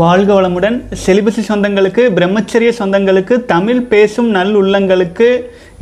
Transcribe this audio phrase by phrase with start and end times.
[0.00, 0.76] வாழ்க வளமுடன்.
[1.04, 5.28] செலிபசி சொந்தங்களுக்கு பிரம்மச்சரிய சொந்தங்களுக்கு தமிழ் பேசும் நல் உள்ளங்களுக்கு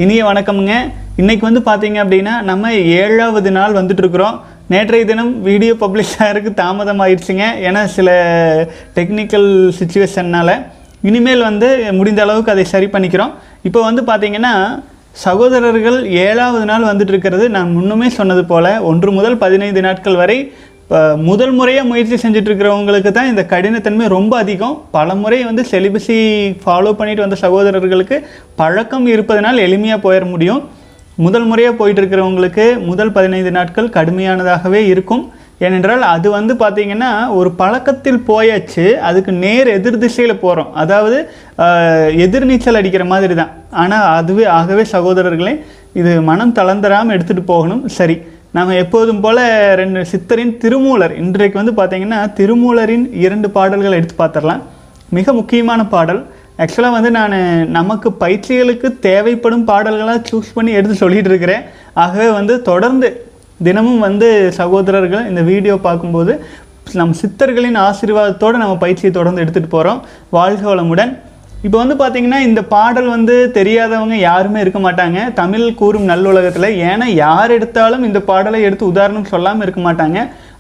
[0.02, 0.72] இனிய வணக்கம்ங்க.
[1.20, 4.36] இன்றைக்கி வந்து பார்த்தீங்க அப்படின்னா நம்ம ஏழாவது நாள் வந்துட்டுருக்குறோம்.
[4.72, 7.46] நேற்றைய தினம் வீடியோ பப்ளிஷ் ஆகிறதுக்கு தாமதம் ஆயிடுச்சுங்க.
[7.68, 8.08] ஏன்னா சில
[8.96, 10.54] டெக்னிக்கல் சுச்சுவேஷன்னால்
[11.10, 13.34] இனிமேல் வந்து முடிந்த அளவுக்கு அதை சரி பண்ணிக்கிறோம்.
[13.70, 14.54] இப்போ வந்து பார்த்தீங்கன்னா
[15.26, 20.38] சகோதரர்கள் ஏழாவது நாள் வந்துட்டு இருக்கிறது நான் முன்னுமே சொன்னது போல் ஒன்று முதல் பதினைந்து நாட்கள் வரை
[20.88, 24.76] இப்போ முதல் முறையாக முயற்சி செஞ்சிட்ருக்கிறவங்களுக்கு தான் இந்த கடினத்தன்மை ரொம்ப அதிகம்.
[24.94, 26.16] பல முறை வந்து செலிபஸி
[26.62, 28.16] ஃபாலோ பண்ணிட்டு வந்த சகோதரர்களுக்கு
[28.60, 30.62] பழக்கம் இருப்பதனால் எளிமையாக போயிட முடியும்.
[31.24, 35.22] முதல் முறையாக போயிட்டுருக்கிறவங்களுக்கு முதல் பதினைந்து நாட்கள் கடுமையானதாகவே இருக்கும்.
[35.66, 41.18] ஏனென்றால் அது வந்து பார்த்திங்கன்னா ஒரு பழக்கத்தில் போயாச்சு அதுக்கு நேர் எதிர் திசையில் போகிறோம் அதாவது
[42.26, 45.54] எதிர்நீச்சல் அடிக்கிற மாதிரி தான் ஆனால் அதுவே ஆகவே சகோதரர்களே
[46.00, 47.84] இது மனம் தளர்ந்தராமல் எடுத்துகிட்டு போகணும்.
[47.98, 48.18] சரி
[48.56, 49.40] நாம் எப்போதும் போல்
[49.80, 51.14] ரெண்டு சித்தரின் திருமூலர்.
[51.22, 54.62] இன்றைக்கு வந்து பார்த்திங்கன்னா திருமூலரின் இரண்டு பாடல்களை எடுத்து பார்த்துடலாம்
[55.16, 56.20] மிக முக்கியமான பாடல்.
[56.62, 57.36] ஆக்சுவலாக வந்து நான்
[57.78, 61.66] நமக்கு பயிற்சிகளுக்கு தேவைப்படும் பாடல்களாக சூஸ் பண்ணி எடுத்து சொல்லிகிட்டு இருக்கிறேன்.
[62.04, 63.10] ஆகவே வந்து தொடர்ந்து
[63.68, 64.28] தினமும் வந்து
[64.60, 66.34] சகோதரர்கள் இந்த வீடியோ பார்க்கும்போது
[66.98, 70.02] நம் சித்தர்களின் ஆசீர்வாதத்தோடு நம்ம பயிற்சியை தொடர்ந்து எடுத்துகிட்டு போகிறோம்
[70.36, 71.12] வாழ்க வளமுடன்.
[71.66, 75.18] இப்போ வந்து பார்த்தீங்கன்னா இந்த பாடல் வந்து தெரியாதவங்க யாருமே இருக்க மாட்டாங்க.
[75.38, 80.18] தமிழ் கூறும் நல்லுலகத்தில் ஏன்னா யார் எடுத்தாலும் இந்த பாடலை எடுத்து உதாரணம் சொல்லாமல் இருக்க மாட்டாங்க.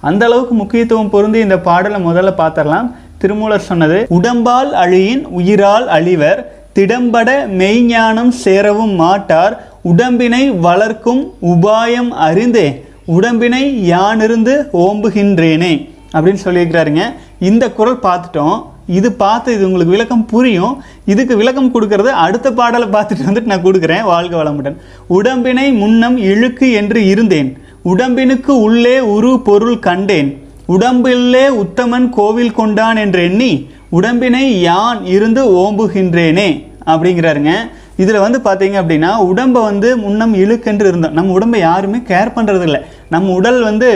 [0.08, 2.88] அந்த அளவுக்கு முக்கியத்துவம் பொருந்தி இந்த பாடலை முதல்ல பார்த்துடலாம்
[3.22, 6.40] திருமூலர் சொன்னது உடம்பால் அழியின் உயிரால் அழிவர்
[6.78, 9.54] திடம்பட மெய்ஞானம் சேரவும் மாட்டார்.
[9.92, 12.68] உடம்பினை வளர்க்கும் உபாயம் அறிந்தே
[13.16, 13.62] உடம்பினை
[13.92, 15.72] யானிருந்து ஓம்புகின்றேனே
[16.14, 17.04] அப்படின்னு சொல்லியிருக்கிறாருங்க.
[17.50, 18.58] இந்த குரல் பார்த்துட்டோம்.
[18.96, 20.74] இது பார்த்து இது உங்களுக்கு விளக்கம் புரியும்.
[21.04, 24.02] இதுக்கு விளக்கம் கொடுக்கறது அடுத்த பாடலை பார்த்துட்டு வந்துட்டு நான் கொடுக்குறேன்.
[24.02, 24.76] வாழ்க வளமுடன்.
[25.06, 27.50] உடம்பினை முன்னம் இழுக்கு என்று இருந்தேன்.
[27.84, 30.30] உடம்பினுக்கு உள்ளே உரு பொருள் கண்டேன்.
[30.68, 33.52] உடம்பில்லே உத்தமன் கோவில் கொண்டான் என்று எண்ணி
[33.90, 36.48] உடம்பினை யான் இருந்து ஓம்புகின்றேனே
[36.86, 37.52] அப்படிங்கிறாருங்க.
[38.02, 41.14] இதில் வந்து பார்த்தீங்க அப்படின்னா உடம்பை வந்து முன்னம் இழுக்கென்று இருந்தோம்.
[41.18, 42.80] நம்ம உடம்பை யாருமே கேர் பண்ணுறதில்ல
[43.14, 43.88] நம்ம உடல் வந்து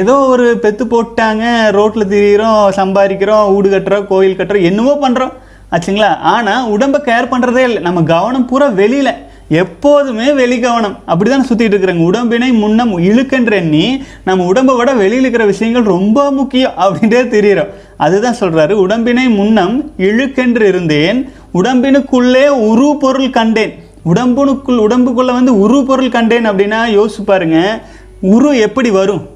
[0.00, 1.44] ஏதோ ஒரு பெத்து போட்டாங்க
[1.78, 5.34] ரோட்டில் திரியிறோம் சம்பாதிக்கிறோம் வீடு கட்டுறோம் கோயில் கட்டுறோம் என்னவோ பண்ணுறோம்
[5.74, 6.12] ஆச்சுங்களா?
[6.34, 7.80] ஆனால் உடம்பை கேர் பண்ணுறதே இல்லை.
[7.88, 9.12] நம்ம கவனம் பூரா வெளியில்.
[9.60, 10.96] எப்போதுமே வெளி கவனம்.
[11.10, 12.04] அப்படிதான் சுற்றிட்டு இருக்கிறாங்க.
[12.10, 13.86] உடம்பினை முன்னம் இழுக்கன்ற எண்ணி
[14.28, 17.72] நம்ம உடம்பை விட வெளியில் இருக்கிற விஷயங்கள் ரொம்ப முக்கியம் அப்படின்றே தெரியிறோம்
[18.06, 19.74] அதுதான் சொல்கிறாரு உடம்பினை முன்னம்
[20.08, 21.18] இழுக்கென்று இருந்தேன்.
[21.54, 23.82] உடம்பினுக்குள்ளே உரு பொருள் கண்டேன்.
[24.14, 27.82] உடம்புனுக்குள் உடம்புக்குள்ள வந்து உரு பொருள் கண்டேன் அப்படின்னா யோசிச்சு பாருங்க.
[28.20, 29.28] உரு எப்படி வரும்?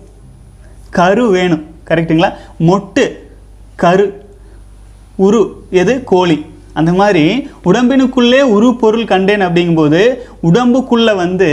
[0.90, 1.64] கரு வேணும்.
[1.88, 2.32] கரெக்ட்டுங்களா?
[2.60, 3.10] மொட்டு
[3.76, 4.24] கரு.
[5.16, 6.04] உரு எது?
[6.04, 6.44] கோழி.
[6.72, 11.50] அந்த மாதிரி உடம்பினுக்குள்ளே உரு பொருள் கண்டேன் அப்படிங்கும்போது உடம்புக்குள்ளே வந்து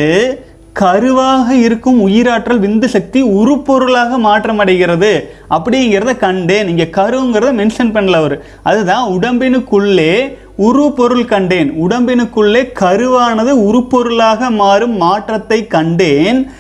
[0.79, 6.67] கருவாக இருக்கும் உயிராற்றல் விந்து சக்தி உருப்பொருளாக மாற்றமடைகிறது அப்படிங்கிறத கண்டேன்.
[6.67, 8.45] இங்கே கருங்கிறத மென்ஷன் பண்ணல அவர்.
[8.63, 11.69] அதுதான் உடம்பினுக்குள்ளே உரு பொருள் கண்டேன்.
[11.87, 16.51] உடம்பினுக்குள்ளே கருவானது உருப்பொருளாக மாறும் மாற்றத்தை கண்டேன்.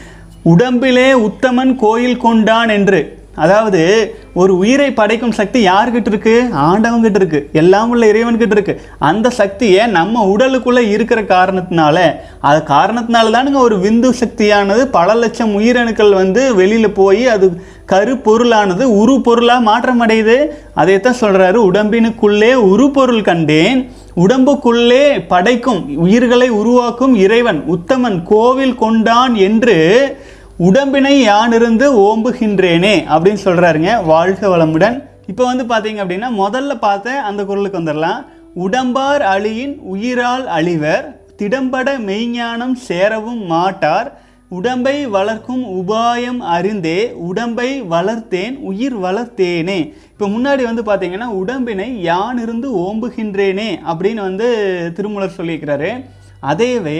[0.43, 3.20] உடம்பிலே உத்தமன் கோயில் கொண்டான் என்று.
[3.35, 6.49] அதாவது ஒரு உயிரை படைக்கும் சக்தி யார்கிட்ட இருக்கு?
[6.55, 7.49] ஆண்டவங்கிட்ட இருக்கு.
[7.53, 8.81] எல்லாம் உள்ள இறைவன்கிட்ட இருக்கு.
[8.99, 16.13] அந்த சக்தியை நம்ம உடலுக்குள்ள இருக்கிற காரணத்தினால அது காரணத்தினால தானுங்க ஒரு விந்து சக்தியானது பல லட்சம் உயிரணுக்கள்
[16.13, 23.21] வந்து வெளியில் போய் அது கரு பொருளானது உரு பொருளாக மாற்றம் அடையுது அதைத்தான் சொல்றாரு உடம்பினுக்குள்ளே உரு பொருள்
[23.21, 23.91] கண்டேன்.
[24.15, 29.77] உடம்புக்குள்ளே படைக்கும் உயிர்களை உருவாக்கும் இறைவன் உத்தமன் கோவில் கொண்டான் என்று
[30.65, 34.97] உடம்பினை யானிருந்து ஓம்புகின்றேனே அப்படின்னு சொல்கிறாருங்க வாழ்க வளமுடன்.
[35.31, 38.19] இப்போ வந்து பார்த்தீங்க அப்படின்னா முதல்ல பார்த்த அந்த குரலுக்கு வந்துடலாம்.
[38.65, 41.05] உடம்பார் அழியின் உயிரால் அழிவர்
[41.39, 44.09] திடம்பட மெய்ஞானம் சேரவும் மாட்டார்.
[44.59, 46.99] உடம்பை வளர்க்கும் உபாயம் அறிந்தே
[47.29, 49.79] உடம்பை வளர்த்தேன் உயிர் வளர்த்தேனே.
[50.13, 54.49] இப்போ முன்னாடி வந்து பார்த்தீங்கன்னா உடம்பினை யான் இருந்து ஓம்புகின்றேனே அப்படின்னு வந்து
[54.97, 55.91] திருமூலர் சொல்லியிருக்கிறாரு.
[56.53, 56.99] அதேவே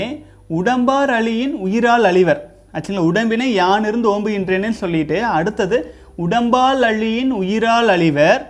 [0.59, 2.41] உடம்பார் அழியின் உயிரால் அழிவர்.
[2.73, 5.77] ஆக்சுவலாக உடம்பினை யான் இருந்து ஓம்புகின்றேனே சொல்லிட்டு அடுத்தது
[6.17, 8.41] உடம்பால் அழியின் உயிரால் அழிவர்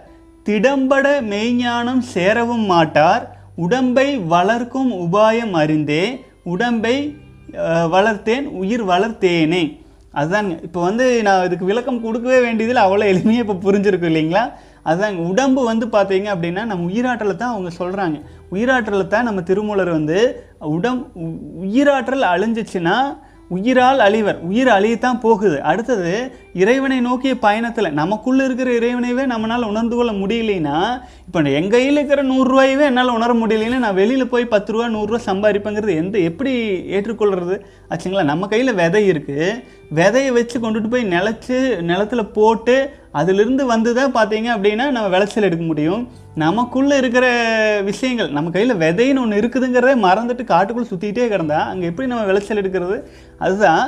[0.46, 3.24] திடம்பட மெய்ஞானம் சேரவும் மாட்டார்
[3.58, 6.04] உடம்பை வளர்க்கும் உபாயம் அறிந்தே
[6.46, 6.96] உடம்பை
[7.94, 9.64] வளர்த்தேன் உயிர் வளர்த்தேனே.
[10.14, 14.44] அதுதாங்க இப்போ வந்து நான் இதுக்கு விளக்கம் கொடுக்கவே வேண்டியதில் அவ்வளோ எளிமையாக இப்போ புரிஞ்சிருக்கு இல்லைங்களா?
[14.86, 18.18] அதுதாங்க உடம்பு வந்து பார்த்தீங்க அப்படின்னா நம்ம உயிராற்றலை தான் அவங்க சொல்கிறாங்க
[18.52, 20.18] உயிராற்றலை தான் நம்ம திருமூலர் வந்து
[20.72, 22.96] உடம் உ- உயிராற்றல் அழிஞ்சிச்சுன்னா
[23.52, 24.40] உயிரால் அழிவர்.
[24.42, 25.62] உயிர் அழியத்தான் போகுது.
[25.62, 26.14] அடுத்தது
[26.54, 30.78] இறைவனை நோக்கிய பயணத்தில் நமக்குள்ளே இருக்கிற இறைவனைவே நம்மளால் உணர்ந்து கொள்ள முடியலைன்னா
[31.26, 35.96] இப்போ என் கையில் இருக்கிற நூறுரூவாயவே என்னால் உணர முடியலைன்னா நான் வெளியில் போய் பத்து ரூபா நூறுரூவா சம்பாதிப்பேங்கிறது
[35.96, 36.54] எந்த எப்படி
[36.88, 37.56] ஏற்றுக்கொள்கிறது
[37.90, 38.24] ஆச்சுங்களா?
[38.24, 39.48] நம்ம கையில் விதை இருக்குது
[39.92, 42.76] விதையை வச்சு கொண்டுட்டு போய் நிலச்சி நிலத்துல போட்டு
[43.12, 46.04] அதிலிருந்து வந்து தான் பார்த்தீங்க அப்படின்னா நம்ம விளைச்சல் எடுக்க முடியும்.
[46.36, 47.26] நமக்குள்ளே இருக்கிற
[47.84, 52.98] விஷயங்கள் நம்ம கையில் விதைன்னு ஒன்று இருக்குதுங்கிறதே மறந்துட்டு காட்டுக்குள்ளே சுற்றிக்கிட்டே கிடந்தா அங்கே எப்படி நம்ம விளைச்சல் எடுக்கிறது?
[53.40, 53.84] அதுதான்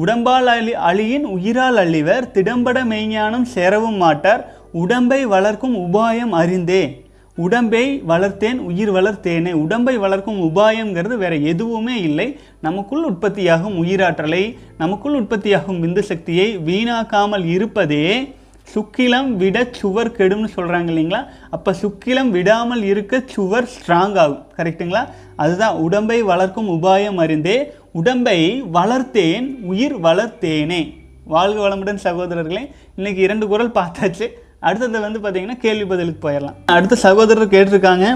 [0.00, 7.04] உடம்பால் அழி அழியின் உயிரால் அழிவர் திடம்பட மெய்ஞானம் சேரவும் மாட்டார் உடம்பை வளர்க்கும் உபாயம் அறிந்தே.
[7.36, 9.52] உடம்பை வளர்த்தேன் உயிர் வளர்த்தேனே.
[9.52, 12.38] உடம்பை வளர்க்கும் உபாயங்கிறது வேற எதுவுமே இல்லை.
[12.60, 18.06] நமக்குள் உற்பத்தியாகும் உயிராற்றலை நமக்குள் உற்பத்தியாகும் விந்து சக்தியை வீணாக்காமல் இருப்பதே
[18.72, 21.20] சுக்கிலம் விட சுவர் கெடும்னு சொல்கிறாங்க இல்லைங்களா?
[21.56, 24.42] அப்போ சுக்கிலம் விடாமல் இருக்க சுவர் ஸ்ட்ராங் ஆகும்.
[24.58, 25.02] கரெக்ட்டுங்களா
[25.42, 27.58] அதுதான் உடம்பை வளர்க்கும் உபாயம் அறிந்தே
[28.00, 28.38] உடம்பை
[28.78, 30.80] வளர்த்தேன் உயிர் வளர்த்தேனே.
[31.34, 32.64] வாழ்க வளமுடன் சகோதரர்களே
[32.98, 34.26] இன்னைக்கு இரண்டு குரல் பார்த்தாச்சு.
[34.66, 36.56] அடுத்தது வந்து பார்த்தீங்கன்னா கேள்வி பதிலுக்கு போயிடலாம்.
[36.74, 38.06] அடுத்த சகோதரர் கேட்டிருக்காங்க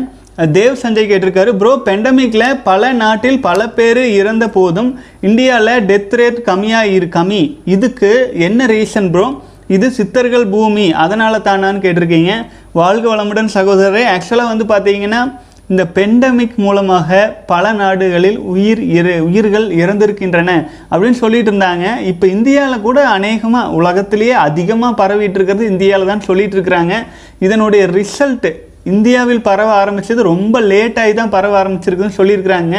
[0.56, 4.90] தேவ் சஞ்சய் கேட்டிருக்காரு ப்ரோ பெண்டமிக்கில் பல நாட்டில் பல பேர் இறந்த போதும்
[5.28, 7.42] இந்தியாவில் டெத் ரேட் கம்மியாக இரு கம்மி.
[7.74, 8.10] இதுக்கு
[8.48, 9.26] என்ன ரீசன் ப்ரோ
[9.76, 10.86] இது சித்தர்கள் பூமி.
[11.04, 12.32] அதனால தானான்னு கேட்டிருக்கீங்க.
[12.80, 15.20] வாழ்க வளமுடன் சகோதரரே ஆக்சுவலாக வந்து பார்த்தீங்கன்னா
[15.72, 17.18] இந்த பெண்டமிக் மூலமாக
[17.50, 20.50] பல நாடுகளில் உயிர் இரு உயிர்கள் இறந்திருக்கின்றன
[20.92, 21.84] அப்படின்னு சொல்லிட்டு இருந்தாங்க.
[22.12, 26.96] இப்போ இந்தியாவில் கூட அநேகமாக உலகத்திலேயே அதிகமாக பரவிட்டு இருக்கிறது இந்தியாவில் தான் சொல்லிட்டு இருக்கிறாங்க.
[27.46, 28.52] இதனுடைய ரிசல்ட்டு
[28.92, 32.76] இந்தியாவில் பரவ ஆரம்பிச்சது ரொம்ப லேட்டாகி தான் பரவ ஆரம்பிச்சிருக்குன்னு சொல்லியிருக்கிறாங்க.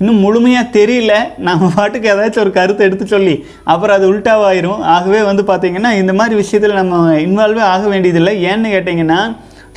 [0.00, 1.14] இன்னும் முழுமையாக தெரியல.
[1.48, 3.36] நம்ம பாட்டுக்கு ஏதாச்சும் ஒரு கருத்தை எடுத்து சொல்லி
[3.72, 8.34] அப்புறம் அது உல்ட்டாவாயிரும் ஆகவே வந்து பார்த்திங்கன்னா இந்த மாதிரி விஷயத்தில் நம்ம இன்வால்வே ஆக வேண்டியதில்லை.
[8.50, 9.22] ஏன்னு கேட்டிங்கன்னா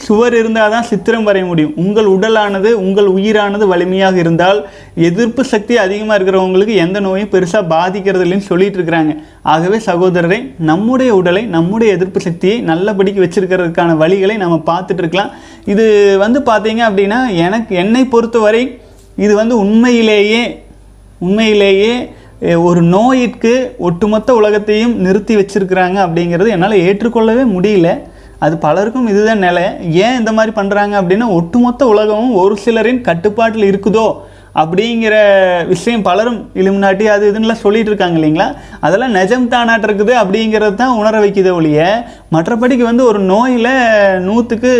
[0.05, 1.75] சுவர் இருந்தால் தான் சித்திரம் வரைய முடியும்.
[1.81, 4.59] உங்கள் உடலானது உங்கள் உயிரானது வலிமையாக இருந்தால்
[5.09, 9.13] எதிர்ப்பு சக்தி அதிகமாக இருக்கிறவங்களுக்கு எந்த நோயும் பெருசாக பாதிக்கிறது இல்லைன்னு சொல்லிட்டு இருக்கிறாங்க.
[9.53, 10.39] ஆகவே சகோதரரை
[10.69, 15.31] நம்முடைய உடலை நம்முடைய எதிர்ப்பு சக்தியை நல்லபடிக்கு வச்சிருக்கிறதுக்கான வழிகளை நம்ம பார்த்துட்டு இருக்கலாம்.
[15.73, 15.85] இது
[16.25, 18.63] வந்து பார்த்தீங்க அப்படின்னா எனக்கு என்னை பொறுத்தவரை
[19.23, 20.43] இது வந்து உண்மையிலேயே
[21.25, 21.93] உண்மையிலேயே
[22.69, 27.89] ஒரு நோயிற்கு ஒட்டுமொத்த உலகத்தையும் நிறுத்தி வச்சுருக்கிறாங்க அப்படிங்கிறது என்னால் ஏற்றுக்கொள்ளவே முடியல.
[28.45, 29.63] அது பலருக்கும் இதுதான் நிலை.
[30.05, 34.07] ஏன் இந்த மாதிரி பண்ணுறாங்க அப்படின்னா ஒட்டுமொத்த உலகமும் ஒரு சிலரின் கட்டுப்பாட்டில் இருக்குதோ?
[34.61, 35.15] அப்படிங்கிற
[35.71, 38.47] விஷயம் பலரும் இலுமினாட்டி அது இதுன்னுலாம் சொல்லிட்டு இருக்காங்க இல்லைங்களா?
[38.85, 41.87] அதெல்லாம் நிஜம் தானாட்டு இருக்குது அப்படிங்கிறது தான் உணர வைக்குதே ஒழிய
[42.35, 43.71] மற்றபடிக்கு வந்து ஒரு நோயில்
[44.27, 44.71] நூற்றுக்கு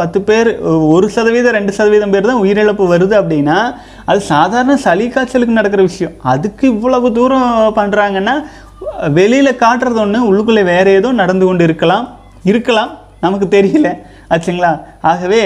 [0.00, 0.50] பத்து பேர்
[0.94, 3.58] ஒரு சதவீதம் ரெண்டு சதவீதம் பேர் தான் உயிரிழப்பு வருது அப்படின்னா
[4.10, 6.14] அது சாதாரண சளி காய்ச்சலுக்கு நடக்கிற விஷயம்.
[6.34, 8.36] அதுக்கு இவ்வளவு தூரம் பண்ணுறாங்கன்னா
[9.18, 12.06] வெளியில் காட்டுறது ஒன்று உள்ளுக்குள்ளே வேறு ஏதோ நடந்து கொண்டு இருக்கலாம்.
[12.50, 12.90] இருக்கலாம்
[13.24, 13.88] நமக்கு தெரியல.
[14.32, 14.72] ஆச்சுங்களா?
[15.10, 15.42] ஆகவே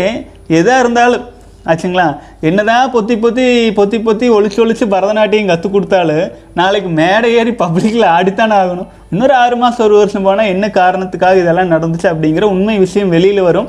[0.58, 1.26] எதாக இருந்தாலும்
[1.66, 2.06] ஆச்சுங்களா?
[2.48, 3.44] என்னதான் பொத்தி பொத்தி
[3.78, 8.88] பொத்தி பொத்தி ஒழிச்சு ஒழிச்சு பரதநாட்டியம் கற்றுக் கொடுத்தாலும் நாளைக்கு மேடை ஏறி பப்ளிக்கில் ஆடித்தான் ஆகணும்.
[9.12, 13.68] இன்னொரு ஆறு மாதம் ஒரு வருஷம் போனால் என்ன காரணத்துக்காக இதெல்லாம் நடந்துச்சு அப்படிங்கிற உண்மை விஷயம் வெளியில் வரும்.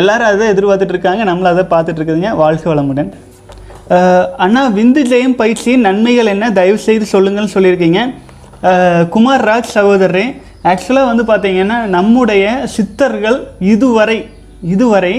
[0.00, 1.24] எல்லாரும் அதை எதிர்பார்த்துட்டு இருக்காங்க.
[1.30, 2.32] நம்மளும் அதை பார்த்துட்டு இருக்குதுங்க.
[2.42, 3.10] வாழ்க்கை வளமுடன்.
[4.44, 6.50] அண்ணா விந்து ஜெயம் பயிற்சியின் நன்மைகள் என்ன?
[6.58, 8.00] தயவு செய்து சொல்லுங்கள்னு சொல்லியிருக்கீங்க.
[9.14, 10.26] குமார் ராஜ் சகோதரரே
[10.70, 12.44] ஆக்சுவலாக வந்து பார்த்தீங்கன்னா நம்முடைய
[12.76, 13.38] சித்தர்கள்
[13.74, 14.18] இதுவரை
[14.74, 15.14] இதுவரை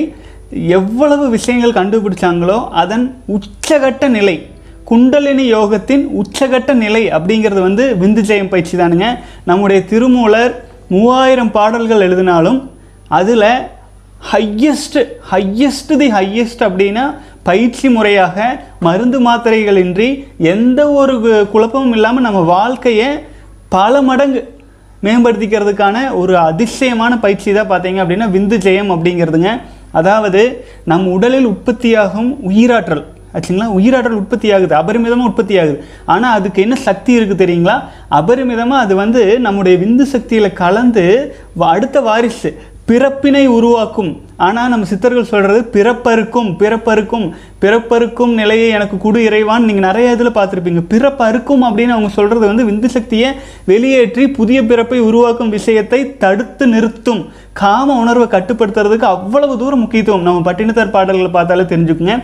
[0.52, 4.46] எவ்வளவு விஷயங்கள் கண்டுபிடிச்சாங்களோ அதன் உச்சகட்ட நிலை
[4.84, 9.20] குண்டலினி யோகத்தின் உச்சகட்ட நிலை அப்படிங்கிறது வந்து விந்து ஜெயம் பயிற்சி தானுங்க.
[9.44, 12.72] நம்முடைய திருமூலர் மூவாயிரம் பாடல்கள் எழுதினாலும்
[13.08, 13.68] அதில்
[14.32, 22.40] ஹையஸ்ட்டு ஹையஸ்ட் தி ஹையஸ்ட் அப்படின்னா பயிற்சி முறையாக மருந்து மாத்திரைகளின்றி எந்த ஒரு கு- குழப்பமும் இல்லாமல் நம்ம
[22.40, 23.08] வாழ்க்கையை
[23.70, 24.54] பல மடங்கு
[25.04, 29.62] மேம்படுத்திக்கிறதுக்கான ஒரு அதிசயமான பயிற்சி தான் பார்த்தீங்க அப்படின்னா விந்து ஜெயம் அப்படிங்கிறதுங்க.
[29.92, 33.04] அதாவது நம் உடலில் உற்பத்தியாகும் உயிராற்றல்.
[33.34, 33.68] ஆச்சுங்களா?
[33.78, 37.84] உயிராற்றல் உற்பத்தி ஆகுது அபரிமிதமாக உற்பத்தி ஆகுது ஆனால் அதுக்கு என்ன சக்தி இருக்குது தெரியுங்களா?
[38.12, 42.58] அபரிமிதமாக அது வந்து நம்முடைய விந்து சக்தியில் கலந்து வ- அடுத்த வாரிசு
[42.90, 44.12] பிறப்பினை உருவாக்கும்.
[44.46, 47.26] ஆனால் நம்ம சித்தர்கள் சொல்கிறது பிறப்பறுக்கும் பிறப்பறுக்கும்
[47.64, 49.66] பிறப்பறுக்கும் நிலையை எனக்கு குடு இறைவான்.
[49.68, 50.82] நீங்கள் நிறைய இதில் பார்த்துருப்பீங்க.
[50.94, 53.30] பிறப்பறுக்கும் அப்படின்னு அவங்க சொல்கிறது வந்து விந்து சக்தியை
[53.72, 57.22] வெளியேற்றி புதிய பிறப்பை உருவாக்கும் விஷயத்தை தடுத்து நிறுத்தும்.
[57.62, 60.28] காம உணர்வை கட்டுப்படுத்துறதுக்கு அவ்வளவு தூரம் முக்கியத்துவம்.
[60.28, 62.16] நம்ம பட்டினத்தார் பாடல்களை பார்த்தாலே தெரிஞ்சுக்குங்க.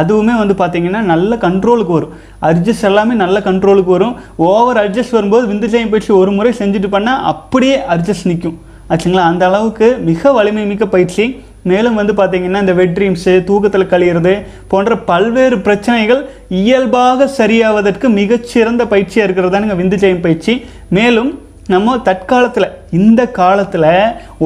[0.00, 2.12] அதுவுமே வந்து பார்த்தீங்கன்னா நல்ல கண்ட்ரோலுக்கு வரும்.
[2.50, 4.14] அட்ஜஸ்ட் எல்லாமே நல்ல கண்ட்ரோலுக்கு வரும்.
[4.50, 8.58] ஓவர் அட்ஜஸ்ட் வரும்போது விந்துஜயம் பயிற்சி ஒரு முறை செஞ்சுட்டு பண்ணால் அப்படியே அட்ஜஸ்ட் நிற்கும்
[8.92, 9.24] ஆச்சுங்களா?
[9.32, 11.24] அந்த அளவுக்கு மிக வலிமை மிக்க பயிற்சி.
[11.70, 14.32] மேலும் வந்து பார்த்திங்கன்னா இந்த வெட் ட்ரீம்ஸு தூக்கத்தில் கழியிறது
[14.70, 16.22] போன்ற பல்வேறு பிரச்சனைகள்
[16.62, 20.54] இயல்பாக சரியாவதற்கு மிகச்சிறந்த பயிற்சியாக இருக்கிறது தானுங்க விந்துஜயம் பயிற்சி.
[20.98, 21.30] மேலும்
[21.74, 23.88] நம்ம தற்காலத்தில் இந்த காலத்தில்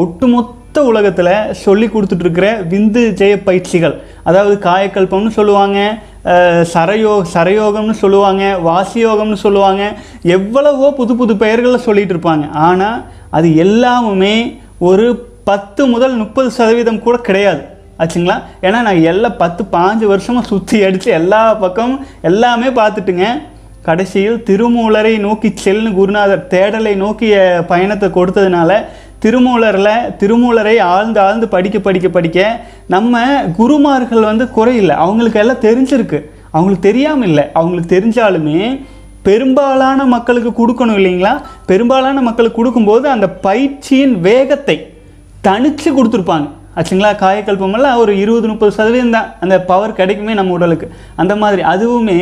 [0.03, 1.33] ஒட்டுமொத்த உலகத்தில்
[1.65, 3.95] சொல்லி கொடுத்துட்ருக்கிற விந்து ஜெய பயிற்சிகள்.
[4.29, 5.79] அதாவது காயக்கல்பம்னு சொல்லுவாங்க
[6.75, 9.83] சரயோ சரயோகம்னு சொல்லுவாங்க வாசியோகம்னு சொல்லுவாங்க
[10.37, 12.99] எவ்வளவோ புது புது பெயர்களை சொல்லிகிட்டு இருப்பாங்க ஆனால்
[13.37, 14.35] அது எல்லாமுமே
[14.89, 15.07] ஒரு
[15.49, 17.63] பத்து முதல் முப்பது சதவீதம் கூட கிடையாது.
[18.01, 18.37] ஆச்சுங்களா?
[18.67, 22.01] ஏன்னா நான் எல்லாம் பத்து பாஞ்சு வருஷமாக சுற்றி அடித்து எல்லா பக்கமும்
[22.31, 23.27] எல்லாமே பார்த்துட்டுங்க.
[23.89, 27.35] கடைசியில் திருமூலரை நோக்கி செல்னு குருநாதர் தேடலை நோக்கிய
[27.73, 28.71] பயணத்தை கொடுத்ததுனால
[29.25, 32.41] திருமூலரில் திருமூலரை ஆழ்ந்து ஆழ்ந்து படிக்க படிக்க படிக்க
[32.95, 33.23] நம்ம
[33.59, 34.97] குருமார்கள் வந்து குறையில்லை.
[35.05, 36.19] அவங்களுக்கு எல்லாம் தெரிஞ்சிருக்கு.
[36.57, 37.45] அவங்களுக்கு தெரியாமல் இல்லை.
[37.53, 38.61] அவங்களுக்கு தெரிஞ்சாலுமே
[39.29, 41.33] பெரும்பாலான மக்களுக்கு கொடுக்கணும் இல்லைங்களா?
[41.71, 44.77] பெரும்பாலான மக்களுக்கு கொடுக்கும்போது அந்த பயிற்சியின் வேகத்தை
[45.49, 46.49] தனித்து கொடுத்துருப்பாங்க.
[46.79, 47.11] ஆச்சுங்களா?
[47.23, 49.29] காயக்கல்பமெல்லாம் ஒரு இருபது முப்பது சதவீதம் தான்.
[49.43, 50.87] அந்த பவர் கிடைக்குமே நம்ம உடலுக்கு.
[51.23, 52.19] அந்த மாதிரி அதுவுமே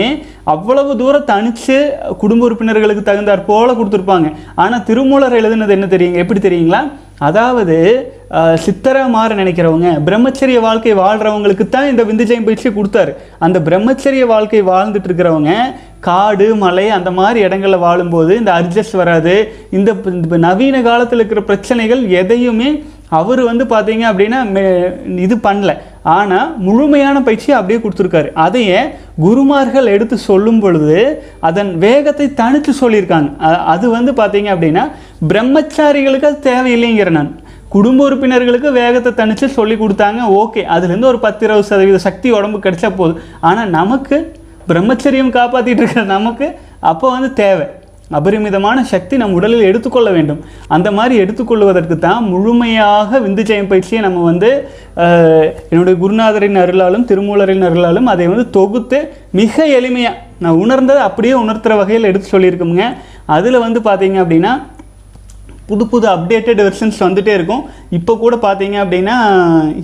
[0.52, 1.76] அவ்வளவு தூரம் தனித்து
[2.22, 4.28] குடும்ப உறுப்பினர்களுக்கு தகுந்தாற் போல் கொடுத்துருப்பாங்க.
[4.64, 6.22] ஆனால் திருமூலர் எழுதுனது என்ன தெரியுங்க?
[6.24, 6.82] எப்படி தெரியுங்களா?
[7.28, 7.76] அதாவது
[8.62, 13.12] சித்தரை சித்தரா மாற நினைக்கிறவங்க பிரம்மச்சரிய வாழ்க்கை வாழ்கிறவங்களுக்கு தான் இந்த விந்துஜயம் பயிற்சியை கொடுத்தாரு.
[13.44, 15.52] அந்த பிரம்மச்சரிய வாழ்க்கை வாழ்ந்துட்டு இருக்கிறவங்க
[16.04, 19.52] காடு மலை அந்த மாதிரி இடங்களில் வாழும்போது இந்த அட்ஜஸ்ட் வராது.
[19.70, 25.76] இந்த இந்த நவீன காலத்தில் இருக்கிற பிரச்சனைகள் எதையுமே அவர் வந்து பார்த்தீங்க அப்படின்னா மே- இது பண்ணல.
[26.02, 28.32] ஆனால் முழுமையான பயிற்சியை அப்படியே கொடுத்துருக்காரு.
[28.32, 28.80] அதையே
[29.20, 33.36] குருமார்கள் எடுத்து சொல்லும் பொழுது அதன் வேகத்தை தனித்து சொல்லியிருக்காங்க.
[33.64, 34.90] அது வந்து பார்த்தீங்க அப்படின்னா
[35.28, 37.40] பிரம்மச்சாரிகளுக்கு அது தேவையில்லைங்கிற நான்.
[37.68, 40.62] குடும்ப உறுப்பினர்களுக்கு வேகத்தை தனித்து சொல்லி கொடுத்தாங்க ஓகே.
[40.74, 43.18] அதுலேருந்து ஒரு பத்து இருபது சதவீத சக்தி உடம்பு கிடைச்சா போதும்.
[43.40, 44.32] ஆனால் நமக்கு
[44.68, 46.46] பிரம்மச்சரியம் காப்பாற்றிட்டு இருக்கிற நமக்கு
[46.92, 47.66] அப்போ வந்து தேவை.
[48.16, 50.40] அபரிமிதமான சக்தி நம் உடலில் எடுத்துக்கொள்ள வேண்டும்.
[50.76, 54.50] அந்த மாதிரி எடுத்துக்கொள்வதற்கு தான் முழுமையாக விந்துஜயம் பயிற்சியை நம்ம வந்து
[55.72, 58.98] என்னுடைய குருநாதரின் அருளாலும் திருமூலரின் அருளாலும் அதை வந்து தொகுத்து
[59.40, 62.86] மிக எளிமையாக நான் உணர்ந்ததை அப்படியே உணர்த்துற வகையில் எடுத்து சொல்லியிருக்கோமுங்க.
[63.36, 64.52] அதில் வந்து பார்த்தீங்க அப்படின்னா
[65.68, 67.62] புது புது அப்டேட்டட் வெர்ஷன்ஸ் வந்துட்டே இருக்கும்.
[67.98, 69.16] இப்போ கூட பார்த்தீங்க அப்படின்னா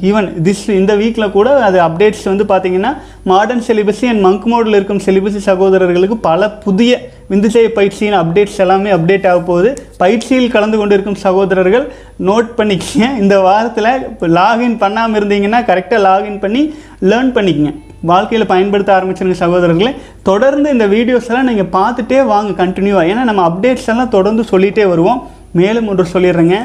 [0.09, 2.93] ஈவன் திஸ் இந்த வீக்கில் கூட அது அப்டேட்ஸ் வந்து பார்த்தீங்கன்னா
[3.33, 7.01] மாடர்ன் சிலிபஸி அண்ட் மங்க் மோடில் இருக்கும் சிலிபஸி சகோதரர்களுக்கு பல புதிய
[7.33, 9.71] விந்துஜய பயிற்சியின் அப்டேட்ஸ் எல்லாமே அப்டேட் ஆக போகுது.
[10.03, 11.85] பயிற்சியில் கலந்து கொண்டிருக்கும் சகோதரர்கள்
[12.29, 13.09] நோட் பண்ணிக்கங்க.
[13.23, 16.63] இந்த வாரத்தில் இப்போ லாகின் பண்ணாமல் இருந்தீங்கன்னா கரெக்டாக லாகின் பண்ணி
[17.11, 17.73] லேர்ன் பண்ணிக்கங்க.
[18.11, 19.93] வாழ்க்கையில் பயன்படுத்த ஆரம்பிச்சிருங்க சகோதரர்களே.
[20.29, 25.21] தொடர்ந்து இந்த வீடியோஸ் எல்லாம் நீங்கள் பார்த்துட்டே வாங்க கண்டினியூவாக ஏன்னா நம்ம அப்டேட்ஸ் எல்லாம் தொடர்ந்து சொல்லிகிட்டே வருவோம்.
[25.59, 26.57] மேலும் ஒன்று சொல்லிடுறேங்க.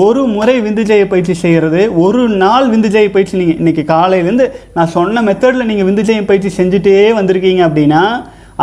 [0.00, 5.68] ஒரு முறை விந்துஜய பயிற்சி செய்கிறது ஒரு நாள் விந்துஜய பயிற்சி நீங்கள் இன்றைக்கி காலையிலேருந்து நான் சொன்ன மெத்தடில்
[5.70, 8.02] நீங்கள் விந்துஜய பயிற்சி செஞ்சுட்டே வந்திருக்கீங்க அப்படின்னா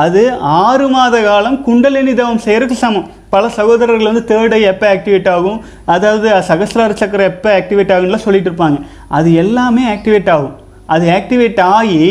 [0.03, 0.22] அது
[0.65, 3.08] ஆறு மாத காலம் குண்டலினி தவம் செய்கிறதுக்கு சமம்.
[3.34, 5.60] பல சகோதரர்கள் வந்து தேர்ட் ஐ எப்போ ஆக்டிவேட் ஆகும்?
[5.94, 8.80] அதாவது சகசிரார சக்கரம் எப்போ ஆக்டிவேட் ஆகும்லாம் சொல்லிட்டு இருப்பாங்க.
[9.18, 10.56] அது எல்லாமே ஆக்டிவேட் ஆகும்.
[10.94, 12.01] அது ஆக்டிவேட் ஆகி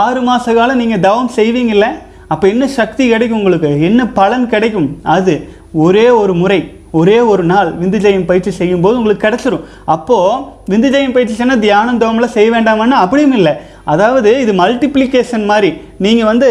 [0.00, 1.88] ஆறு மாத காலம் நீங்கள் தவம் செய்வீங்கள்ல
[2.32, 3.70] அப்போ என்ன சக்தி கிடைக்கும் உங்களுக்கு?
[3.88, 4.88] என்ன பலன் கிடைக்கும்?
[5.16, 5.34] அது
[5.84, 6.60] ஒரே ஒரு முறை.
[7.00, 9.64] ஒரே ஒரு நாள் விந்துஜயம் பயிற்சி செய்யும்போது உங்களுக்கு கிடைச்சிரும்.
[9.94, 10.42] அப்போது
[10.74, 13.54] விந்துஜயம் பயிற்சி செய்யணும் தியானம் தவம்லாம் செய்ய வேண்டாமான்னு அப்படியும் இல்லை.
[13.94, 15.72] அதாவது இது மல்டிப்ளிகேஷன் மாதிரி.
[16.06, 16.50] நீங்கள் வந்து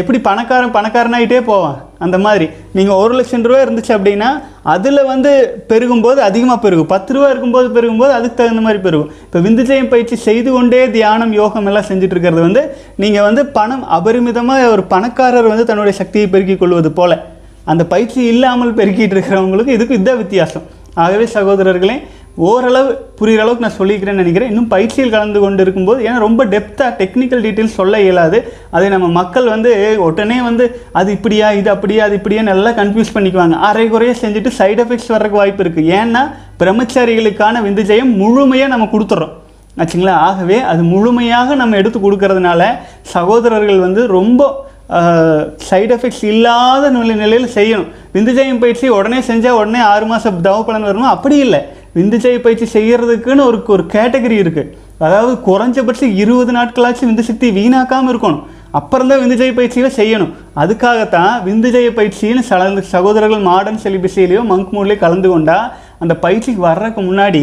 [0.00, 1.74] எப்படி பணக்காரன் பணக்காரனாகிட்டே போவான்.
[2.04, 2.46] அந்த மாதிரி.
[2.76, 4.28] நீங்கள் ஒரு லட்சம் ரூபா இருந்துச்சு அப்படின்னா
[4.74, 5.32] அதில் வந்து
[5.70, 6.88] பெருகும்போது அதிகமாக பெருகும்.
[6.94, 9.10] பத்து ரூபா இருக்கும்போது பெருகும்போது அதுக்கு தகுந்த மாதிரி பெருகும்.
[9.26, 12.62] இப்போ விந்துஜயம் பயிற்சி செய்து கொண்டே தியானம் யோகம் எல்லாம் செஞ்சுட்டு இருக்கிறது வந்து
[13.04, 17.16] நீங்கள் வந்து பணம் அபரிமிதமாக ஒரு பணக்காரர் வந்து தன்னுடைய சக்தியை பெருக்கிக் கொள்வது போல்.
[17.72, 20.66] அந்த பயிற்சி இல்லாமல் பெருக்கிட்டு இருக்கிறவங்களுக்கு இதுக்கு இதான் வித்தியாசம்.
[21.04, 21.96] ஆகவே சகோதரர்களே
[22.46, 24.50] ஓரளவு புரிகிற அளவுக்கு நான் சொல்லிக்கிறேன்னு நினைக்கிறேன்.
[24.52, 28.38] இன்னும் பயிற்சியில் கலந்து கொண்டு இருக்கும்போது ஏன்னா ரொம்ப டெப்த்தாக டெக்னிக்கல் டீட்டெயில்ஸ் சொல்ல இயலாது.
[28.76, 29.70] அதை நம்ம மக்கள் வந்து
[30.06, 30.64] உடனே வந்து
[31.00, 33.56] அது இப்படியா இது அப்படியா அது இப்படியா நல்லா கன்ஃபியூஸ் பண்ணிக்குவாங்க.
[33.68, 36.22] அரை குறைய செஞ்சுட்டு சைட் எஃபெக்ட்ஸ் வர்றதுக்கு வாய்ப்பு இருக்குது ஏன்னா
[36.62, 39.34] பிரம்மச்சாரிகளுக்கான விந்துஜயம் முழுமையாக நம்ம கொடுத்துட்றோம்
[39.82, 40.16] ஆச்சுங்களா?
[40.28, 42.62] ஆகவே அது முழுமையாக நம்ம எடுத்து கொடுக்கறதுனால
[43.14, 44.42] சகோதரர்கள் வந்து ரொம்ப
[45.68, 50.88] சைடு எஃபெக்ட்ஸ் இல்லாத நிலை நிலையில் செய்யணும் விந்துஜயம் பயிற்சி உடனே செஞ்சால் உடனே ஆறு மாதம் தவ பலன்
[50.88, 51.60] வரணும் அப்படி இல்லை
[51.94, 58.42] விந்துஜய பயிற்சி செய்கிறதுக்குன்னு ஒரு ஒரு கேட்டகரி இருக்குது அதாவது குறைஞ்சபட்சம் இருபது நாட்களாச்சும் விந்து சக்தி வீணாக்காமல் இருக்கணும்
[58.70, 65.28] அப்புறம் தான் விந்துஜய பயிற்சியை செய்யணும் அதுக்காகத்தான் விந்துஜய பயிற்சின்னு சலந்து சகோதரர்கள் மாடர்ன் செலிபஸிலேயோ மங்க் மூட்லேயோ கலந்து
[65.28, 65.66] கொண்டால்
[66.04, 67.42] அந்த பயிற்சிக்கு வர்றதுக்கு முன்னாடி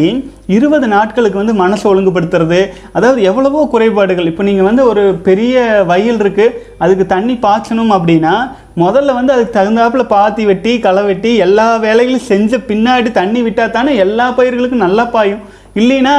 [0.56, 2.60] இருபது நாட்களுக்கு வந்து மனசை ஒழுங்குபடுத்துறது
[2.96, 4.30] அதாவது எவ்வளவோ குறைபாடுகள்.
[4.32, 8.34] இப்போ நீங்கள் வந்து ஒரு பெரிய வயல் இருக்குது அதுக்கு தண்ணி பாய்ச்சணும் அப்படின்னா
[8.82, 13.94] முதல்ல வந்து அதுக்கு தகுந்தாப்புல பாத்தி வெட்டி களை வெட்டி எல்லா வேலைகளும் செஞ்ச பின்னாடி தண்ணி விட்டால் தானே
[14.04, 15.42] எல்லா பயிர்களுக்கும் நல்லா பாயும்.
[15.80, 16.14] இல்லைன்னா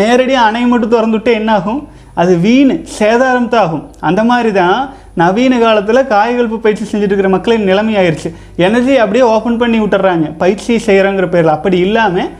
[0.00, 1.80] நேரடியாக அணை மட்டும் திறந்துவிட்டு என்ன ஆகும்?
[2.20, 4.78] அது வீண் சேதாரம் தாகும் அந்த மாதிரி தான்
[5.20, 8.30] நவீன காலத்தில் காய்கல்பு பயிற்சி செஞ்சுட்டு இருக்கிற மக்களின் நிலைமை ஆயிடுச்சு
[8.66, 11.56] எனர்ஜி அப்படியே ஓப்பன் பண்ணி விட்டுறாங்க பயிற்சி செய்கிறோங்கிற பேரில்.
[11.56, 12.30] அப்படி இல்லாமல்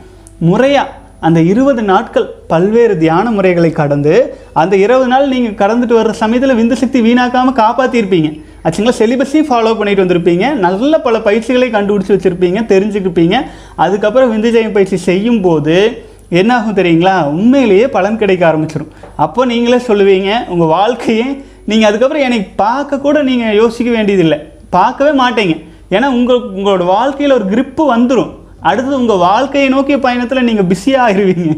[0.49, 0.95] முறையாக
[1.27, 4.13] அந்த இருபது நாட்கள் பல்வேறு தியான முறைகளை கடந்து
[4.61, 8.29] அந்த இருபது நாள் நீங்கள் கடந்துட்டு வர்ற சமயத்தில் விந்து சக்தி வீணாக்காமல் காப்பாற்றிருப்பீங்க
[8.65, 8.93] ஆச்சுங்களா?
[9.01, 10.45] சிலிபஸையும் ஃபாலோ பண்ணிட்டு வந்திருப்பீங்க.
[10.65, 13.35] நல்ல பல பயிற்சிகளை கண்டுபிடிச்சி வச்சுருப்பீங்க தெரிஞ்சுக்கிப்பீங்க.
[13.75, 16.07] அதுக்கப்புறம் விந்துஜயம் பயிற்சி செய்யும்போது போது
[16.37, 17.13] என்னாகும் தெரியுங்களா?
[17.35, 18.91] உண்மையிலேயே பலன் கிடைக்க ஆரம்பிச்சிடும்
[19.25, 21.27] அப்போ நீங்களே சொல்லுவீங்க உங்கள் வாழ்க்கையே
[21.69, 24.37] நீங்கள் அதுக்கப்புறம் என்னை பார்க்க கூட நீங்கள் யோசிக்க வேண்டியதில்லை.
[24.75, 25.55] பார்க்கவே மாட்டீங்க.
[25.95, 28.33] ஏன்னா உங்கள் உங்களோட வாழ்க்கையில் ஒரு கிரிப்பு வந்துடும்
[28.69, 31.51] அடுத்தது உங்கள் வாழ்க்கையை நோக்கிய பயணத்தில் நீங்கள் பிஸியாக ஆகிருவீங்க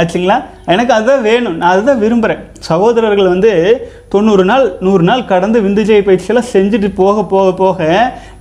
[0.00, 0.36] ஆச்சுங்களா?
[0.72, 1.56] எனக்கு அதுதான் வேணும்.
[1.60, 3.52] நான் அதுதான் விரும்புகிறேன் சகோதரர்கள் வந்து
[4.12, 7.88] தொண்ணூறு நாள் நூறு நாள் கடந்து விந்துஜய பயிற்சியெல்லாம் செஞ்சுட்டு போக போக போக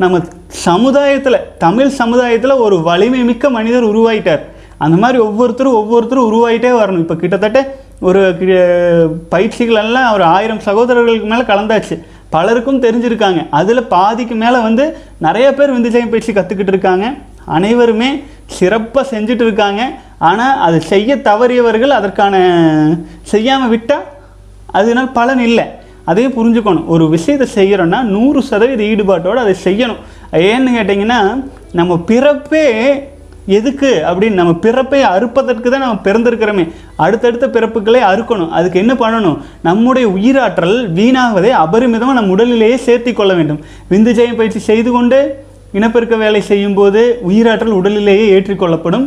[0.02, 0.22] நம்ம
[0.68, 4.44] சமுதாயத்தில் தமிழ் சமுதாயத்தில் ஒரு வலிமை மிக்க மனிதர் உருவாயிட்டார்.
[4.84, 7.00] அந்த மாதிரி ஒவ்வொருத்தரும் ஒவ்வொருத்தரும் உருவாகிட்டே வரணும்.
[7.00, 12.04] இப்போ கிட்டத்தட்ட ஒரு கி- பயிற்சிகள் எல்லாம் ஒரு ஆயிரம் சகோதரர்களுக்கு மேலே கலந்தாச்சு.
[12.30, 13.48] பலருக்கும் தெரிஞ்சிருக்காங்க.
[13.50, 17.14] அதில் பாதிக்கு மேலே வந்து நிறைய பேர் விந்துஜயம் பயிற்சி கற்றுக்கிட்டு இருக்காங்க
[17.46, 22.36] அனைவருமே சிறப்பாக செஞ்சுட்டு இருக்காங்க ஆனால் அது செய்ய தவறியவர்கள் அதற்கான
[23.22, 24.04] செய்யாமல் விட்டால்
[24.66, 25.66] அதனால் பலன் இல்லை.
[26.04, 26.86] அதையும் புரிஞ்சுக்கணும்.
[26.86, 29.98] ஒரு விஷயத்தை செய்கிறோன்னா நூறு சதவீத ஈடுபாட்டோடு அதை செய்யணும்.
[30.32, 33.12] ஏன்னு கேட்டிங்கன்னா நம்ம பிறப்பே
[33.58, 36.66] எதுக்கு அப்படின்னு நம்ம பிறப்பை அறுப்பதற்கு தான் நம்ம பிறந்திருக்கிறோமே.
[37.06, 38.52] அடுத்தடுத்த பிறப்புகளை அறுக்கணும்.
[38.58, 39.40] அதுக்கு என்ன பண்ணணும்?
[39.70, 43.64] நம்முடைய உயிராற்றல் வீணாவதை அபரிமிதமாக நம் உடலிலேயே சேர்த்தி கொள்ள வேண்டும்.
[43.94, 45.20] விந்து ஜெயம் பயிற்சி செய்து கொண்டு
[45.78, 49.06] இனப்பெருக்க வேலை செய்யும்போது உயிராற்றல் உடலிலேயே ஏற்றிக்கொள்ளப்படும்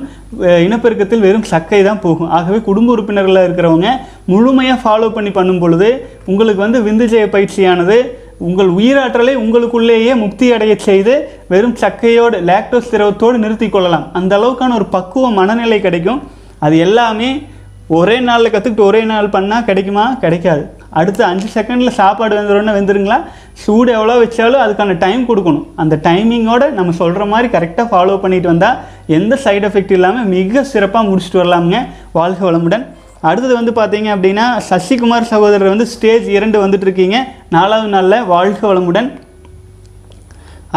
[0.66, 2.31] இனப்பெருக்கத்தில் வெறும் சக்கை தான் போகும்.
[2.38, 3.90] ஆகவே குடும்ப உறுப்பினர்களாக இருக்கிறவங்க
[4.33, 5.88] முழுமையாக ஃபாலோ பண்ணி பண்ணும் பொழுது
[6.31, 7.99] உங்களுக்கு வந்து விந்துஜய பயிற்சியானது
[8.38, 11.12] உங்கள் உயிராற்றலை உங்களுக்குள்ளேயே முக்தி அடைய செய்து
[11.49, 14.12] வெறும் சக்கையோடு லாக்டோஸ் திரவத்தோடு நிறுத்தி கொள்ளலாம்.
[14.12, 16.23] அந்த அளவுக்கான ஒரு பக்குவ மனநிலை கிடைக்கும்.
[16.59, 17.43] அது எல்லாமே
[17.88, 20.12] ஒரே நாளில் கற்றுக்கிட்டு ஒரே நாள் பண்ணால் கிடைக்குமா?
[20.12, 20.62] கிடைக்காது.
[20.90, 23.19] அடுத்து அஞ்சு செகண்டில் சாப்பாடு வெந்துடும்னா வெந்துருங்களா?
[23.52, 25.66] சூடு எவ்வளோ வச்சாலும் அதுக்கான டைம் கொடுக்கணும்.
[25.76, 28.76] அந்த டைமிங்கோடு நம்ம சொல்கிற மாதிரி கரெக்டாக ஃபாலோ பண்ணிட்டு வந்தால்
[29.07, 31.81] எந்த சைடு எஃபெக்ட் இல்லாமல் மிக சிறப்பாக முடிச்சுட்டு வரலாமுங்க.
[32.12, 32.87] வாழ்க வளமுடன்.
[33.20, 37.18] அடுத்தது வந்து பார்த்தீங்க அப்படின்னா சசிகுமார் சகோதரர் வந்து ஸ்டேஜ் இரண்டு வந்துட்டு இருக்கீங்க
[37.54, 39.08] நாலாவது நாளில் வாழ்க வளமுடன்.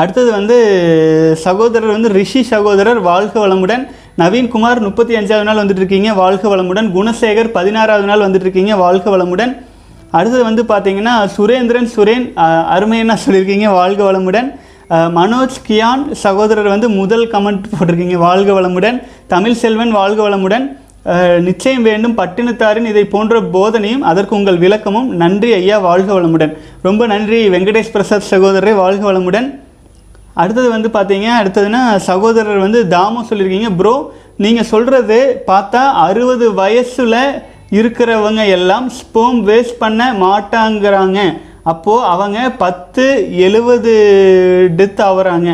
[0.01, 0.57] அடுத்தது வந்து
[1.45, 3.83] சகோதரர் வந்து ரிஷி சகோதரர் வாழ்க வளமுடன்.
[4.21, 6.87] நவீன்குமார் முப்பத்தி அஞ்சாவது நாள் வந்துட்டு இருக்கீங்க வாழ்க வளமுடன்.
[6.97, 9.53] குணசேகர் பதினாறாவது நாள் வந்துட்டு இருக்கீங்க வாழ்க வளமுடன்.
[10.17, 12.25] அடுத்தது வந்து பார்த்தீங்கன்னா சுரேந்திரன் சுரேன்
[12.75, 14.49] அருமையன்னா சொல்லியிருக்கீங்க வாழ்க வளமுடன்.
[15.17, 18.97] மனோஜ் கியான் சகோதரர் வந்து முதல் கமெண்ட் போட்டிருக்கீங்க வாழ்க வளமுடன்.
[19.27, 20.65] தமிழ் செல்வன் வாழ்க வளமுடன்.
[21.47, 26.53] நிச்சயம் வேண்டும் பட்டினத்தாரின் இதை போன்ற போதனையும் அதற்கு உங்கள் விளக்கமும் நன்றி ஐயா வாழ்க வளமுடன்.
[26.87, 29.47] ரொம்ப நன்றி வெங்கடேஷ் பிரசாத் சகோதரரை வாழ்க வளமுடன்.
[30.41, 33.71] அடுத்தது வந்து பார்த்தீங்க அடுத்ததுன்னா சகோதரர் வந்து தாமம் சொல்லியிருக்கீங்க.
[33.79, 33.95] ப்ரோ
[34.43, 35.19] நீங்கள் சொல்கிறது
[35.51, 37.21] பார்த்தா அறுபது வயசில்
[37.79, 41.19] இருக்கிறவங்க எல்லாம் ஸ்போம் வேஸ்ட் பண்ண மாட்டாங்கிறாங்க.
[41.71, 43.05] அப்போது அவங்க பத்து
[43.47, 43.95] எழுவது
[44.77, 45.49] டெத் ஆகுறாங்க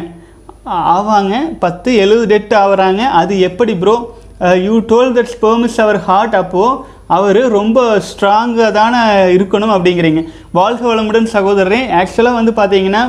[0.98, 3.96] ஆவாங்க பத்து எழுபது டெட் ஆகுறாங்க அது எப்படி bro
[4.40, 9.02] you told that sperm is our heart அப்போது அவர் ரொம்ப ஸ்ட்ராங்காக தானே
[9.38, 10.22] இருக்கணும் அப்படிங்கிறீங்க.
[10.52, 13.04] வாழ்க வளமுடன் சகோதரரே ஆக்சுவலாக வந்து பார்த்தீங்கன்னா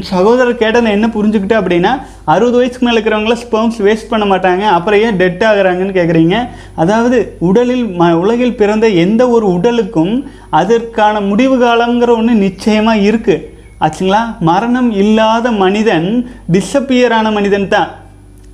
[0.00, 1.92] சகோதரர் கேட்டால் என்ன புரிஞ்சுக்கிட்டேன் அப்படின்னா
[2.24, 6.36] அறுபது வயசுக்கு மேலே இருக்கிறவங்கள ஸ்பெர்ம்ஸ் வேஸ்ட் பண்ண மாட்டாங்க அப்புறம் ஏன் டெட் ஆகுறாங்கன்னு கேட்குறீங்க
[6.74, 10.14] அதாவது உடலில் ம உலகில் பிறந்த எந்த ஒரு உடலுக்கும்
[10.50, 13.48] அதற்கான முடிவு காலங்கிற ஒன்று நிச்சயமாக இருக்குது
[13.84, 14.36] ஆச்சுங்களா?
[14.40, 17.88] மரணம் இல்லாத மனிதன் டிஸப்பியர் ஆன மனிதன் தான்.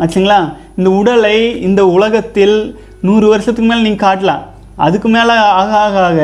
[0.02, 0.38] ஆச்சுங்களா?
[0.78, 2.56] இந்த உடலை இந்த உலகத்தில்
[3.06, 4.42] நூறு வருஷத்துக்கு மேலே நீங்கள் காட்டலாம்.
[4.76, 6.20] அதுக்கு மேலே ஆக ஆக ஆக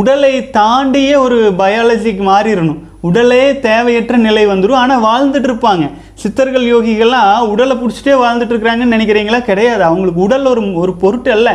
[0.00, 2.78] உடலை தாண்டியே ஒரு பயாலஜிக்கு மாறிடணும்.
[3.00, 5.90] உடலே தேவையற்ற நிலை வந்துடும் ஆனால் வாழ்ந்துட்டு இருப்பாங்க.
[6.14, 9.40] சித்தர்கள் யோகிகள்லாம் உடலை பிடிச்சிட்டே வாழ்ந்துட்டு இருக்கிறாங்கன்னு நினைக்கிறீங்களா?
[9.50, 9.82] கிடையாது.
[9.84, 11.50] அவங்களுக்கு உடல் ஒரு ஒரு பொருட்டு அல்ல.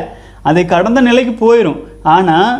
[0.49, 1.79] அதை கடந்த நிலைக்கு போயிடும்
[2.15, 2.51] ஆனால்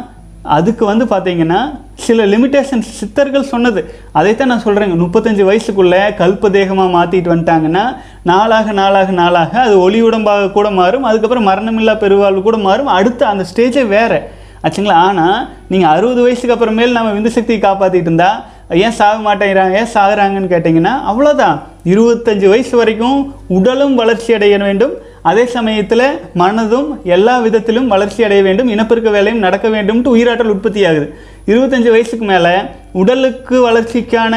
[0.55, 1.59] அதுக்கு வந்து பார்த்தீங்கன்னா
[2.05, 3.81] சில லிமிட்டேஷன்ஸ் சித்தர்கள் சொன்னது.
[4.19, 7.85] அதைத்தான் நான் சொல்கிறேங்க முப்பத்தஞ்சு வயசுக்குள்ளே கல்ப தேகமாக மாற்றிட்டு வந்துட்டாங்கன்னா
[8.31, 12.91] நாளாக நாளாக நாளாக அது ஒளி உடம்பாக கூட மாறும் அதுக்கப்புறம் மரணமில்லா பெருவாழ்வு கூட மாறும்.
[12.97, 14.19] அடுத்த அந்த ஸ்டேஜே வேறு.
[14.65, 14.99] ஆச்சுங்களா?
[15.07, 15.39] ஆனால்
[15.71, 18.39] நீங்கள் அறுபது வயசுக்கு அப்புறமேல் நம்ம விந்து சக்தியை காப்பாற்றிட்டு இருந்தால்
[18.85, 21.57] ஏன் சாக மாட்டேங்கிறாங்க ஏன் சாகுறாங்கன்னு கேட்டிங்கன்னா அவ்வளோதான்
[21.91, 23.19] இருபத்தஞ்சி வயசு வரைக்கும்
[23.57, 24.95] உடலும் வளர்ச்சி அடைய வேண்டும்.
[25.21, 31.13] அதே சமயத்தில் மனதும் எல்லா விதத்திலும் வளர்ச்சி அடைய வேண்டும் இனப்பெருக்க வேலையும் நடக்க வேண்டும்ட்டு உயிராற்றல் உற்பத்தி ஆகுது
[31.47, 32.53] இருபத்தஞ்சு வயசுக்கு மேலே
[32.91, 34.33] உடலுக்கு வளர்ச்சிக்கான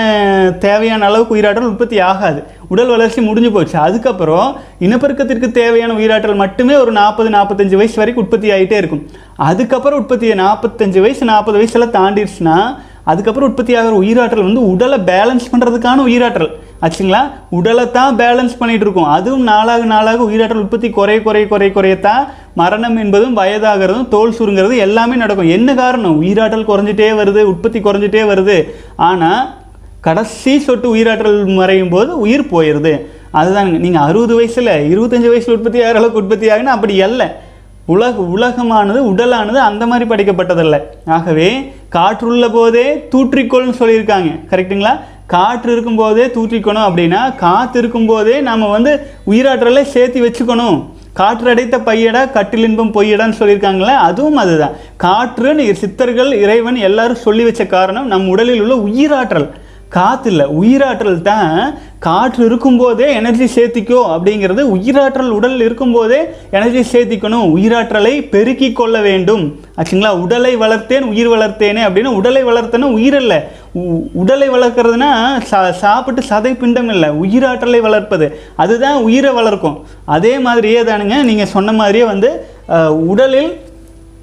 [0.59, 2.43] தேவையான அளவுக்கு உயிராற்றல் உற்பத்தி ஆகாது.
[2.69, 3.79] உடல் வளர்ச்சி முடிஞ்சு போச்சு.
[3.79, 9.07] அதுக்கப்புறம் இனப்பெருக்கத்திற்கு தேவையான உயிராற்றல் மட்டுமே ஒரு நாற்பது நாற்பத்தஞ்சு வயசு வரைக்கும் உற்பத்தி ஆகிட்டே இருக்கும்.
[9.37, 16.05] அதுக்கப்புறம் உற்பத்தியை நாற்பத்தஞ்சு வயசு நாற்பது வயசெல்லாம் தாண்டிடுச்சுன்னா அதுக்கப்புறம் உற்பத்தி ஆகிற உயிராற்றல் வந்து உடலை பேலன்ஸ் பண்ணுறதுக்கான
[16.09, 16.51] உயிராற்றல்.
[16.85, 17.23] ஆச்சுங்களா?
[17.59, 22.23] உடலை தான் பேலன்ஸ் பண்ணிட்டு இருக்கும் அதுவும் நாளாக நாளாக உயிராற்றல் உற்பத்தி குறைய குறைய குறைய குறையத்தான்
[22.61, 25.53] மரணம் என்பதும் வயதாகிறதும் தோல் சுருங்கிறது எல்லாமே நடக்கும்.
[25.57, 26.17] என்ன காரணம்?
[26.23, 28.57] உயிராற்றல் குறைஞ்சிட்டே வருது உற்பத்தி குறைஞ்சிட்டே வருது.
[29.09, 29.43] ஆனால்
[30.07, 32.95] கடைசி சொட்டு உயிராற்றல் மறையும் போது உயிர் போயிடுது
[33.41, 37.23] அதுதான் நீங்கள் அறுபது வயசில் இருபத்தஞ்சு வயசில் உற்பத்தி ஆகிற அளவுக்கு உற்பத்தி ஆகுனா அப்படி அல்ல.
[37.95, 40.81] உலக உலகமானது உடலானது அந்த மாதிரி படைக்கப்பட்டதில்லை.
[41.17, 41.49] ஆகவே
[41.89, 44.31] காற்றுள்ள போதே தூற்றிக்கொள்னு சொல்லியிருக்காங்க.
[44.51, 44.93] கரெக்ட்டுங்களா
[45.33, 48.93] காற்று இருக்கும்போதே தூற்றிக்கணும் அப்படின்னா காற்று இருக்கும்போதே நம்ம வந்து
[49.31, 50.79] உயிராற்றலை சேர்த்து வச்சுக்கணும்.
[51.21, 54.77] காற்றடைத்த பையடா கட்டிலின்பம் பொய்யடான்னு சொல்லியிருக்காங்களே அதுவும் அதுதான்.
[55.07, 59.49] காற்றுன்னு சித்தர்கள் இறைவன் எல்லாரும் சொல்லி வச்ச காரணம் நம் உடலில் உள்ள உயிராற்றல்.
[59.95, 61.55] காற்று இல்லை உயிராற்றல் தான்.
[62.07, 67.49] காற்று இருக்கும்போதே எனர்ஜி சேர்த்திக்கோ அப்படிங்கிறது உயிராற்றல் உடல் இருக்கும்போதே எனர்ஜி சேர்த்திக்கணும்.
[67.57, 69.43] உயிராற்றலை பெருக்கி கொள்ள வேண்டும்.
[69.79, 70.13] ஆச்சுங்களா?
[70.25, 73.39] உடலை வளர்த்தேன் உயிர் வளர்த்தேனே அப்படின்னு உடலை வளர்த்தேன்னா உயிர் இல்லை
[74.21, 75.11] உடலை வளர்க்குறதுனா
[75.51, 78.27] சா சாப்பிட்டு சதை பிண்டம் இல்லை உயிராற்றலை வளர்ப்பது.
[78.63, 79.77] அதுதான் உயிரை வளர்க்கும்.
[80.17, 82.31] அதே மாதிரியே தானுங்க நீங்கள் சொன்ன மாதிரியே வந்து
[83.11, 83.53] உடலில்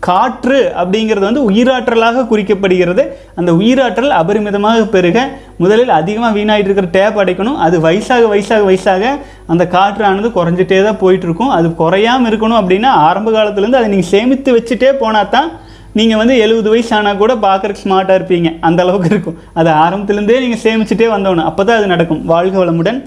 [0.07, 3.03] காற்று அப்படிங்கிறது வந்து உயிராற்றலாக குறிக்கப்படுகிறது.
[3.39, 5.17] அந்த உயிராற்றல் அபரிமிதமாக பெருக
[5.63, 7.57] முதலில் அதிகமாக வீணாகிட்டு இருக்கிற டேப் அடைக்கணும்.
[7.65, 9.13] அது வயசாக வயசாக வயசாக
[9.53, 14.91] அந்த காற்றானது குறைஞ்சிட்டே தான் போயிட்டுருக்கும் அது குறையாம இருக்கணும் அப்படின்னா ஆரம்ப காலத்துலேருந்து அதை நீங்கள் சேமித்து வச்சுட்டே
[15.03, 15.49] போனால் தான்
[15.97, 18.49] நீங்கள் வந்து எழுபது வயசு ஆனால் கூட பார்க்குறக்கு ஸ்மார்ட்டாக இருப்பீங்க.
[18.67, 19.37] அந்த அளவுக்கு இருக்கும்.
[19.59, 22.21] அது ஆரம்பத்துலேருந்தே நீங்கள் சேமிச்சுட்டே வந்தோணும் அப்போ தான் அது நடக்கும்.
[22.33, 22.99] வாழ்க வளமுடன்.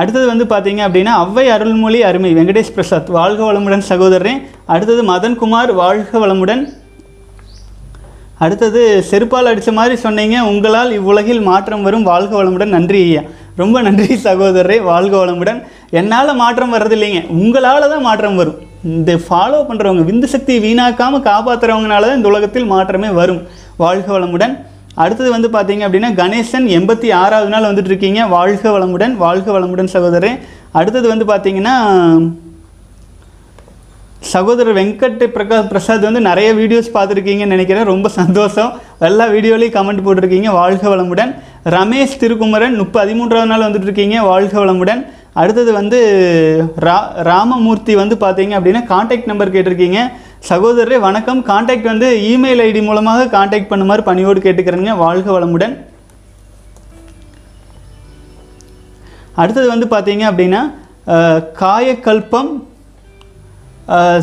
[0.00, 2.30] அடுத்தது வந்து பார்த்தீங்க அப்படின்னா அவ்வை அருள்மொழி அருமை.
[2.38, 4.34] வெங்கடேஷ் பிரசாத் வாழ்க வளமுடன் சகோதரரே.
[4.74, 6.62] அடுத்தது மதன்குமார் வாழ்க வளமுடன்.
[8.44, 10.36] அடுத்தது செருப்பால் அடித்த மாதிரி சொன்னீங்க.
[10.50, 12.08] உங்களால் இவ்வுலகில் மாற்றம் வரும்.
[12.12, 12.74] வாழ்க வளமுடன்.
[12.76, 13.22] நன்றி ஐயா.
[13.62, 14.76] ரொம்ப நன்றி சகோதரரே.
[14.92, 15.58] வாழ்க வளமுடன்.
[16.00, 18.58] என்னால் மாற்றம் வர்றது இல்லைங்க உங்களால் தான் மாற்றம் வரும்.
[18.84, 23.42] இந்த ஃபாலோ பண்ணுறவங்க விந்து சக்தியை வீணாக்காமல் காப்பாற்றுறவங்கனால தான் இந்த உலகத்தில் மாற்றமே வரும்.
[23.76, 24.54] வாழ்க வளமுடன்.
[24.94, 28.26] அடுத்தது வந்து பார்த்தீங்க அப்படின்னா கணேசன் எண்பத்தி ஆறாவது நாள் வந்துட்டு இருக்கீங்க.
[28.26, 30.38] வாழ்க வளமுடன் வாழ்க வளமுடன் சகோதரன்
[30.72, 31.74] அடுத்தது வந்து பார்த்தீங்கன்னா
[34.32, 37.84] சகோதரர் வெங்கட் பிரகாஷ் பிரசாத் வந்து நிறைய வீடியோஸ் பார்த்துருக்கீங்கன்னு நினைக்கிறேன்.
[37.84, 38.72] ரொம்ப சந்தோஷம்.
[38.98, 40.50] எல்லா வீடியோலையும் கமெண்ட் போட்டிருக்கீங்க.
[40.52, 41.32] வாழ்க வளமுடன்.
[41.76, 44.22] ரமேஷ் திருக்குமரன் முப்பது பதிமூன்றாவது நாள் வந்துட்டு இருக்கீங்க.
[44.22, 45.00] வாழ்க வளமுடன்.
[45.40, 45.98] அடுத்தது வந்து
[46.86, 46.96] ரா
[47.28, 50.00] ராமமூர்த்தி வந்து பார்த்தீங்க அப்படின்னா காண்டாக்ட் நம்பர் கேட்டிருக்கீங்க.
[50.48, 51.40] சகோதரரே வணக்கம்.
[51.50, 55.74] காண்டாக்ட் வந்து இமெயில் ஐடி மூலமாக காண்டாக்ட் பண்ணுமாறு பணியோடு கேட்டுக்கிறேங்க வாழ்க வளமுடன்.
[59.42, 60.62] அடுத்தது வந்து பார்த்தீங்க அப்படின்னா
[61.62, 62.52] காயக்கல்பம்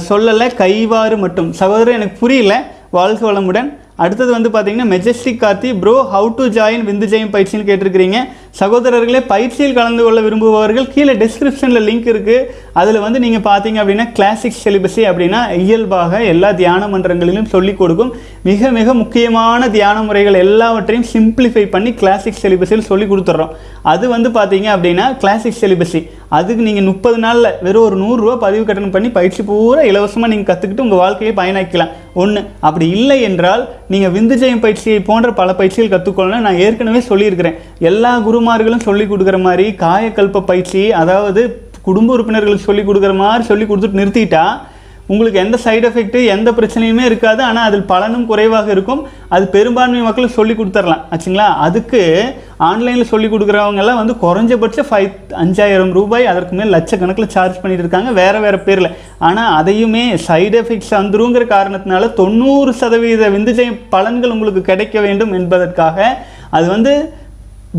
[0.10, 1.50] சொல்லலை கைவாறு மட்டும்.
[1.60, 2.56] சகோதரர் எனக்கு புரியல.
[2.98, 3.70] வாழ்க வளமுடன்.
[4.04, 8.17] அடுத்தது வந்து பார்த்தீங்கன்னா majestic Karthi bro how to join விந்து ஜெயம் பயிற்சின்னு கேட்டிருக்கிறீங்க.
[8.60, 12.46] சகோதரர்களே பயிற்சியில் கலந்து கொள்ள விரும்புபவர்கள் கீழே டிஸ்கிரிப்ஷனில் லிங்க் இருக்குது
[12.82, 18.12] அதில் வந்து நீங்கள் பார்த்தீங்க அப்படின்னா கிளாசிக் செலிபஸி அப்படின்னா இயல்பாக எல்லா தியான மன்றங்களிலும் சொல்லிக் கொடுக்கும்.
[18.50, 23.54] மிக மிக முக்கியமான தியான முறைகள் எல்லாவற்றையும் சிம்பிளிஃபை பண்ணி கிளாசிக் செலிபஸில் சொல்லி கொடுத்துட்றோம்
[23.93, 26.02] அது வந்து பார்த்தீங்க அப்படின்னா கிளாசிக் செலிபஸி
[26.38, 30.86] அதுக்கு நீங்கள் முப்பது நாளில் வெறும் ஒரு நூறுரூவா பதிவு கட்டணம் பண்ணி பயிற்சி பூரா இலவசமாக நீங்கள் கற்றுக்கிட்டு
[30.86, 36.62] உங்கள் வாழ்க்கையை பயனாக்கலாம் ஒன்று அப்படி இல்லை என்றால் நீங்கள் விந்துஜயம் பயிற்சியை போன்ற பல பயிற்சிகள் கற்றுக்கொள்ளணும் நான்
[36.65, 37.58] ஏற்கனவே சொல்லியிருக்கிறேன்.
[37.89, 38.12] எல்லா
[38.48, 41.42] குருமார்களும் சொல்லி கொடுக்குற மாதிரி காயக்கல்ப பயிற்சி அதாவது
[41.88, 44.44] குடும்ப உறுப்பினர்களுக்கு சொல்லி கொடுக்குற மாதிரி சொல்லி கொடுத்துட்டு நிறுத்திட்டா
[45.14, 47.42] உங்களுக்கு எந்த சைடு எஃபெக்ட்டு எந்த பிரச்சனையுமே இருக்காது.
[47.50, 49.02] ஆனால் அதில் பலனும் குறைவாக இருக்கும்.
[49.36, 51.48] அது பெரும்பான்மை மக்களுக்கு சொல்லி கொடுத்துர்லாம் ஆச்சுங்களா?
[51.66, 52.02] அதுக்கு
[52.70, 55.12] ஆன்லைனில் சொல்லி கொடுக்குறவங்கெல்லாம் வந்து குறைஞ்சபட்சம் ஃபைவ்
[55.44, 58.12] அஞ்சாயிரம் ரூபாய் அதற்கு மேல் லட்சக்கணக்கில் சார்ஜ் பண்ணிட்டு இருக்காங்க.
[58.22, 58.90] வேறு வேறு பேரில்.
[59.30, 66.10] ஆனால் அதையுமே சைடு எஃபெக்ட்ஸ் வந்துருங்கிற காரணத்தினால தொண்ணூறு சதவீத விந்துஜய பலன்கள் உங்களுக்கு கிடைக்க வேண்டும் என்பதற்காக
[66.58, 66.96] அது வந்து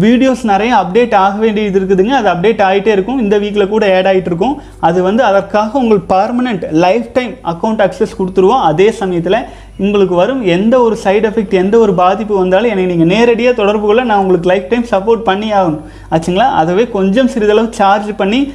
[0.03, 2.15] வீடியோஸ் நிறைய அப்டேட் ஆக வேண்டியது இருக்குதுங்க.
[2.21, 3.19] அது அப்டேட் ஆகிட்டே இருக்கும்.
[3.19, 4.61] இந்த வீக்கில் கூட ஆட் ஆகிட்டு இருக்கும்.
[4.81, 8.65] அது வந்து அதற்காக உங்களுக்கு permanent lifetime account access கொடுத்துருவோம்.
[8.71, 9.39] அதே சமயத்தில்
[9.77, 14.05] உங்களுக்கு வரும் எந்த ஒரு சைடு எஃபெக்ட் எந்த ஒரு பாதிப்பு வந்தாலும் என்னை நீங்கள் நேரடியாக தொடர்பு கொள்ள
[14.05, 15.83] நான் உங்களுக்கு லைஃப் டைம் சப்போர்ட் பண்ணி ஆகணும்.
[16.11, 16.49] ஆச்சுங்களா?
[16.63, 18.53] அதுவே கொஞ்சம் சிறிதளவு சார்ஜ் பண்ணி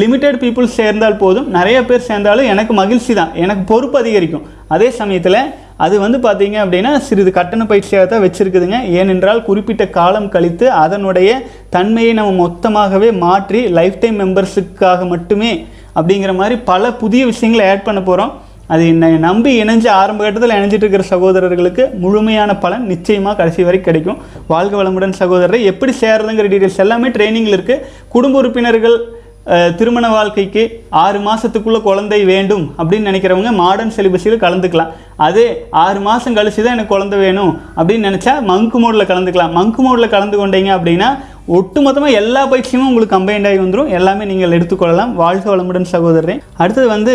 [0.00, 1.46] லிமிடெட் பீப்புள் சேர்ந்தால் போதும்.
[1.56, 3.30] நிறைய பேர் சேர்ந்தாலும் எனக்கு மகிழ்ச்சி தான்.
[3.34, 4.44] எனக்கு பொறுப்பு அதிகரிக்கும்.
[4.74, 5.38] அதே சமயத்தில்
[5.84, 8.78] அது வந்து பார்த்தீங்க அப்படின்னா சிறிது கட்டண பயிற்சியாக தான் வச்சுருக்குதுங்க.
[9.00, 11.30] ஏனென்றால் குறிப்பிட்ட காலம் கழித்து அதனுடைய
[11.70, 15.52] தன்மையை நம்ம மொத்தமாகவே மாற்றி லைஃப் டைம் மெம்பர்ஸுக்காக மட்டுமே
[15.98, 18.32] அப்படிங்கிற மாதிரி பல புதிய விஷயங்களை ஆட் பண்ண போகிறோம்
[18.74, 24.18] அது என்னை நம்பி இணைஞ்சு ஆரம்ப கட்டத்தில் இணைஞ்சிட்டு இருக்கிற சகோதரர்களுக்கு முழுமையான பலன் நிச்சயமாக கடைசி வரை கிடைக்கும்.
[24.52, 25.60] வாழ்க வளமுடன் சகோதரரை.
[25.70, 28.98] எப்படி சேர்றதுங்கிற டீட்டெயில்ஸ் எல்லாமே ட்ரைனிங்கில் இருக்குது குடும்ப உறுப்பினர்கள்
[29.78, 30.62] திருமண வாழ்க்கைக்கு
[31.02, 34.90] ஆறு மாதத்துக்குள்ளே குழந்தை வேண்டும் அப்படின்னு நினைக்கிறவங்க மாடர்ன் சிலிபஸில் கலந்துக்கலாம்.
[35.26, 35.46] அதே
[35.84, 39.54] ஆறு மாதம் கழிச்சு தான் எனக்கு குழந்தை வேணும் அப்படின்னு நினச்சா மங்கு மோடில் கலந்துக்கலாம்.
[39.58, 41.08] மங்கு மோடில் கலந்து கொண்டீங்க அப்படின்னா
[41.58, 45.14] ஒட்டுமொத்தமாக எல்லா பயிற்சியுமே உங்களுக்கு கம்பைண்ட் ஆகி வந்துடும் எல்லாமே நீங்கள் எடுத்துக்கொள்ளலாம்.
[45.22, 46.36] வாழ்க வளமுடன் சகோதரரே.
[46.62, 47.14] அடுத்தது வந்து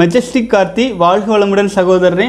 [0.00, 2.28] மெஜஸ்டிக் கார்த்தி வாழ்க வளமுடன் சகோதரரே.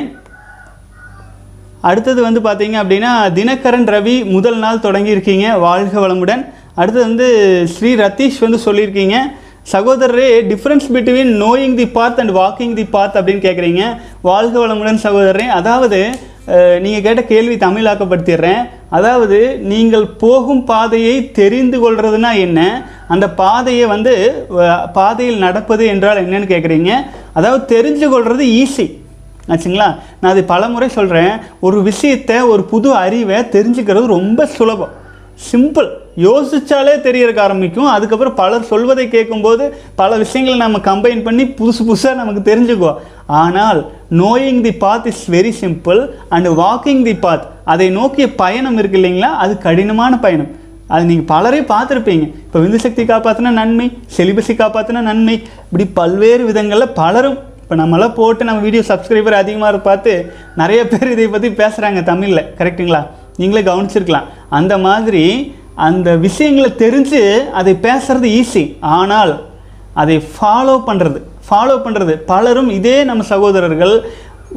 [1.89, 5.47] அடுத்தது வந்து பார்த்தீங்க அப்படின்னா தினகரன் ரவி முதல் நாள் தொடங்கியிருக்கீங்க.
[5.59, 6.41] வாழ்க வளமுடன்.
[6.79, 7.27] அடுத்தது வந்து
[7.75, 9.17] ஸ்ரீ ரத்தீஷ் வந்து சொல்லியிருக்கீங்க
[9.73, 13.83] சகோதரரே difference between knowing the path and walking the path அப்படின்னு கேட்குறீங்க
[14.27, 15.47] வாழ்க வளமுடன் சகோதரரே.
[15.59, 15.99] அதாவது
[16.83, 18.61] நீங்கள் கேட்ட கேள்வி தமிழாக்கப்படுத்திடுறேன்.
[18.97, 19.39] அதாவது
[19.71, 22.59] நீங்கள் போகும் பாதையை தெரிந்து கொள்றதுனா என்ன?
[23.13, 24.13] அந்த பாதையை வந்து
[24.97, 26.91] பாதையில் நடப்பது என்றால் என்னன்னு கேட்குறீங்க
[27.39, 28.87] அதாவது தெரிஞ்சு கொள்வது ஈஸி
[29.51, 29.89] ஆச்சுங்களா?
[30.21, 31.33] நான் அது பல முறை சொல்கிறேன்
[31.67, 34.95] ஒரு விஷயத்தை ஒரு புது அறிவை தெரிஞ்சுக்கிறது ரொம்ப சுலபம்.
[35.47, 35.89] சிம்பிள்
[36.25, 37.89] யோசிச்சாலே தெரியறக்கு ஆரம்பிக்கும்.
[37.95, 39.63] அதுக்கப்புறம் பலர் சொல்வதை கேட்கும்போது
[39.99, 42.99] பல விஷயங்களை நம்ம கம்பைன் பண்ணி புதுசு புதுசாக நமக்கு தெரிஞ்சுக்குவோம்.
[43.41, 43.79] ஆனால்
[44.21, 46.01] knowing the path is very simple
[46.35, 49.29] and walking the path அதை நோக்கிய பயணம் இருக்கு இல்லைங்களா?
[49.43, 50.49] அது கடினமான பயணம்.
[50.93, 52.25] அது நீங்கள் பலரே பார்த்துருப்பீங்க.
[52.45, 55.35] இப்போ விந்து சக்தி காப்பாற்றினா நன்மை செலிபஸை காப்பாற்றினா நன்மை
[55.67, 60.13] இப்படி பல்வேறு விதங்களில் பலரும் இப்போ நம்மளாம் போட்டு நம்ம வீடியோ சப்ஸ்கிரைபர் அதிகமாக பார்த்து
[60.61, 62.47] நிறைய பேர் இதை பற்றி பேசுகிறாங்க தமிழில்.
[62.59, 63.01] கரெக்டுங்களா
[63.39, 64.29] நீங்களே கவனிச்சிருக்கலாம்.
[64.59, 65.23] அந்த மாதிரி
[65.87, 67.21] அந்த விஷயங்களை தெரிஞ்சு
[67.59, 68.63] அதை பேசுகிறது ஈஸி
[68.95, 69.33] ஆனால்
[70.01, 73.93] அதை ஃபாலோ பண்ணுறது ஃபாலோ பண்ணுறது பலரும் இதே நம்ம சகோதரர்கள்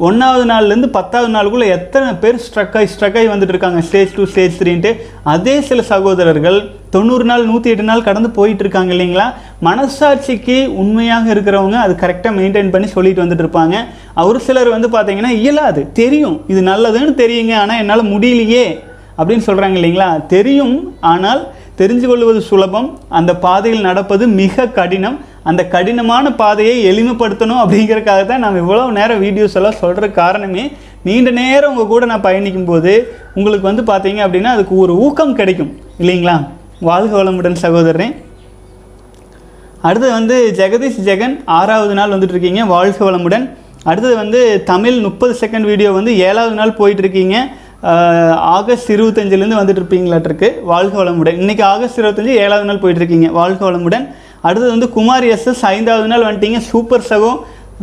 [0.07, 3.81] ஒன்றாவது நாள்லேருந்து பத்தாவது நாளுக்குள்ளே எத்தனை பேர் ஸ்ட்ரக் ஆகி ஸ்ட்ரக் ஆகி வந்துட்டு இருக்காங்க.
[3.87, 4.91] ஸ்டேஜ் டூ ஸ்டேஜ் த்ரீன்ட்டு
[5.33, 6.59] அதே சில சகோதரர்கள்
[6.93, 9.27] தொண்ணூறு நாள் நூற்றி எட்டு நாள் கடந்து போயிட்டு இருக்காங்க இல்லைங்களா?
[9.67, 13.75] மனசாட்சிக்கு உண்மையாக இருக்கிறவங்க அது கரெக்டாக மெயின்டைன் பண்ணி சொல்லிட்டு வந்துட்டு இருப்பாங்க.
[14.29, 15.83] ஒரு சிலர் வந்து பார்த்தீங்கன்னா இயலாது.
[16.01, 18.65] தெரியும் இது நல்லதுன்னு தெரியுங்க ஆனால் என்னால் முடியலையே
[19.17, 20.09] அப்படின்னு சொல்கிறாங்க இல்லைங்களா?
[20.35, 20.77] தெரியும்
[21.13, 21.43] ஆனால்
[21.81, 22.89] தெரிஞ்சு கொள்வது சுலபம்.
[23.19, 25.19] அந்த பாதையில் நடப்பது மிக கடினம்.
[25.49, 30.63] அந்த கடினமான பாதையை எளிமைப்படுத்தணும் அப்படிங்கிறதுக்காக தான் நான் இவ்வளோ நேரம் வீடியோஸ் எல்லாம் சொல்கிற காரணமே
[31.07, 32.93] நீண்ட நேரம் உங்கள் கூட நான் பயணிக்கும் போது
[33.37, 36.35] உங்களுக்கு வந்து பார்த்தீங்க அப்படின்னா அதுக்கு ஒரு ஊக்கம் கிடைக்கும் இல்லைங்களா?
[36.89, 38.07] வாழ்க வளமுடன் சகோதரனே
[39.87, 43.45] அடுத்தது வந்து ஜெகதீஷ் ஜெகன் ஆறாவது நாள் வந்துட்டு இருக்கீங்க வாழ்க வளமுடன்.
[43.89, 44.39] அடுத்தது வந்து
[44.71, 47.35] தமிழ் முப்பது செகண்ட் வீடியோ வந்து ஏழாவது நாள் போயிட்டுருக்கீங்க.
[48.55, 51.39] ஆகஸ்ட் இருபத்தஞ்சிலேருந்து வந்துட்டு இருப்பீங்களாட்டிருக்கு வாழ்க வளமுடன்.
[51.43, 53.29] இன்றைக்கி ஆகஸ்ட் இருபத்தஞ்சி ஏழாவது நாள் போயிட்டுருக்கீங்க.
[53.39, 54.05] வாழ்க வளமுடன்.
[54.47, 56.61] அடுத்தது வந்து குமார் எஸ்எஸ் ஐந்தாவது நாள் வந்துட்டீங்க.
[56.71, 57.31] சூப்பர் சகோ.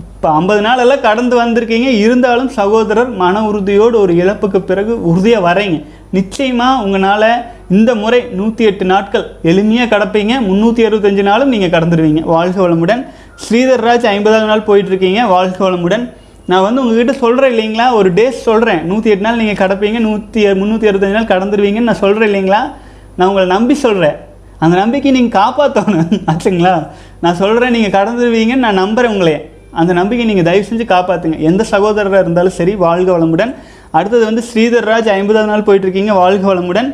[0.00, 1.88] இப்போ ஐம்பது நாளெல்லாம் கடந்து வந்திருக்கீங்க.
[2.04, 5.78] இருந்தாலும் சகோதரர் மன உறுதியோடு ஒரு இழப்புக்கு பிறகு உறுதியாக வரீங்க.
[6.18, 7.30] நிச்சயமாக உங்களால்
[7.76, 10.33] இந்த முறை நூற்றி எட்டு நாட்கள் எளிமையாக கடப்பீங்க.
[10.46, 13.02] முந்நூற்றி அறுபத்தஞ்சு நாளும் நீங்கள் கடந்துருவீங்க வாழ்க வளமுடன்.
[13.42, 15.20] ஸ்ரீதர்ராஜ் ஐம்பதாவது நாள் போயிட்டுருக்கீங்க.
[15.35, 16.04] வாழ்க வளமுடன்.
[16.50, 17.87] நான் வந்து உங்ககிட்ட சொல்கிறேன் இல்லைங்களா?
[17.98, 19.98] ஒரு டேஸ் சொல்கிறேன் நூற்றி எட்டு நாள் நீங்கள் கடப்பீங்க.
[20.09, 22.62] நூற்றி முந்நூற்றி அறுபத்தஞ்சு நாள் கடந்துருவீங்கன்னு நான் சொல்கிறேன் இல்லைங்களா?
[23.16, 24.16] நான் உங்களை நம்பி சொல்கிறேன்
[24.64, 26.74] அந்த நம்பிக்கை நீங்கள் காப்பாற்றணும் ஆச்சுங்களா?
[27.24, 29.37] நான் சொல்கிறேன் நீங்கள் கடந்துருவீங்கன்னு நான் நம்புகிறேன் உங்களே.
[29.80, 33.52] அந்த நம்பிக்கை நீங்கள் தயவு செஞ்சு காப்பாற்றுங்க எந்த சகோதரராக இருந்தாலும் சரி வாழ்க வளமுடன்.
[33.98, 36.12] அடுத்தது வந்து ஸ்ரீதர்ராஜ் ஐம்பதாவது நாள் போயிட்டுருக்கீங்க.
[36.22, 36.90] வாழ்க வளமுடன்.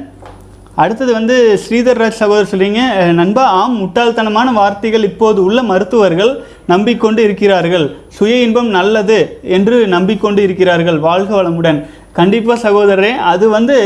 [0.83, 2.81] அடுத்தது வந்து ஸ்ரீதர் ராஜ் சகோதரர் சொல்றீங்க
[3.21, 6.33] நண்பா ஆம் முட்டாள்தனமான வார்த்தைகள் இப்போது உள்ள மருத்துவர்கள்
[6.73, 7.87] நம்பிக்கொண்டு இருக்கிறார்கள்.
[8.17, 9.19] சுய இன்பம் நல்லது
[9.57, 11.79] என்று நம்பிக்கொண்டு இருக்கிறார்கள் வாழ்க வளமுடன்.
[12.19, 13.79] கண்டிப்பாக சகோதரரே அது வந்து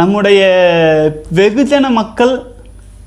[0.00, 0.40] நம்முடைய
[1.38, 2.34] வெகுஜன மக்கள்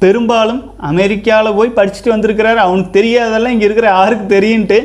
[0.04, 2.60] பெரும்பாலும் அமெரிக்காவில் போய் படிச்சுட்டு வந்திருக்கிறாரு.
[2.65, 4.80] அவனுக்கு தெரியாதெல்லாம் இங்கே இருக்கிற யாருக்கு தெரியுன்ட்டு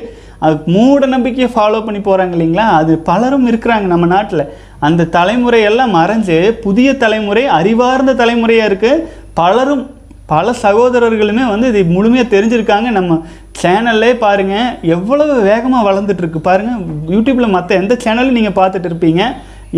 [0.46, 2.66] அது மூட நம்பிக்கையை ஃபாலோ பண்ணி போகிறாங்க இல்லைங்களா?
[2.80, 4.42] அது பலரும் இருக்கிறாங்க நம்ம நாட்டில்.
[4.86, 9.04] அந்த தலைமுறையெல்லாம் மறைஞ்சு புதிய தலைமுறை அறிவார்ந்த தலைமுறையாக இருக்குது
[9.40, 9.84] பலரும்
[10.32, 12.88] பல சகோதரர்களுமே வந்து இது முழுமையாக தெரிஞ்சிருக்காங்க.
[12.98, 13.18] நம்ம
[13.62, 16.40] சேனல்லே பாருங்கள் எவ்வளவு வேகமாக வளர்ந்துட்டுருக்கு.
[16.48, 16.80] பாருங்கள்
[17.14, 19.22] யூடியூப்பில் மற்ற எந்த சேனலும் நீங்கள் பார்த்துட்டு இருப்பீங்க.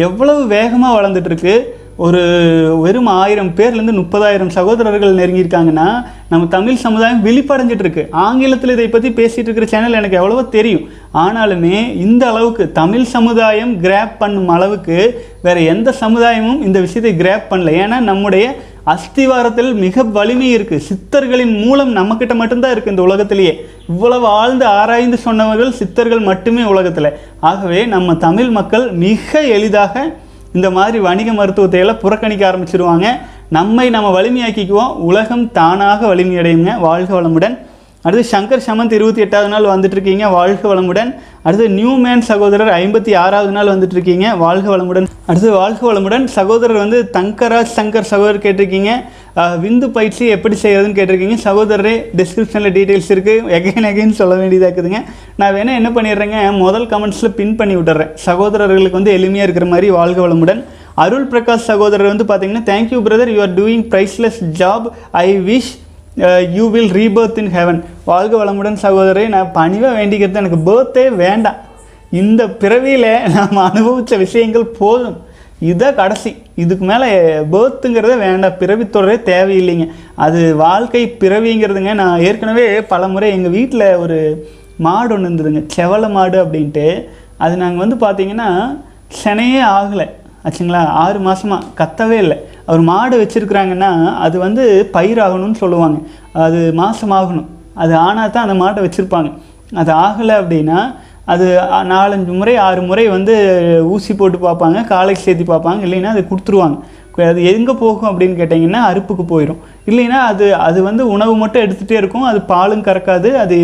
[0.06, 1.54] எவ்வளவு வேகமாக வளர்ந்துட்டுருக்கு.
[2.06, 2.22] ஒரு
[2.84, 5.87] வெறும் ஆயிரம் பேர்லேருந்து முப்பதாயிரம் சகோதரர்கள் நெருங்கியிருக்காங்கன்னா
[6.30, 10.82] நம்ம தமிழ் சமுதாயம் விழிப்படைஞ்சிட்டு இருக்கு ஆங்கிலத்தில் இதை பற்றி பேசிகிட்டு இருக்கிற சேனல் எனக்கு எவ்வளவோ தெரியும்.
[11.24, 14.96] ஆனாலுமே இந்த அளவுக்கு தமிழ் சமுதாயம் கிராப் பண்ணும் அளவுக்கு
[15.46, 17.72] வேற எந்த சமுதாயமும் இந்த விஷயத்தை கிராப் பண்ணல.
[17.84, 18.44] ஏன்னா நம்முடைய
[18.94, 23.54] அஸ்திவாரத்தில் மிக வலிமை இருக்குது சித்தர்களின் மூலம் நம்மக்கிட்ட மட்டும்தான் இருக்குது இந்த உலகத்திலேயே.
[23.92, 27.10] இவ்வளவு ஆழ்ந்து ஆராய்ந்து சொன்னவர்கள் சித்தர்கள் மட்டுமே உலகத்தில்.
[27.50, 30.06] ஆகவே நம்ம தமிழ் மக்கள் மிக எளிதாக
[30.56, 33.08] இந்த மாதிரி வணிக மருத்துவத்தை எல்லாம் புறக்கணிக்க ஆரம்பிச்சிருவாங்க.
[33.56, 34.94] நம்மை நம்ம வலிமையாக்கிக்குவோம்.
[35.11, 36.72] உலகம் தானாக வலிமையடையுங்க.
[36.80, 37.54] வாழ்க வளமுடன்.
[38.02, 41.11] அடுத்து சங்கர் சமந்த் இருபத்தி எட்டாவது நாள் வந்துட்டு இருக்கீங்க வாழ்க வளமுடன்.
[41.42, 44.37] அடுத்து நியூ மேன் சகோதரர் ஐம்பத்தி ஆறாவது நாள் வந்துட்டுருக்கீங்க.
[44.38, 45.06] வாழ்க வளமுடன்.
[45.26, 46.24] அடுத்து வாழ்க வளமுடன்.
[46.24, 48.90] சகோதரர் வந்து தங்கராஜ் சங்கர் சகோதரர் கேட்டிருக்கீங்க.
[49.64, 51.37] விந்து பயிற்சி எப்படி செய்யறதுன்னு கேட்டிருக்கீங்க.
[51.48, 55.02] சகோதரரே டிஸ்கிரிப்ஷனில் டீட்டெயில்ஸ் இருக்குது எகைன் எகைன் சொல்ல வேண்டியதாக இருக்குதுங்க.
[55.37, 60.28] நான் வேணால் என்ன பண்ணிடுறேங்க முதல் கமெண்ட்ஸில் பின் பண்ணி விட்டுறேன் சகோதரர்களுக்கு வந்து எளிமையாக இருக்கிற மாதிரி வாழ்க
[60.28, 60.62] வளமுடன்.
[61.04, 64.87] அருள் பிரகாஷ் சகோதரர் வந்து பார்த்தீங்கன்னா thank you brother you are doing priceless job
[65.24, 65.70] I wish
[66.56, 67.80] you will rebirth in heaven
[68.11, 69.24] வாழ்க வளமுடன் சகோதரரை.
[69.34, 71.58] நான் பணிவாக வேண்டிக்கிறது எனக்கு பேர்த்தே வேண்டாம்.
[72.22, 75.16] இந்த பிறவியில் நாம் அனுபவித்த விஷயங்கள் போதும்.
[75.68, 76.30] இதுதான் கடைசி.
[76.62, 77.08] இதுக்கு மேலே
[77.54, 78.58] பேர்த்துங்கிறதே வேண்டாம்.
[78.58, 79.87] பிறவி தொடரே தேவையில்லைங்க.
[80.26, 81.94] அது வாழ்க்கை பிறவிங்கிறதுங்க.
[82.02, 84.18] நான் ஏற்கனவே பல முறை எங்கள் வீட்டில் ஒரு
[84.87, 85.62] மாடு ஒன்று இருந்ததுங்க.
[85.76, 86.87] செவலை மாடு அப்படின்ட்டு.
[87.44, 88.50] அது நாங்கள் வந்து பார்த்தீங்கன்னா
[89.24, 90.06] செனையே ஆகலை.
[90.46, 90.83] ஆச்சுங்களா?
[91.03, 92.37] ஆறு மாதமாக கத்தவே இல்லை.
[92.68, 93.90] அவர் மாடு வச்சிருக்கிறாங்கன்னா
[94.27, 94.64] அது வந்து
[94.96, 95.98] பயிராகணும்னு சொல்லுவாங்க.
[96.46, 97.48] அது மாதமாகணும்
[97.83, 99.31] அது ஆனால் தான் அந்த மாட்டை வச்சுருப்பாங்க.
[99.81, 100.79] அது ஆகலை அப்படின்னா
[101.33, 101.46] அது
[101.94, 103.35] நாலஞ்சு முறை ஆறு முறை வந்து
[103.94, 106.79] ஊசி போட்டு பார்ப்பாங்க காலைக்கு சேர்த்து பார்ப்பாங்க இல்லைன்னா அது கொடுத்துருவாங்க.
[107.27, 109.61] அது எங்கே போகும் அப்படின்னு கேட்டிங்கன்னா அறுப்புக்கு போயிடும்.
[109.90, 113.59] இல்லைன்னா அது அது வந்து உணவு மட்டும் எடுத்துகிட்டே இருக்கும் அது பாலும் கறக்காது அது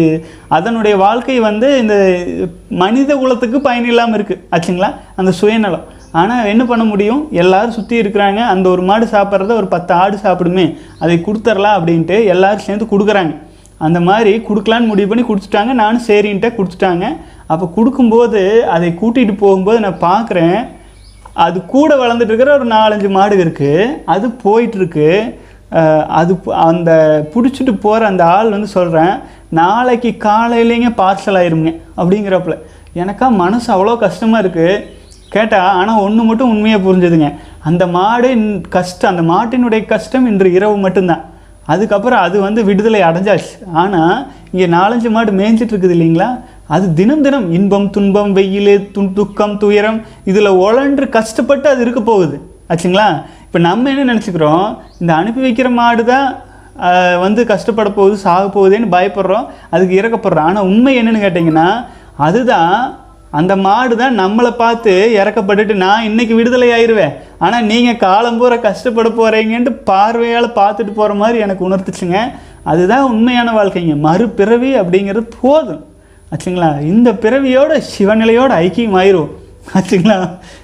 [0.56, 1.96] அதனுடைய வாழ்க்கை வந்து இந்த
[2.82, 4.90] மனித குலத்துக்கு பயனில்லாமல் இருக்குது ஆச்சுங்களா?
[5.20, 5.86] அந்த சுயநலம்.
[6.20, 7.22] ஆனால் என்ன பண்ண முடியும்?
[7.42, 8.40] எல்லாரும் சுற்றி இருக்கிறாங்க.
[8.52, 10.66] அந்த ஒரு மாடு சாப்பிட்றத ஒரு பத்து ஆடு சாப்பிடுமே.
[11.02, 13.34] அதை கொடுத்துர்லாம் அப்படின்ட்டு எல்லாரும் சேர்ந்து கொடுக்குறாங்க.
[13.86, 15.72] அந்த மாதிரி கொடுக்கலான்னு முடிவு பண்ணி கொடுத்துட்டாங்க.
[15.82, 17.06] நானும் சரின்ட்டு கொடுத்துட்டாங்க.
[17.52, 18.42] அப்போ கொடுக்கும்போது
[18.74, 20.58] அதை கூட்டிகிட்டு போகும்போது நான் பார்க்குறேன்
[21.44, 25.08] அது கூட வளர்ந்துட்டு இருக்கிற ஒரு நாலஞ்சு மாடு இருக்குது அது போயிட்டுருக்கு.
[26.20, 26.32] அது
[26.68, 26.90] அந்த
[27.32, 29.14] பிடிச்சிட்டு போகிற அந்த ஆள் வந்து சொல்கிறேன்
[29.60, 32.56] நாளைக்கு காலையிலேங்க பார்சல் ஆயிருங்க அப்படிங்கிறப்பல.
[33.02, 34.93] எனக்கா மனசு அவ்வளோ கஷ்டமாக இருக்குது
[35.36, 37.28] கேட்டால் ஆனால் ஒன்று மட்டும் உண்மையாக புரிஞ்சுதுங்க.
[37.68, 38.30] அந்த மாடு
[38.76, 41.22] கஷ்டம் அந்த மாட்டினுடைய கஷ்டம் இன்று இரவு மட்டும்தான்.
[41.72, 43.52] அதுக்கப்புறம் அது வந்து விடுதலை அடைஞ்சாச்சு.
[43.82, 44.16] ஆனால்
[44.52, 46.30] இங்கே நாலஞ்சு மாடு மேய்ஞ்சிட்டு இருக்குது இல்லைங்களா?
[46.74, 49.98] அது தினம் தினம் இன்பம் துன்பம் வெயில் து துக்கம் துயரம்
[50.30, 52.36] இதில் உழன்று கஷ்டப்பட்டு அது இருக்க போகுது.
[52.72, 53.08] ஆச்சுங்களா?
[53.46, 54.66] இப்போ நம்ம என்ன நினச்சிக்கிறோம்?
[55.00, 56.28] இந்த அனுப்பி வைக்கிற மாடு தான்
[57.24, 60.48] வந்து கஷ்டப்பட போகுது சாக போகுதேன்னு பயப்படுறோம் அதுக்கு இறக்கப்படுறோம்.
[60.50, 61.68] ஆனால் உண்மை என்னென்னு கேட்டிங்கன்னா
[62.26, 62.72] அதுதான்
[63.38, 69.08] அந்த மாடு தான் நம்மளை பார்த்து இறக்கப்பட்டுட்டு நான் இன்னைக்கு விடுதலை ஆயிடுவேன் ஆனால் நீங்கள் காலம் பூரா கஷ்டப்பட
[69.20, 72.18] போகிறீங்கன்ட்டு பார்வையால் பார்த்துட்டு போகிற மாதிரி எனக்கு உணர்த்துச்சுங்க.
[72.72, 73.96] அதுதான் உண்மையான வாழ்க்கைங்க.
[74.08, 75.82] மறுபிறவி அப்படிங்கிறது போதும்.
[76.32, 76.70] ஆச்சுங்களா?
[76.92, 79.32] இந்த பிறவியோட சிவநிலையோட ஐக்கியம் ஆயிரும்
[79.72, 80.16] ஆச்சுங்களா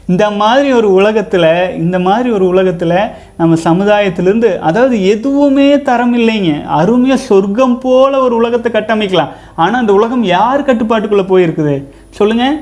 [0.09, 2.97] இந்த மாதிரி ஒரு உலகத்தில் இந்த மாதிரி ஒரு உலகத்தில்
[3.37, 6.65] நம்ம சமுதாயத்திலேருந்து அதாவது எதுவுமே தரம் இல்லைங்க.
[6.65, 9.31] அருமையாக சொர்க்கம் போல் ஒரு உலகத்தை கட்டமைக்கலாம்.
[9.57, 11.77] ஆனால் அந்த உலகம் யார் கட்டுப்பாட்டுக்குள்ளே போயிருக்குது?
[12.11, 12.59] சொல்லுங்கள்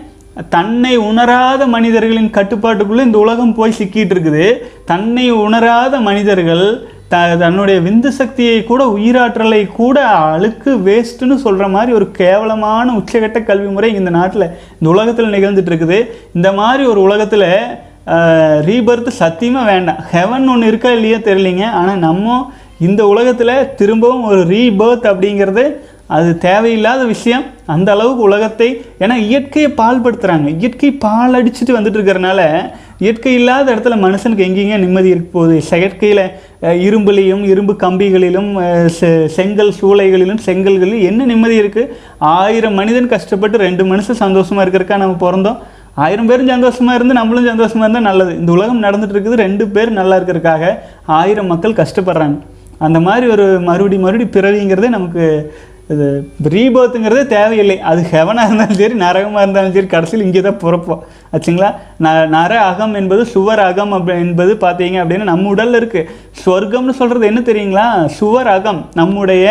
[0.49, 4.47] தன்னை உணராத மனிதர்களின் கட்டுப்பாட்டுக்குள்ளே இந்த உலகம் போய் சிக்கிட்டு இருக்குது.
[4.85, 6.67] தன்னை உணராத மனிதர்கள்
[7.13, 9.99] த தன்னுடைய விந்து சக்தியை கூட உயிராற்றலை கூட
[10.31, 14.47] அழுக்கு வேஸ்ட்டுன்னு சொல்கிற மாதிரி ஒரு கேவலமான உச்சகட்ட கல்வி முறை இந்த நாட்டில்
[14.79, 15.99] இந்த உலகத்தில் நிகழ்ந்துட்டு இருக்குது
[16.37, 17.49] இந்த மாதிரி ஒரு உலகத்தில்
[18.69, 20.03] ரீபர்த் சத்தியமாக வேண்டாம்.
[20.13, 21.65] ஹெவன் ஒன்று இருக்கா இல்லையோ தெரியலிங்க.
[21.81, 22.37] ஆனால் நம்ம
[22.87, 25.65] இந்த உலகத்தில் திரும்பவும் ஒரு ரீபர்த் அப்படிங்கிறது
[26.17, 27.47] அது தேவையில்லாத விஷயம்.
[27.75, 28.69] அந்த அளவுக்கு உலகத்தை
[29.03, 32.41] ஏன்னா இயற்கையை பால்படுத்துகிறாங்க இயற்கை பால் அடிச்சுட்டு வந்துட்டு இருக்கிறனால
[33.05, 35.57] இயற்கை இல்லாத இடத்துல மனுஷனுக்கு எங்கேங்க நிம்மதி இருக்க போகுது.
[35.71, 36.23] செயற்கையில்
[36.63, 38.51] இரும்புலையும் இரும்பு கம்பிகளிலும்
[39.01, 45.31] செ- செங்கல் சூளைகளிலும் செங்கல்களிலும் என்ன நிம்மதி இருக்குது ஆயிரம் மனிதன் கஷ்டப்பட்டு ரெண்டு மனுஷன் சந்தோஷமாக இருக்கிறக்கா நம்ம
[45.31, 45.57] பிறந்தோம்.
[45.95, 48.39] ஆயிரம் பேரும் சந்தோஷமாக இருந்து நம்மளும் சந்தோஷமாக இருந்தால் நல்லது.
[48.39, 50.75] இந்த உலகம் நடந்துட்டு இருக்குது ரெண்டு பேர் நல்லா இருக்கிறதுக்காக
[51.07, 52.39] ஆயிரம் மக்கள் கஷ்டப்படுறாங்க.
[52.79, 55.55] அந்த மாதிரி ஒரு மறுபடி மறுபடி பிறவிங்கிறதே நமக்கு
[55.95, 56.07] இது
[56.55, 57.77] ரீபர்த்துங்கிறதே தேவையில்லை.
[57.91, 61.03] அது ஹெவனாக இருந்தாலும் சரி நரகமாக இருந்தாலும் சரி கடைசியில் இங்கே தான் பிறப்போம்
[61.35, 61.71] ஆச்சுங்களா?
[62.05, 66.09] ந நர அகம் என்பது சுவர் அகம் அப்படி என்பது பார்த்தீங்க அப்படின்னா நம்ம உடலில் இருக்குது
[66.45, 67.87] சொர்க்கம்னு சொல்கிறது என்ன தெரியுங்களா?
[68.19, 68.81] சுவர் அகம்.
[69.01, 69.47] நம்முடைய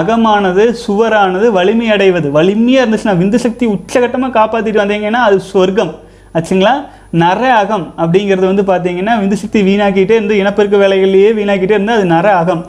[0.00, 5.92] அகமானது சுவரானது வலிமை அடைவது வலிமையாக இருந்துச்சுன்னா விந்து சக்தி உச்சகட்டமாக காப்பாற்றிட்டு வந்தீங்கன்னா அது சொர்க்கம்
[6.38, 6.74] ஆச்சுங்களா?
[7.22, 12.28] நர அகம் அப்படிங்கிறது வந்து பார்த்தீங்கன்னா விந்து சக்தி வீணாக்கிட்டே இருந்து இனப்பெருக்க வேலைகள்லேயே வீணாக்கிட்டே இருந்து அது நர
[12.42, 12.62] அகம்.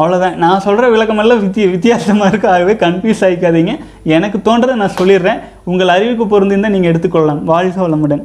[0.00, 2.48] அவ்வளோதான் நான் சொல்கிற விளக்கமெல்லாம் வித்திய வித்தியாசமாக இருக்கு.
[2.54, 3.72] ஆகவே கன்ஃபியூஸ் ஆகிக்காதீங்க
[4.16, 5.40] எனக்கு தோன்றதை நான் சொல்லிடுறேன்.
[5.70, 7.42] உங்கள் அறிவுக்கு பொருந்திருந்தால் நீங்கள் எடுத்துக்கொள்ளலாம்.
[7.52, 8.22] வாழ்க வளமுடன்.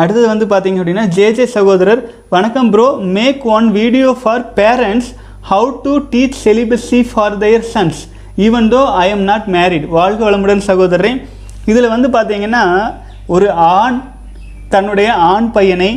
[0.00, 2.02] அடுத்தது வந்து பார்த்தீங்க அப்படின்னா ஜேஜே சகோதரர்
[2.34, 5.08] வணக்கம் bro make one video for parents
[5.50, 8.00] how to teach celibacy for their sons
[8.46, 11.12] even though I am not married வாழ்க வளமுடன் சகோதரரே.
[11.70, 12.64] இதில் வந்து பார்த்தீங்கன்னா
[13.34, 13.48] ஒரு
[13.80, 13.98] ஆண்
[14.74, 15.90] தன்னுடைய ஆண் பையனை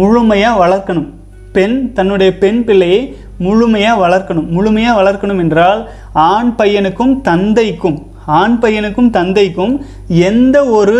[0.00, 1.08] முழுமையாக வளர்க்கணும்.
[1.52, 3.00] பெண் தன்னுடைய பெண் பிள்ளையை
[3.46, 4.48] முழுமையாக வளர்க்கணும்.
[4.56, 5.80] முழுமையாக வளர்க்கணும் என்றால்
[6.12, 7.98] ஆண் பையனுக்கும் தந்தைக்கும்
[8.40, 9.74] ஆண் பையனுக்கும் தந்தைக்கும்
[10.30, 10.98] எந்த ஒரு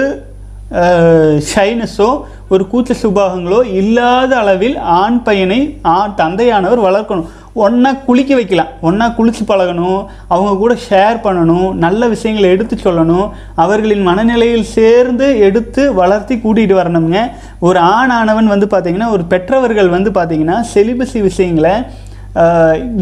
[1.50, 2.08] ஷைனஸோ
[2.52, 5.60] ஒரு கூச்ச சுபாகங்களோ இல்லாத அளவில் ஆண் பையனை
[5.96, 7.28] ஆண் தந்தையானவர் வளர்க்கணும்.
[7.64, 8.72] ஒன்றா குளிக்க வைக்கலாம்.
[8.88, 10.00] ஒன்றா குளித்து பழகணும்.
[10.34, 11.68] அவங்க கூட ஷேர் பண்ணணும்.
[11.84, 13.28] நல்ல விஷயங்களை எடுத்து சொல்லணும்.
[13.64, 17.16] அவர்களின் மனநிலையில் சேர்ந்து எடுத்து வளர்த்தி கூட்டிகிட்டு வரணுங்க
[17.68, 21.74] ஒரு ஆணானவன் வந்து பார்த்திங்கன்னா ஒரு பெற்றவர்கள் வந்து பார்த்திங்கன்னா செலிபஸி விஷயங்களை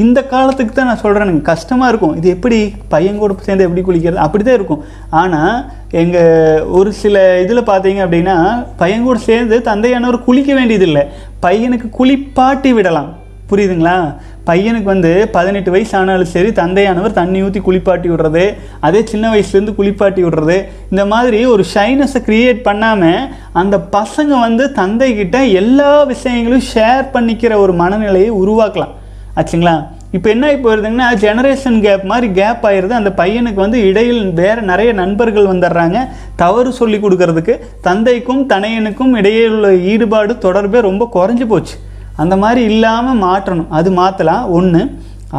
[0.02, 2.14] இந்த காலத்துக்கு தான் நான் சொல்கிறேனுங்க கஷ்டமாக இருக்கும்.
[2.18, 2.58] இது எப்படி
[2.92, 4.22] பையன் கூட சேர்ந்து எப்படி குளிக்கிறது?
[4.24, 4.82] அப்படி தான் இருக்கும்.
[5.20, 5.56] ஆனால்
[6.02, 8.36] எங்கள் ஒரு சில இதில் பார்த்தீங்க அப்படின்னா
[8.80, 11.02] பையன் கூட சேர்ந்து தந்தையானவர் குளிக்க வேண்டியதில்லை.
[11.44, 13.10] பையனுக்கு குளிப்பாட்டி விடலாம்.
[13.50, 13.98] புரியுதுங்களா?
[14.46, 18.44] பையனுக்கு வந்து பதினெட்டு வயசு ஆனாலும் சரி தந்தையானவர் தண்ணி ஊற்றி குளிப்பாட்டி விடுறது
[18.80, 20.58] அதே சின்ன வயசுலேருந்து குளிப்பாட்டி விடுறது
[20.90, 27.72] இந்த மாதிரி ஒரு ஷைனஸை க்ரியேட் பண்ணாமல் அந்த பசங்க வந்து தந்தைக்கிட்ட எல்லா விஷயங்களையும் ஷேர் பண்ணிக்கிற ஒரு
[27.72, 28.94] மனநிலையை உருவாக்கலாம்.
[29.36, 29.76] ஆச்சுங்களா?
[30.10, 34.92] இப்போ என்ன இப்போ வருதுங்கன்னா ஜெனரேஷன் கேப் மாதிரி கேப் ஆயிடுது அந்த பையனுக்கு வந்து இடையில் வேறு நிறைய
[34.92, 35.98] நண்பர்கள் வந்துடுறாங்க.
[36.36, 41.76] தவறு சொல்லி கொடுக்கறதுக்கு தந்தைக்கும் தனையனுக்கும் இடையே உள்ள ஈடுபாடு தொடர்பே ரொம்ப குறைஞ்சி போச்சு.
[42.22, 43.70] அந்த மாதிரி இல்லாமல் மாற்றணும்.
[43.80, 44.82] அது மாற்றலாம் ஒன்று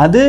[0.05, 0.21] அது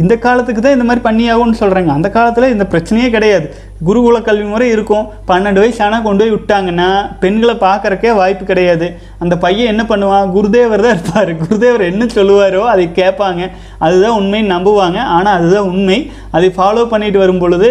[0.00, 3.46] இந்த காலத்துக்கு தான் இந்த மாதிரி பண்ணியாகும்னு சொல்கிறாங்க அந்த காலத்தில் இந்த பிரச்சனையே கிடையாது.
[3.86, 5.08] குருகுல கல்வி முறை இருக்கும்.
[5.30, 6.86] பன்னெண்டு வயசு ஆனால் கொண்டு போய் விட்டாங்கன்னா
[7.22, 8.86] பெண்களை பார்க்கறக்கே வாய்ப்பு கிடையாது.
[9.22, 10.30] அந்த பையன் என்ன பண்ணுவான்?
[10.36, 11.32] குருதேவர் தான் இருப்பார்.
[11.42, 13.42] குருதேவர் என்ன சொல்லுவாரோ அதை கேட்பாங்க.
[13.86, 15.00] அதுதான் உண்மைன்னு நம்புவாங்க.
[15.16, 15.98] ஆனால் அதுதான் உண்மை.
[16.38, 17.70] அதை ஃபாலோ பண்ணிட்டு வரும் பொழுது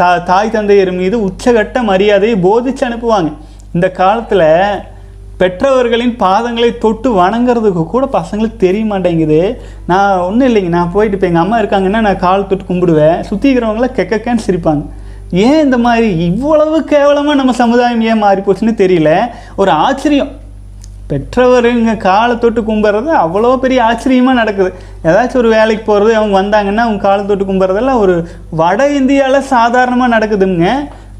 [0.00, 3.32] தா தாய் தந்தையர் மீது உச்சகட்ட மரியாதையை போதிச்சு அனுப்புவாங்க.
[3.76, 4.46] இந்த காலத்தில்
[5.40, 9.40] பெற்றவர்களின் பாதங்களை தொட்டு வணங்குறதுக்கு கூட பசங்களுக்கு தெரிய மாட்டேங்குது
[9.90, 10.72] நான் ஒன்றும் இல்லைங்க.
[10.78, 13.20] நான் போயிட்டு இப்போ எங்கள் அம்மா இருக்காங்கன்னா நான் கால் தொட்டு கும்பிடுவேன்.
[13.28, 14.84] சுற்றி இருக்கிறவங்களாம் கெக்கக்கேன்னு சிரிப்பாங்க.
[15.44, 19.12] ஏன் இந்த மாதிரி இவ்வளவு கேவலமாக நம்ம சமுதாயம் ஏன் மாறி போச்சுன்னு தெரியல.
[19.62, 20.32] ஒரு ஆச்சரியம்.
[21.10, 24.70] பெற்றவருங்க காலை தொட்டு கும்பிட்றது அவ்வளோ பெரிய ஆச்சரியமாக நடக்குது.
[25.08, 28.14] ஏதாச்சும் ஒரு வேலைக்கு போகிறது அவங்க வந்தாங்கன்னா அவங்க காலை தொட்டு கும்பிட்றதெல்லாம் ஒரு
[28.60, 30.66] வட இந்தியாவில் சாதாரணமாக நடக்குதுங்க.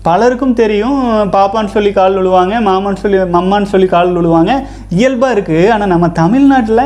[0.03, 0.99] பலருக்கும் தெரியும்
[1.37, 4.53] பாப்பான்னு சொல்லி கால் விழுவாங்க மாமான்னு சொல்லி மம்மான்னு சொல்லி கால் விழுவாங்க
[4.99, 6.85] இயல்பாக இருக்குது ஆனால் நம்ம தமிழ்நாட்டில்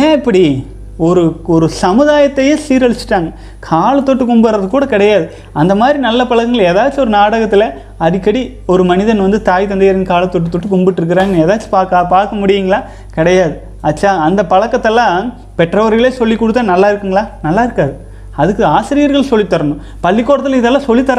[0.00, 0.66] ஏன் இப்படி
[1.06, 3.28] ஒரு ஒரு சமுதாயத்தையே சீரழிச்சிட்டாங்க?
[3.60, 5.24] காலை தொட்டு கும்பிட்றது கூட கிடையாது.
[5.52, 7.64] அந்த மாதிரி நல்ல பழக்கங்கள் ஏதாச்சும் ஒரு நாடகத்தில்
[7.98, 12.80] அடிக்கடி ஒரு மனிதன் வந்து தாய் தந்தையரின் காலை தொட்டு தொட்டு கும்பிட்டுருக்கிறாங்கன்னு ஏதாச்சும் பார்க்க பார்க்க முடியுங்களா?
[13.14, 13.56] கிடையாது.
[13.82, 17.24] அச்சா அந்த பழக்கத்தெல்லாம் பெற்றவர்களே சொல்லி கொடுத்தா நல்லா இருக்குங்களா?
[17.42, 17.94] நல்லா இருக்காது.
[18.36, 21.12] அதுக்கு ஆசிரியர்கள் சொல்லித்தரணும் பள்ளிக்கூடத்தில் இதெல்லாம் சொல்லித்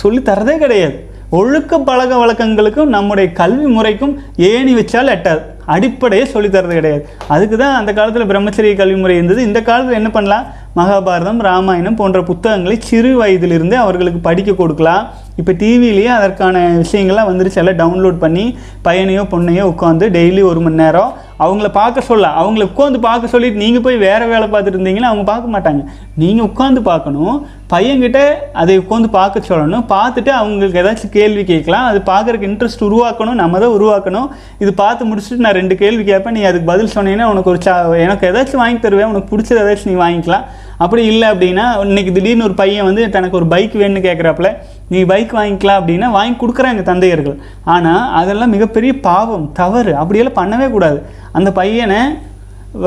[0.00, 0.96] சொல்லி தரதே கிடையாது.
[1.38, 5.42] ஒழுக்க பழக்க வழக்கங்களுக்கும் நம்முடைய கல்வி முறைக்கும் ஏணி வச்சால் எட்டாது.
[5.74, 7.02] அடிப்படையே சொல்லித்தரது கிடையாது.
[7.34, 9.40] அதுக்கு தான் அந்த காலத்தில் பிரம்மச்சரிய கல்வி முறை இருந்தது.
[9.48, 10.46] இந்த காலத்தில் என்ன பண்ணலாம்?
[10.76, 15.04] மகாபாரதம் ராமாயணம் போன்ற புத்தகங்களை சிறு வயதிலிருந்தே அவர்களுக்கு படிக்க கொடுக்கலாம்.
[15.36, 17.60] இப்போ டிவிலேயே அதற்கான விஷயங்கள்லாம் வந்துருச்சு.
[17.62, 18.44] எல்லாம் டவுன்லோட் பண்ணி
[18.84, 21.12] பையனையோ பொண்ணையோ உட்காந்து டெய்லி ஒரு மணி நேரம்
[21.44, 25.54] அவங்கள பார்க்க சொல்ல அவங்கள உட்காந்து பார்க்க சொல்லிட்டு நீங்கள் போய் வேறு வேலை பார்த்துட்டு இருந்தீங்கன்னா அவங்க பார்க்க
[25.54, 25.82] மாட்டாங்க.
[26.22, 27.36] நீங்கள் உட்காந்து பார்க்கணும்
[27.72, 28.20] பையன்கிட்ட
[28.62, 33.76] அதை உட்காந்து பார்க்க சொல்லணும் பார்த்துட்டு அவங்களுக்கு ஏதாச்சும் கேள்வி கேட்கலாம் அது பார்க்குறக்கு இன்ட்ரெஸ்ட் உருவாக்கணும் நம்ம தான்
[33.78, 34.28] உருவாக்கணும்.
[34.64, 37.74] இது பார்த்து முடிச்சுட்டு நான் ரெண்டு கேள்வி கேட்பேன் நீ அதுக்கு பதில் சொன்னீங்கன்னா உனக்கு ஒரு சா
[38.06, 40.46] எனக்கு ஏதாச்சும் வாங்கி தருவேன் உனக்கு பிடிச்சது ஏதாச்சும் நீ வாங்கிக்கலாம்.
[40.84, 44.50] அப்படி இல்லை அப்படின்னா இன்னைக்கு திடீர்னு ஒரு பையன் வந்து தனக்கு ஒரு பைக் வேணும்னு கேட்குறாப்புல
[44.94, 47.36] நீ பைக் வாங்கிக்கலாம் அப்படின்னா வாங்கி கொடுக்குறாங்க தந்தையர்கள்.
[47.74, 49.92] ஆனால் அதெல்லாம் மிகப்பெரிய பாவம் தவறு.
[50.00, 50.98] அப்படியெல்லாம் பண்ணவே கூடாது.
[51.38, 52.00] அந்த பையனை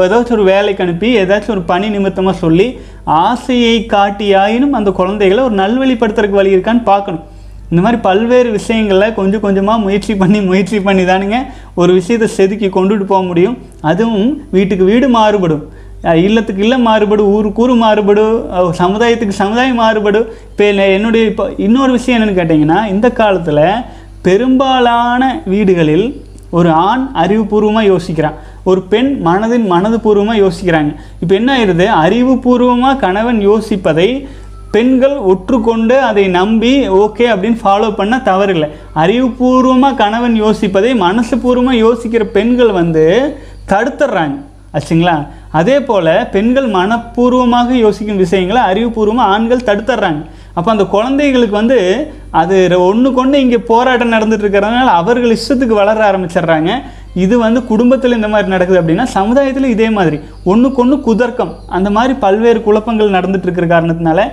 [0.04, 2.66] ஏதாச்சும் ஒரு வேலைக்கு அனுப்பி ஏதாச்சும் ஒரு பணி நிமித்தமாக சொல்லி
[3.26, 7.24] ஆசையை காட்டியாயினும் அந்த குழந்தைகளை ஒரு நல்வழிப்படுத்துறதுக்கு வழி இருக்கான்னு பார்க்கணும்.
[7.72, 11.38] இந்த மாதிரி பல்வேறு விஷயங்களில் கொஞ்சம் கொஞ்சமாக முயற்சி பண்ணி முயற்சி பண்ணி தானுங்க
[11.82, 13.56] ஒரு விஷயத்தை செதுக்கி கொண்டுட்டு போக முடியும்.
[13.92, 15.64] அதுவும் வீட்டுக்கு வீடு மாறுபடும்.
[16.14, 18.36] இல்லத்துக்கு இல்லம் மாறுபடும் ஊருக்கு ஊர் மாறுபடும்
[18.82, 20.66] சமுதாயத்துக்கு சமுதாயம் மாறுபடும் இப்போ
[20.98, 23.66] என்னுடைய இப்போ இன்னொரு விஷயம் என்னென்னு கேட்டிங்கன்னா இந்த காலத்தில்
[24.28, 26.08] பெரும்பாலான வீடுகளில்
[26.58, 28.38] ஒரு ஆண் அறிவுபூர்வமாக யோசிக்கிறான்.
[28.64, 30.92] ஒரு பெண் மனதின் மனதுபூர்வமாக யோசிக்கிறாங்க.
[31.20, 34.28] இப்போ என்ன ஆயிடுது அறிவுபூர்வமாக கணவன் யோசிப்பதை
[34.76, 38.70] பெண்கள் ஒற்றுக்கொண்டு அதை நம்பி ஓகே அப்படின்னு ஃபாலோ பண்ண தவறில்லை.
[39.04, 43.06] அறிவுபூர்வமாக கணவன் யோசிப்பதை மனசு பூர்வமாக யோசிக்கிற பெண்கள் வந்து
[43.72, 44.38] தடுத்துடுறாங்க.
[44.78, 45.16] ஆச்சுங்களா?
[45.58, 50.22] அதே போல் பெண்கள் மனப்பூர்வமாக யோசிக்கும் விஷயங்களை அறிவுபூர்வமாக ஆண்கள் தடுத்துடுறாங்க
[50.58, 51.78] அப்போ அந்த குழந்தைகளுக்கு வந்து
[52.42, 52.58] அது
[52.90, 56.72] ஒன்று கொண்டு இங்கே போராட்டம் நடந்துட்டு இருக்கிறதுனால அவர்கள் இஷ்டத்துக்கு வளர ஆரம்பிச்சிடுறாங்க.
[57.24, 60.18] இது வந்து குடும்பத்தில் இந்த மாதிரி நடக்குது அப்படின்னா சமுதாயத்தில் இதே மாதிரி.
[60.52, 61.54] ஒன்றுக்கொன்று குதர்க்கம்.
[61.78, 64.24] அந்த மாதிரி பல்வேறு குழப்பங்கள் நடந்துட்டு இருக்கிற காரணத்தினால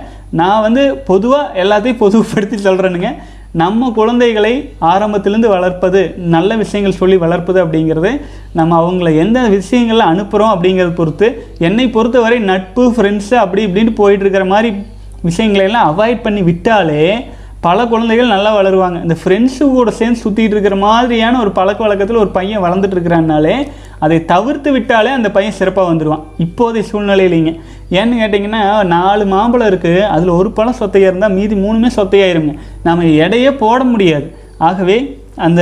[0.41, 3.11] நான் வந்து பொதுவாக எல்லாத்தையும் பொதுப்படுத்தி சொல்கிறேனுங்க
[3.55, 4.51] நம்ம குழந்தைகளை
[4.81, 8.11] ஆரம்பத்திலேருந்து வளர்ப்பது நல்ல விஷயங்கள் சொல்லி வளர்ப்பது அப்படிங்கிறது
[8.53, 11.27] நம்ம அவங்கள எந்த விஷயங்களில் அனுப்புகிறோம் அப்படிங்கிறத பொறுத்து
[11.59, 14.71] என்னை பொறுத்தவரை நட்பு ஃப்ரெண்ட்ஸு அப்படி இப்படின்னு போயிட்டுருக்கிற மாதிரி
[15.21, 17.05] விஷயங்களையெல்லாம் அவாய்ட் பண்ணி விட்டாலே
[17.59, 19.01] பல குழந்தைகள் நல்லா வளருவாங்க.
[19.01, 23.55] இந்த ஃப்ரெண்ட்ஸு கூட சேர்ந்து சுற்றிட்டு இருக்கிற மாதிரியான ஒரு பழக்க வழக்கத்தில் ஒரு பையன் வளர்ந்துட்டு இருக்கிறான்னாலே
[24.05, 27.51] அதை தவிர்த்து விட்டாலே அந்த பையன் சிறப்பாக வந்துடுவான் இப்போதைய சூழ்நிலையிலிங்க.
[27.99, 28.61] ஏன்னு கேட்டிங்கன்னா
[28.95, 32.55] நாலு மாம்பழம் இருக்குது அதில் ஒரு பழம் சொத்தையாக இருந்தால் மீதி மூணுமே சொத்தையாயிருங்க.
[32.87, 34.27] நம்ம எடையே போட முடியாது.
[34.69, 34.97] ஆகவே
[35.47, 35.61] அந்த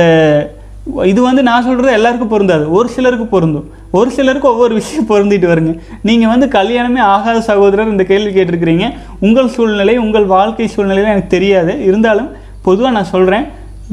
[1.10, 2.64] இது வந்து நான் சொல்கிறது எல்லாருக்கும் பொருந்தாது.
[2.76, 3.66] ஒரு சிலருக்கு பொருந்தும்.
[3.98, 5.72] ஒரு சிலருக்கு ஒவ்வொரு விஷயம் பொருந்திட்டு வருங்க.
[6.08, 8.86] நீங்கள் வந்து கல்யாணமே ஆகாத சகோதரர் இந்த கேள்வி கேட்டிருக்கிறீங்க.
[9.26, 11.74] உங்கள் சூழ்நிலை உங்கள் வாழ்க்கை சூழ்நிலையில் எனக்கு தெரியாது.
[11.88, 12.30] இருந்தாலும்
[12.66, 13.46] பொதுவாக நான் சொல்கிறேன்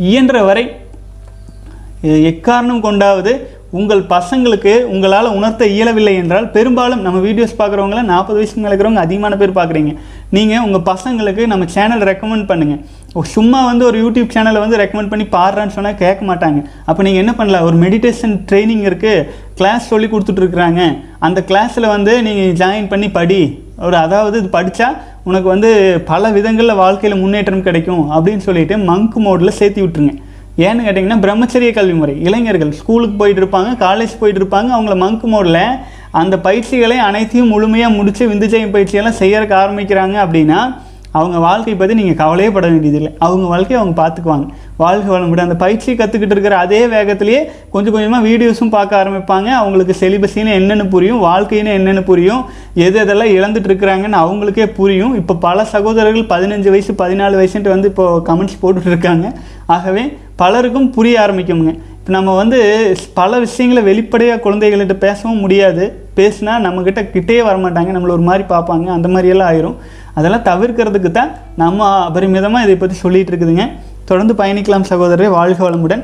[0.10, 0.66] இயன்ற வரை
[2.32, 3.32] எக்காரணம் கொண்டாவது
[3.78, 9.34] உங்கள் பசங்களுக்கு உங்களால் உணர்த்த இயலவில்லை என்றால் பெரும்பாலும் நம்ம வீடியோஸ் பார்க்குறவங்கள நாற்பது வயசுக்கு மேலே இருக்கிறவங்க அதிகமான
[9.42, 9.92] பேர் பார்க்குறீங்க.
[10.36, 15.26] நீங்கள் உங்கள் பசங்களுக்கு நம்ம சேனல் ரெக்கமெண்ட் பண்ணுங்கள் சும்மா வந்து ஒரு யூடியூப் சேனலை வந்து ரெக்கமெண்ட் பண்ணி
[15.36, 16.60] பாடுறான்னு சொன்னால் கேட்க மாட்டாங்க.
[16.90, 17.66] அப்போ நீங்கள் என்ன பண்ணலாம்?
[17.70, 19.26] ஒரு மெடிடேஷன் ட்ரைனிங் இருக்குது
[19.60, 20.82] கிளாஸ் சொல்லி கொடுத்துட்ருக்குறாங்க
[21.28, 23.42] அந்த கிளாஸில் வந்து நீங்கள் ஜாயின் பண்ணி படி.
[23.88, 24.88] ஒரு அதாவது இது படித்தா
[25.30, 25.70] உனக்கு வந்து
[26.12, 30.16] பல விதங்களில் வாழ்க்கையில் முன்னேற்றம் கிடைக்கும் அப்படின்னு சொல்லிட்டு மங்க் மோடில் சேர்த்து விட்டுருங்க.
[30.66, 32.14] ஏன்னு கேட்டிங்கன்னா பிரம்மச்சரிய கல்வி முறை.
[32.28, 35.64] இளைஞர்கள் ஸ்கூலுக்கு போயிட்டு இருப்பாங்க காலேஜ் போயிட்டு இருப்பாங்க அவங்கள மங்க் மோடில்
[36.22, 40.60] அந்த பயிற்சிகளை அனைத்தையும் முழுமையாக முடித்து விந்துச்சயம் பயிற்சியெல்லாம் செய்யறதுக்கு ஆரம்பிக்கிறாங்க அப்படின்னா
[41.20, 43.12] அவங்க வாழ்க்கையை பற்றி நீங்கள் கவலையே பட வேண்டியதில்லை.
[43.28, 44.48] அவங்க வாழ்க்கையை அவங்க பார்த்துக்குவாங்க.
[44.82, 45.48] வாழ்க வளமுடன்.
[45.48, 47.42] அந்த பயிற்சி கற்றுக்கிட்டு இருக்கிற அதே வேகத்திலேயே
[47.74, 49.50] கொஞ்சம் கொஞ்சமாக வீடியோஸும் பார்க்க ஆரம்பிப்பாங்க.
[49.62, 52.42] அவங்களுக்கு செலிபஸின்னு என்னென்னு புரியும் வாழ்க்கைன்னு என்னென்னு புரியும்
[52.86, 55.14] எது எதெல்லாம் இழந்துட்டு இருக்கிறாங்கன்னு அவங்களுக்கே புரியும்.
[55.22, 59.28] இப்போ பல சகோதரர்கள் பதினஞ்சு வயசு பதினாலு வயசுன்ட்டு வந்து இப்போது கமெண்ட்ஸ் போட்டுட்டு இருக்காங்க.
[59.78, 60.06] ஆகவே
[60.42, 61.74] பலருக்கும் புரிய ஆரம்பிக்குங்க.
[61.98, 62.60] இப்போ நம்ம வந்து
[63.18, 65.84] பல விஷயங்களை வெளிப்படையாக குழந்தைகள்கிட்ட பேசவும் முடியாது.
[66.20, 67.92] பேசினா நம்மக்கிட்ட கிட்டேயே வரமாட்டாங்க.
[67.96, 68.88] நம்மளை ஒரு மாதிரி பார்ப்பாங்க.
[68.98, 69.78] அந்த மாதிரியெல்லாம் ஆயிரும்.
[70.20, 73.66] அதெல்லாம் தவிர்க்கிறதுக்கு தான் நம்ம அபரிமிதமாக இதை பற்றி சொல்லிகிட்டு இருக்குதுங்க.
[74.10, 76.04] தொடர்ந்து பயணிக்கலாம் சகோதரரை வாழ்க வளமுடன்.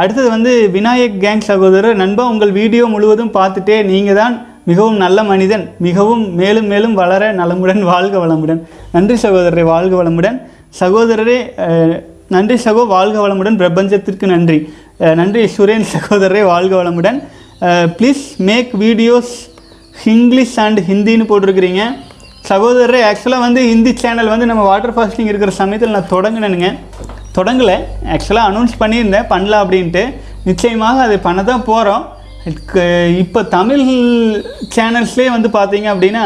[0.00, 4.34] அடுத்தது வந்து விநாயக் கேங் சகோதரர் நண்பா உங்கள் வீடியோ முழுவதும் பார்த்துட்டே நீங்கள் தான்
[4.70, 8.60] மிகவும் நல்ல மனிதன் மிகவும் மேலும் மேலும் வளர நலமுடன் வாழ்க வளமுடன்.
[8.94, 10.36] நன்றி சகோதரரை வாழ்க வளமுடன்.
[10.80, 11.38] சகோதரரே
[12.34, 13.58] நன்றி சகோ வாழ்க வளமுடன்.
[13.62, 14.58] பிரபஞ்சத்திற்கு நன்றி.
[15.20, 17.18] நன்றி சுரேன் சகோதரரே வாழ்க வளமுடன்.
[17.98, 19.32] Please make videos
[20.14, 21.82] English and ஹிந்தின்னு போட்டிருக்கிறீங்க.
[22.48, 26.68] சகோதரரே ஆக்சுவலாக வந்து ஹிந்தி சேனல் வந்து நம்ம வாட்டர் ஃபாஸ்டிங் இருக்கிற சமயத்தில் நான் தொடங்கினேனுங்க.
[27.36, 27.76] தொடங்கலை.
[28.14, 30.02] ஆக்சுவலாக அனௌன்ஸ் பண்ணியிருந்தேன் பண்ணலாம் அப்படின்ட்டு.
[30.48, 32.04] நிச்சயமாக அதை பண்ண தான் போகிறோம்
[33.22, 33.84] இப்போ தமிழ்
[34.76, 36.24] சேனல்ஸ்லேயே வந்து பார்த்தீங்க அப்படின்னா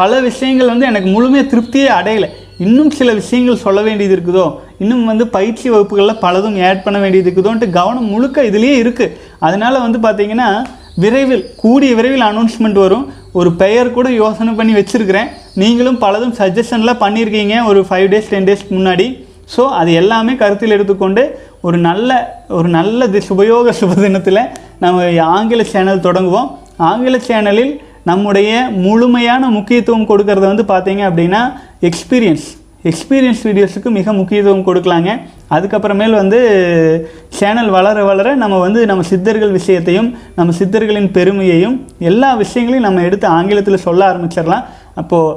[0.00, 2.28] பல விஷயங்கள் வந்து எனக்கு முழுமையாக திருப்தியே அடையலை.
[2.64, 4.46] இன்னும் சில விஷயங்கள் சொல்ல வேண்டியது இருக்குதோ?
[4.82, 9.14] இன்னும் வந்து பயிற்சி வகுப்புகளில் பலதும் ஆட் பண்ண வேண்டியது இருக்குதோன்ட்டு கவனம் முழுக்க இதுலேயே இருக்குது
[9.46, 10.48] அதனால் வந்து பார்த்திங்கன்னா
[11.04, 13.06] விரைவில் கூடிய விரைவில் அனௌன்ஸ்மெண்ட் வரும்.
[13.38, 15.30] ஒரு பெயர் கூட யோசனை பண்ணி வச்சுருக்கிறேன்.
[15.62, 19.06] நீங்களும் பலதும் சஜஷன்லாம் பண்ணியிருக்கீங்க ஒரு ஃபைவ் டேஸ் டென் டேஸ்க்கு முன்னாடி.
[19.54, 21.22] ஸோ அது எல்லாமே கருத்தில் எடுத்துக்கொண்டு
[21.66, 22.10] ஒரு நல்ல
[22.58, 24.40] ஒரு நல்ல சுபயோக சுப தினத்தில்
[24.84, 26.48] நம்ம ஆங்கில சேனல் தொடங்குவோம்.
[26.90, 27.74] ஆங்கில சேனலில்
[28.10, 28.50] நம்முடைய
[28.86, 31.42] முழுமையான முக்கியத்துவம் கொடுக்கறத வந்து பார்த்தீங்க அப்படின்னா
[31.88, 32.46] எக்ஸ்பீரியன்ஸ்
[32.82, 35.20] எக்ஸ்பீரியன்ஸ் வீடியோஸுக்கு மிக முக்கியத்துவம் கொடுக்கலாங்க.
[35.50, 36.40] அதுக்கப்புறமேல் வந்து
[37.28, 43.26] சேனல் வளர வளர நம்ம வந்து நம்ம சித்தர்கள் விஷயத்தையும் நம்ம சித்தர்களின் பெருமையையும் எல்லா விஷயங்களையும் நம்ம எடுத்து
[43.26, 44.64] ஆங்கிலத்தில் சொல்ல ஆரம்பிச்சிடலாம்.
[44.94, 45.36] அப்போது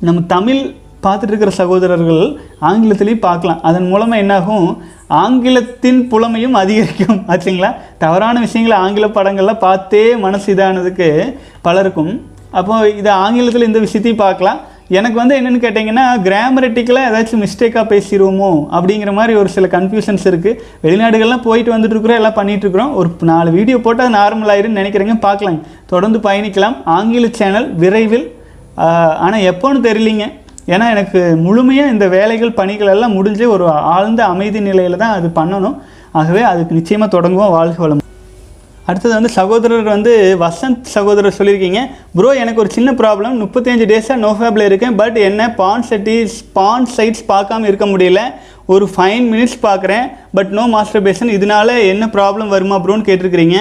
[0.00, 3.60] நம்ம தமிழ் பார்த்துட்டு இருக்கிற சகோதரர்கள் ஆங்கிலத்திலையும் பார்க்கலாம்.
[3.62, 4.82] அதன் மூலமாக என்னாகும்?
[5.06, 7.22] ஆங்கிலத்தின் புலமையும் அதிகரிக்கும்.
[7.28, 7.74] ஆச்சுங்களா?
[7.98, 12.20] தவறான விஷயங்களை ஆங்கில படங்கள்லாம் பார்த்தே மனசு இதானதுக்கு பலருக்கும்.
[12.50, 14.60] அப்போது இதை ஆங்கிலத்தில் இந்த விஷயத்தையும் பார்க்கலாம்.
[14.98, 21.44] எனக்கு வந்து என்னென்னு கேட்டிங்கன்னா கிராமரட்டிக்கலாக ஏதாச்சும் மிஸ்டேக்காக பேசிடுவோமோ அப்படிங்கிற மாதிரி ஒரு சில கன்ஃபியூஷன்ஸ் இருக்குது வெளிநாடுகள்லாம்
[21.46, 25.60] போயிட்டு வந்துட்டுருக்குறோம் எல்லாம் பண்ணிகிட்ருக்குறோம் ஒரு நாலு வீடியோ போட்டால் அது நார்மல் ஆயிருன்னு நினைக்கிறேங்க பார்க்கலாம்
[25.92, 26.76] தொடர்ந்து பயணிக்கலாம்.
[26.96, 28.26] ஆங்கில சேனல் விரைவில்
[29.26, 30.26] ஆனால் எப்போன்னு தெரியலிங்க.
[30.74, 33.64] ஏன்னா எனக்கு முழுமையாக இந்த வேலைகள் பணிகள் எல்லாம் முடிஞ்சு ஒரு
[33.94, 35.78] ஆழ்ந்த அமைதி நிலையில் தான் அது பண்ணணும்.
[36.20, 37.54] ஆகவே அதுக்கு நிச்சயமாக தொடங்குவோம்.
[37.58, 38.06] வாழ்க வளம்
[38.90, 40.12] அடுத்தது வந்து சகோதரர் வந்து
[40.44, 41.80] வசந்த் சகோதரர் சொல்லியிருக்கீங்க.
[42.18, 44.96] ப்ரோ எனக்கு ஒரு சின்ன ப்ராப்ளம் முப்பத்தஞ்சு டேஸாக நோஃபேப்பில் இருக்கேன்.
[45.00, 48.22] பட் என்ன பான் செட்டிஸ் பான் சைட்ஸ் பார்க்காம இருக்க முடியல.
[48.74, 50.06] ஒரு ஃபைவ் மினிட்ஸ் பார்க்குறேன்.
[50.36, 53.58] பட் நோ மாஸ்டர் பேஷன் இதனால என்ன ப்ராப்ளம் வருமா ப்ரோன்னு கேட்டிருக்கிறீங்க.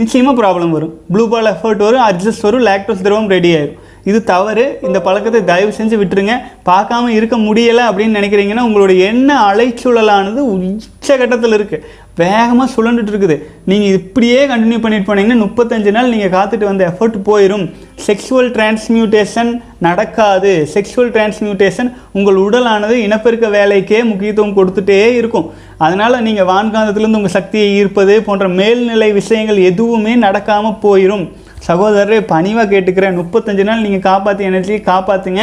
[0.00, 0.92] நிச்சயமாக ப்ராப்ளம் வரும்.
[1.14, 2.04] ப்ளூ பால் எஃபர்ட் வரும்.
[2.10, 2.64] அட்ஜஸ்ட் வரும்.
[2.68, 3.80] லாக்டோஸ் திரவம் ரெடி ஆயிடும்
[4.10, 4.64] இது தவறு.
[4.86, 6.34] இந்த பழக்கத்தை தயவு செஞ்சு விட்டுருங்க.
[6.70, 11.84] பார்க்காம இருக்க முடியலை அப்படின்னு நினைக்கிறீங்கன்னா உங்களுடைய எண்ண அலைச்சூழலானது உச்சகட்டத்தில் இருக்குது
[12.20, 13.36] வேகமாக சுழண்டுட்டு இருக்குது
[13.70, 17.64] நீங்கள் இப்படியே கண்டினியூ பண்ணிட்டு போனீங்கன்னா முப்பத்தஞ்சு நாள் நீங்கள் காத்துட்டு வந்த எஃபர்ட் போயிடும்
[18.06, 19.50] செக்ஷுவல் டிரான்ஸ்மியூட்டேஷன்
[19.86, 20.52] நடக்காது.
[20.74, 25.48] செக்ஷுவல் டிரான்ஸ்மியூட்டேஷன் உங்கள் உடலானது இனப்பெருக்க வேலைக்கே முக்கியத்துவம் கொடுத்துட்டே இருக்கும்.
[25.86, 31.26] அதனால் நீங்கள் வான்காந்தத்துலேருந்து உங்கள் சக்தியை ஈர்ப்பது போன்ற மேல்நிலை விஷயங்கள் எதுவுமே நடக்காமல் போயிடும்
[31.68, 35.42] சகோதரர் பணிவாக கேட்டுக்கிறேன் முப்பத்தஞ்சு நாள் நீங்கள் காப்பாற்றி எனர்ஜியை காப்பாற்றுங்க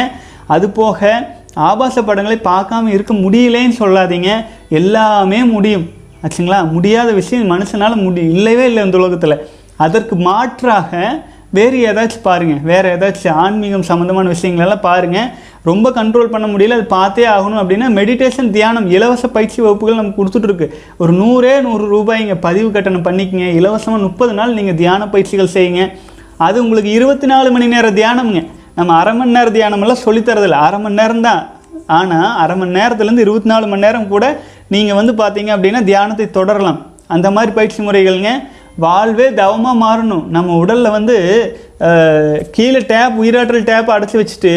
[0.55, 1.09] அது போக
[1.69, 4.29] ஆபாச படங்களை பார்க்காம இருக்க முடியலேன்னு சொல்லாதீங்க.
[4.79, 5.85] எல்லாமே முடியும்.
[6.23, 6.59] ஆச்சுங்களா?
[6.75, 9.35] முடியாத விஷயம் மனுஷனால் முடி இல்லவே இல்லை இந்த உலகத்தில்.
[9.85, 10.99] அதற்கு மாற்றாக
[11.57, 15.31] வேறு ஏதாச்சும் பாருங்கள் வேறு ஏதாச்சும் ஆன்மீகம் சம்மந்தமான விஷயங்களெல்லாம் பாருங்கள்
[15.69, 20.67] ரொம்ப கண்ட்ரோல் பண்ண முடியல அது பார்த்தே ஆகணும் அப்படின்னா மெடிடேஷன் தியானம் இலவச பயிற்சி வகுப்புகள் நமக்கு கொடுத்துட்ருக்கு
[21.01, 23.49] ஒரு நூறே நூறு ரூபாய்ங்க பதிவு கட்டணம் பண்ணிக்கங்க.
[23.59, 25.83] இலவசமாக முப்பது நாள் நீங்கள் தியான பயிற்சிகள் செய்யுங்க.
[26.47, 28.41] அது உங்களுக்கு இருபத்தி நாலு மணி நேர தியானம்ங்க.
[28.77, 31.41] நம்ம அரை மணி நேர தியானமெல்லாம் சொல்லித்தரதில்ல அரை மணி நேரம் தான்.
[31.97, 34.25] ஆனால் அரை மணி நேரத்துலேருந்து இருபத்தி நாலு மணி நேரம் கூட
[34.73, 36.79] நீங்கள் வந்து பார்த்தீங்க அப்படின்னா தியானத்தை தொடரலாம்.
[37.15, 38.31] அந்த மாதிரி பயிற்சி முறைகள்ங்க.
[38.85, 40.25] வாழ்வே தவமாக மாறணும்.
[40.35, 41.15] நம்ம உடலில் வந்து
[42.55, 44.51] கீழே டேப் உயிராற்றல் டேப் அடைச்சி வச்சுட்டு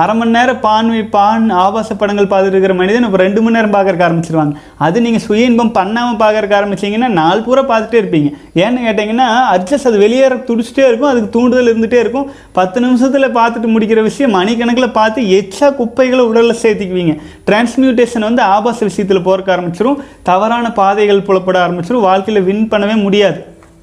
[0.00, 4.06] அரை மணி நேரம் பான்மை பான் ஆபாச படங்கள் பார்த்துட்டு இருக்கிற மனிதன் இப்போ ரெண்டு மணி நேரம் பார்க்கறக்கு
[4.08, 4.54] ஆரம்பிச்சிருவாங்க.
[4.86, 8.30] அது நீங்கள் சுய இன்பம் பண்ணாமல் பார்க்கறக்கு ஆரம்பிச்சிங்கன்னா நாள் பூரா பார்த்துட்டே இருப்பீங்க.
[8.62, 12.30] ஏன்னு கேட்டிங்கன்னா அட்ஜஸ்ட் அது வெளியேற துடிச்சிட்டே இருக்கும் அதுக்கு தூண்டுதல் இருந்துகிட்டே இருக்கும்.
[12.60, 17.16] பத்து நிமிஷத்தில் பார்த்துட்டு முடிக்கிற விஷயம் மணிக்கணக்கில் பார்த்து எச்சா குப்பைகளை உடலில் சேர்த்துக்குவீங்க.
[17.48, 23.40] டிரான்ஸ்மியூட்டேஷன் வந்து ஆபாச விஷயத்தில் போகிறக்க ஆரம்பிச்சிடும் தவறான பாதைகள் புலப்பட ஆரம்பிச்சிடும் வாழ்க்கையில் வின் பண்ணவே முடியாது.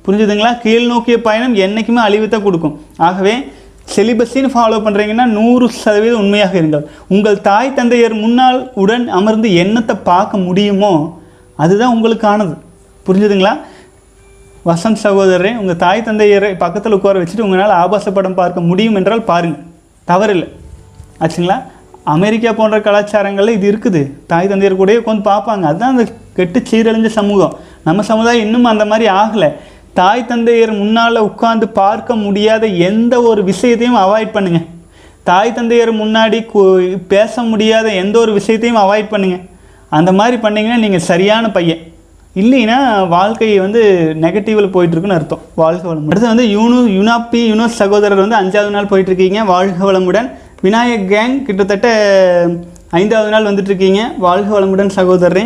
[0.07, 0.51] புரிஞ்சுதுங்களா?
[0.63, 2.75] கீழ் நோக்கிய பயணம் என்றைக்குமே அழிவு தான் கொடுக்கும்.
[3.07, 3.35] ஆகவே
[3.93, 6.85] செலிபஸின்னு ஃபாலோ பண்ணுறீங்கன்னா நூறு சதவீதம் உண்மையாக இருங்கள்.
[7.13, 10.93] உங்கள் தாய் தந்தையர் முன்னால் உடன் அமர்ந்து என்னத்தை பார்க்க முடியுமோ
[11.63, 12.53] அதுதான் உங்களுக்கானது.
[13.07, 13.53] புரிஞ்சுதுங்களா?
[14.69, 19.65] வசந்த் சகோதரரே உங்கள் தாய் தந்தையரை பக்கத்தில் உட்கார வச்சுட்டு உங்களால் ஆபாச படம் பார்க்க முடியும் என்றால் பாருங்கள்
[20.11, 20.47] தவறில்லை.
[21.23, 21.57] ஆச்சுங்களா?
[22.15, 24.01] அமெரிக்கா போன்ற கலாச்சாரங்களில் இது இருக்குது.
[24.31, 25.63] தாய் தந்தையர் கூடயே உட்காந்து பார்ப்பாங்க.
[25.69, 26.05] அதுதான் அந்த
[26.37, 27.55] கெட்டு சீரழிஞ்ச சமூகம்.
[27.87, 29.49] நம்ம சமுதாயம் இன்னும் அந்த மாதிரி ஆகலை.
[29.99, 34.65] தாய் தந்தையர் முன்னால் உட்காந்து பார்க்க முடியாத எந்த ஒரு விஷயத்தையும் அவாய்ட் பண்ணுங்கள்
[35.29, 36.39] தாய் தந்தையர் முன்னாடி
[37.13, 39.43] பேச முடியாத எந்த ஒரு விஷயத்தையும் அவாய்ட் பண்ணுங்கள்
[39.97, 41.81] அந்த மாதிரி பண்ணிங்கன்னா நீங்கள் சரியான பையன்.
[42.41, 42.77] இல்லைன்னா
[43.07, 43.81] வாழ்க்கை வந்து
[44.21, 45.43] நெகட்டிவில் போயிட்டுருக்குன்னு அர்த்தம்.
[45.61, 46.11] வாழ்க வளமுடன்.
[46.13, 49.45] அடுத்து வந்து யூனு யுனாப்பி யுனோஸ் சகோதரர் வந்து அஞ்சாவது நாள் போயிட்டுருக்கீங்க.
[49.53, 50.27] வாழ்க வளமுடன்.
[50.63, 51.87] விநாயக் கேங் கிட்டத்தட்ட
[52.89, 54.01] ஐந்தாவது நாள் வந்துட்டுருக்கீங்க.
[54.17, 55.45] வாழ்க வளமுடன் சகோதரரே.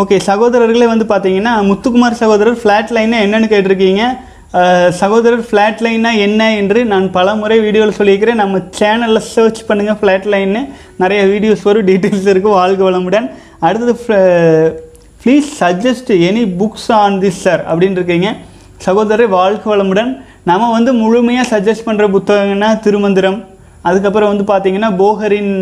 [0.00, 4.02] ஓகே சகோதரர்களே வந்து பார்த்தீங்கன்னா முத்துக்குமார் சகோதரர் ஃப்ளாட் லைன்னா என்னென்னு கேட்டிருக்கீங்க.
[5.00, 8.40] சகோதரர் ஃப்ளாட் லைன்னா என்ன என்று நான் பல முறை வீடியோவில் சொல்லியிருக்கிறேன்.
[8.42, 10.62] நம்ம சேனலில் சர்ச் பண்ணுங்கள் ஃப்ளாட் லைன்னு
[11.02, 13.26] நிறைய வீடியோஸ் வரும் டீட்டெயில்ஸ் இருக்குது வாழ்க வளமுடன்.
[13.66, 13.94] அடுத்தது
[15.24, 18.30] please suggest any books on this sir அப்படின்னு இருக்கீங்க.
[18.86, 20.10] சகோதரர் வாழ்க வளமுடன்.
[20.50, 23.38] நம்ம வந்து முழுமையாக சஜஸ்ட் பண்ணுற புத்தகங்கன்னா திருமந்திரம்.
[23.90, 25.54] அதுக்கப்புறம் வந்து பார்த்தீங்கன்னா போகரின்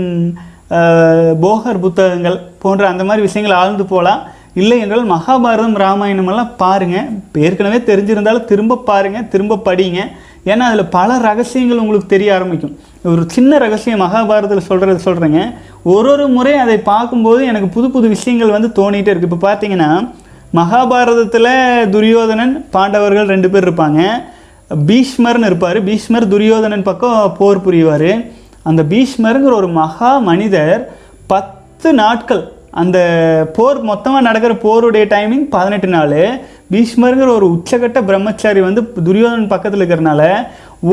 [1.45, 4.21] போகர் புத்தகங்கள் போன்ற அந்த மாதிரி விஷயங்கள் ஆழ்ந்து போகலாம்.
[4.61, 7.09] இல்லை என்றால் மகாபாரதம் ராமாயணம் எல்லாம் பாருங்கள்
[7.47, 10.01] ஏற்கனவே தெரிஞ்சிருந்தாலும் திரும்ப பாருங்கள் திரும்ப படிங்க.
[10.51, 12.75] ஏன்னா அதில் பல ரகசியங்கள் உங்களுக்கு தெரிய ஆரம்பிக்கும்.
[13.13, 15.41] ஒரு சின்ன ரகசியம் மகாபாரதத்தில் சொல்கிறது சொல்கிறேங்க
[15.93, 19.91] ஒரு ஒரு முறை அதை பார்க்கும்போது எனக்கு புது புது விஷயங்கள் வந்து தோணிகிட்டே இருக்குது இப்போ பார்த்தீங்கன்னா
[20.59, 21.53] மகாபாரதத்தில்
[21.95, 24.01] துரியோதனன் பாண்டவர்கள் ரெண்டு பேர் இருப்பாங்க.
[24.89, 25.79] பீஷ்மர்னு இருப்பார்.
[25.89, 28.11] பீஷ்மர் துரியோதனன் பக்கம் போர் புரிவார்.
[28.69, 30.81] அந்த பீஷ்மருங்கிற ஒரு மகா மனிதர்
[31.33, 32.43] பத்து நாட்கள்
[32.81, 32.99] அந்த
[33.57, 36.19] போர் மொத்தமாக நடக்கிற போருடைய டைமிங் பதினெட்டு நாள்.
[36.73, 40.23] பீஷ்மருங்கிற ஒரு உச்சகட்ட பிரம்மச்சாரி வந்து துரியோதனன் பக்கத்தில் இருக்கிறனால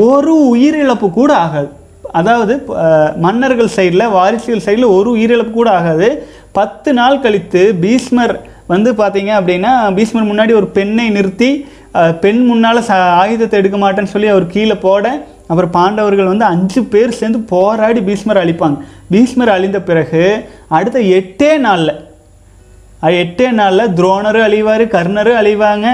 [0.06, 1.70] ஒரு உயிரிழப்பு கூட ஆகாது.
[2.18, 2.54] அதாவது
[3.24, 6.08] மன்னர்கள் சைடில் வாரிசுகள் சைடில் ஒரு உயிரிழப்பு கூட ஆகாது.
[6.58, 8.36] பத்து நாள் கழித்து பீஷ்மர்
[8.72, 11.50] வந்து பார்த்தீங்க அப்படின்னா பீஷ்மர் முன்னாடி ஒரு பெண்ணை நிறுத்தி
[12.24, 15.04] பெண் முன்னால் ச ஆயுதத்தை எடுக்க மாட்டேன்னு சொல்லி அவர் கீழே போட
[15.48, 18.78] அப்புறம் பாண்டவர்கள் வந்து அஞ்சு பேர் சேர்ந்து போராடி பீஷ்மர் அழிப்பாங்க.
[19.12, 20.22] பீஷ்மர் அழிந்த பிறகு
[20.78, 21.94] அடுத்த எட்டே நாளில்
[23.22, 25.88] எட்டே நாளில் துரோணரும் அழிவார் கர்ணரும் அழிவாங்க.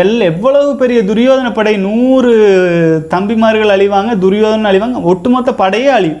[0.00, 2.32] எல் எவ்வளவு பெரிய துரியோதன படை நூறு
[3.14, 6.20] தம்பிமார்கள் அழிவாங்க துரியோதனன் அழிவாங்க ஒட்டுமொத்த படையே அழியும்.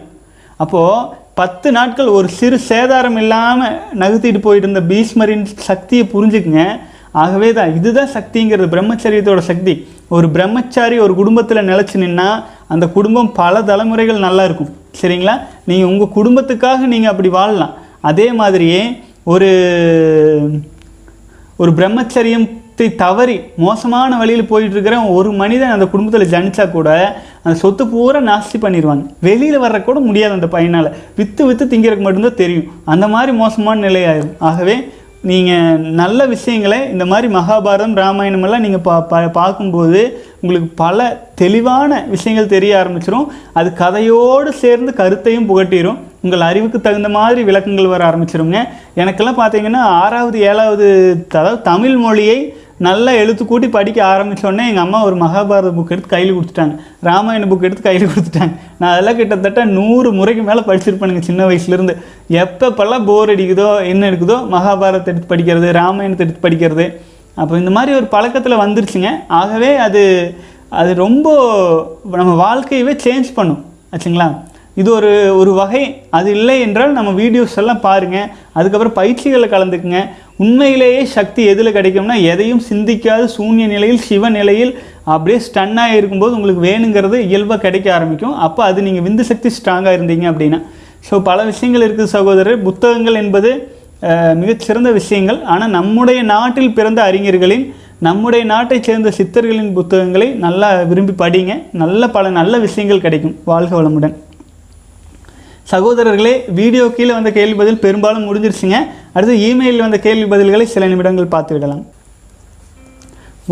[0.62, 6.64] அப்போது பத்து நாட்கள் ஒரு சிறு சேதாரம் இல்லாமல் நகர்த்திட்டு போயிட்டு இருந்த பீஷ்மரின் சக்தியை புரிஞ்சுக்குங்க.
[7.22, 9.74] ஆகவே தான் இதுதான் சக்திங்கிறது பிரம்மச்சரியத்தோட சக்தி.
[10.16, 12.28] ஒரு பிரம்மச்சாரி ஒரு குடும்பத்தில் நிலச்சி நின்னா
[12.74, 14.72] அந்த குடும்பம் பல தலைமுறைகள் நல்லா இருக்கும்.
[15.00, 15.34] சரிங்களா?
[15.70, 17.76] நீங்கள் உங்கள் குடும்பத்துக்காக நீங்கள் அப்படி வாழலாம்.
[18.10, 18.82] அதே மாதிரியே
[19.32, 19.50] ஒரு
[21.62, 26.88] ஒரு பிரம்மச்சரியத்தை தவறி மோசமான வழியில் போயிட்டுருக்கிற ஒரு மனிதன் அந்த குடும்பத்தில் ஜனிச்சா கூட
[27.42, 30.88] அந்த சொத்து பூரா நாஸ்தி பண்ணிடுவாங்க வெளியில் வர்ற கூட முடியாது அந்த பையனால்.
[31.18, 32.68] விற்று விற்று திங்கிறதுக்கு மட்டும்தான் தெரியும்.
[32.94, 34.34] அந்த மாதிரி மோசமான நிலையாயிரும்.
[34.50, 34.76] ஆகவே
[35.30, 40.00] நீங்கள் நல்ல விஷயங்களை இந்த மாதிரி மகாபாரதம் ராமாயணம் எல்லாம் நீங்கள் பா பா பார்க்கும்போது
[40.40, 40.98] உங்களுக்கு பல
[41.34, 48.02] தெளிவான விஷயங்கள் தெரிய ஆரம்பிச்சிடும் அது கதையோடு சேர்ந்து கருத்தையும் புகட்டிடும் உங்கள் அறிவுக்கு தகுந்த மாதிரி விளக்கங்கள் வர
[48.10, 48.58] ஆரம்பிச்சிருங்க.
[48.96, 50.88] எனக்கெல்லாம் பார்த்தீங்கன்னா ஆறாவது ஏழாவது
[51.28, 52.38] அதாவது தமிழ் மொழியை
[52.86, 56.74] நல்லா எழுத்து கூட்டி படிக்க ஆரம்பித்தோடனே எங்கள் அம்மா ஒரு மகாபாரத புக் எடுத்து கையில் கொடுத்துட்டாங்க.
[57.08, 58.54] ராமாயண புக் எடுத்து கையில் கொடுத்துட்டாங்க.
[58.80, 61.96] நான் அதெல்லாம் கிட்டத்தட்ட நூறு முறைக்கு மேலே படிச்சிருப்பேனுங்க சின்ன வயசுலேருந்து
[62.42, 66.86] எப்பப்பெல்லாம் போர் அடிக்குதோ என்ன எடுக்குதோ மகாபாரதத்தை எடுத்து படிக்கிறது ராமாயணத்தை எடுத்து படிக்கிறது.
[67.42, 69.10] அப்போ இந்த மாதிரி ஒரு பழக்கத்தில் வந்துருச்சுங்க.
[69.40, 70.04] ஆகவே அது
[70.80, 71.28] அது ரொம்ப
[72.20, 73.62] நம்ம வாழ்க்கையவே சேஞ்ச் பண்ணும்.
[73.92, 74.28] ஆச்சுங்களா?
[74.80, 75.82] இது ஒரு ஒரு வகை.
[76.18, 80.00] அது இல்லை என்றால் நம்ம வீடியோஸ் எல்லாம் பாருங்கள் அதுக்கப்புறம் பயிற்சிகளில் கலந்துக்குங்க.
[80.44, 84.72] உண்மையிலேயே சக்தி எதில் கிடைக்கும்னா எதையும் சிந்திக்காத சூன்ய நிலையில் சிவ நிலையில்
[85.12, 88.34] அப்படியே ஸ்டன்னாக இருக்கும்போது உங்களுக்கு வேணுங்கிறது இயல்பாக கிடைக்க ஆரம்பிக்கும்.
[88.46, 90.60] அப்போ அது நீங்கள் விந்து சக்தி ஸ்ட்ராங்காக இருந்தீங்க அப்படின்னா.
[91.08, 92.58] ஸோ பல விஷயங்கள் இருக்குது சகோதரர்.
[92.68, 93.52] புத்தகங்கள் என்பது
[94.40, 95.38] மிகச்சிறந்த விஷயங்கள்.
[95.52, 97.64] ஆனால் நம்முடைய நாட்டில் பிறந்த அறிஞர்களின்
[98.06, 101.52] நம்முடைய நாட்டை சேர்ந்த சித்தர்களின் புத்தகங்களை நல்லா விரும்பி படிங்க.
[101.82, 103.36] நல்ல பல நல்ல விஷயங்கள் கிடைக்கும்.
[103.50, 104.14] வாழ்க வளமுடன்.
[105.72, 108.78] சகோதரர்களே வீடியோ கீழே வந்த கேள்வி பதில் பெரும்பாலும் முடிஞ்சிருச்சுங்க.
[109.16, 111.84] அடுத்து இமெயிலில் வந்த கேள்வி பதில்களை சில நிமிடங்கள் பார்த்து விடலாம்.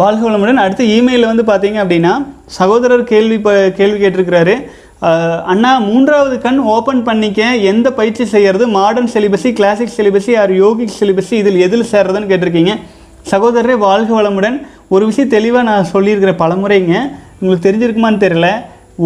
[0.00, 0.60] வாழ்க வளமுடன்.
[0.64, 2.12] அடுத்து இமெயிலில் வந்து பார்த்தீங்க அப்படின்னா
[2.58, 4.54] சகோதரர் கேள்வி ப கேள்வி கேட்டிருக்கிறாரு.
[5.52, 11.34] அண்ணா மூன்றாவது கண் ஓப்பன் பண்ணிக்க எந்த பயிற்சி செய்கிறது modern celibacy classic celibacy or yogic celibacy
[11.42, 12.74] இதில் எதில் சேர்றதுன்னு கேட்டிருக்கீங்க.
[13.30, 14.58] சகோதரரே வாழ்க வளமுடன்.
[14.94, 16.94] ஒரு விஷயம் தெளிவாக நான் சொல்லியிருக்கிற பலமுறைங்க.
[17.40, 18.50] உங்களுக்கு தெரிஞ்சிருக்குமான்னு தெரியல.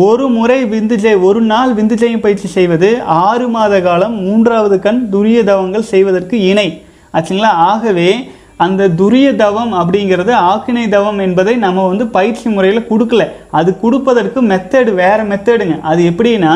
[0.03, 5.09] ஒரு முறை விந்து ஜெய் ஒரு நாள் விந்து ஜெயம் பயிற்சி செய்வது ஆறு மாத காலம் மூன்றாவது கண்
[5.13, 6.83] துரிய தவங்கள் செய்வதற்கு இணை.
[7.13, 7.51] ஆச்சுங்களா?
[7.67, 8.09] ஆகவே
[8.57, 13.27] அந்த துரிய தவம் அப்படிங்கிறது ஆக்கினை தவம் என்பதை நம்ம வந்து பயிற்சி முறையில் கொடுக்கல.
[13.51, 16.55] அது கொடுப்பதற்கு மெத்தடு வேறு மெத்தடுங்க அது எப்படின்னா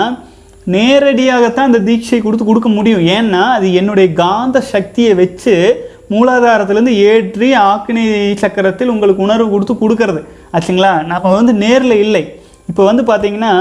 [0.67, 3.07] நேரடியாகத்தான் அந்த தீட்சை கொடுத்து கொடுக்க முடியும்.
[3.07, 5.55] ஏன்னா அது என்னுடைய காந்த சக்தியை வச்சு
[6.11, 8.05] மூலாதாரத்திலேருந்து ஏற்றி ஆக்கினை
[8.45, 10.23] சக்கரத்தில் உங்களுக்கு உணர்வு கொடுத்து கொடுக்கறது.
[10.53, 10.93] ஆச்சுங்களா?
[11.07, 12.25] நம்ம வந்து நேரில் இல்லை.
[12.71, 13.53] இப்போ வந்து பார்த்தீங்கன்னா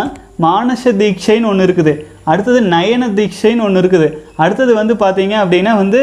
[0.46, 1.94] மானச தீட்சைன்னு ஒன்று இருக்குது.
[2.32, 4.08] அடுத்தது நயன தீட்சைன்னு ஒன்று இருக்குது.
[4.44, 6.02] அடுத்தது வந்து பார்த்தீங்க அப்படின்னா வந்து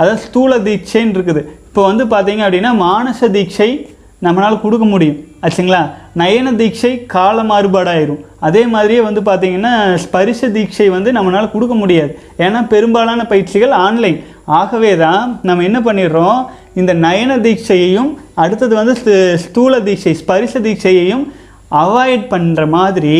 [0.00, 1.42] அதாவது ஸ்தூல தீட்சைன்னு இருக்குது.
[1.68, 3.68] இப்போ வந்து பார்த்தீங்க அப்படின்னா மானச தீட்சை
[4.26, 5.18] நம்மளால் கொடுக்க முடியும்.
[5.44, 5.80] ஆச்சுங்களா?
[6.20, 8.20] நயன தீட்சை கால மாறுபாடாயிரும்.
[8.48, 9.72] அதே மாதிரியே வந்து பார்த்தீங்கன்னா
[10.04, 12.12] ஸ்பரிச தீட்சை வந்து நம்மளால் கொடுக்க முடியாது.
[12.44, 14.18] ஏன்னா பெரும்பாலான பயிற்சிகள் ஆன்லைன்.
[14.60, 16.40] ஆகவே தான் நம்ம என்ன பண்ணிடுறோம்?
[16.80, 18.10] இந்த நயன தீட்சையையும்
[18.44, 18.94] அடுத்தது வந்து
[19.44, 21.24] ஸ்தூல தீட்சை ஸ்பரிச தீட்சையையும்
[21.80, 23.16] அவாய்ட் பண்ணுற மாதிரி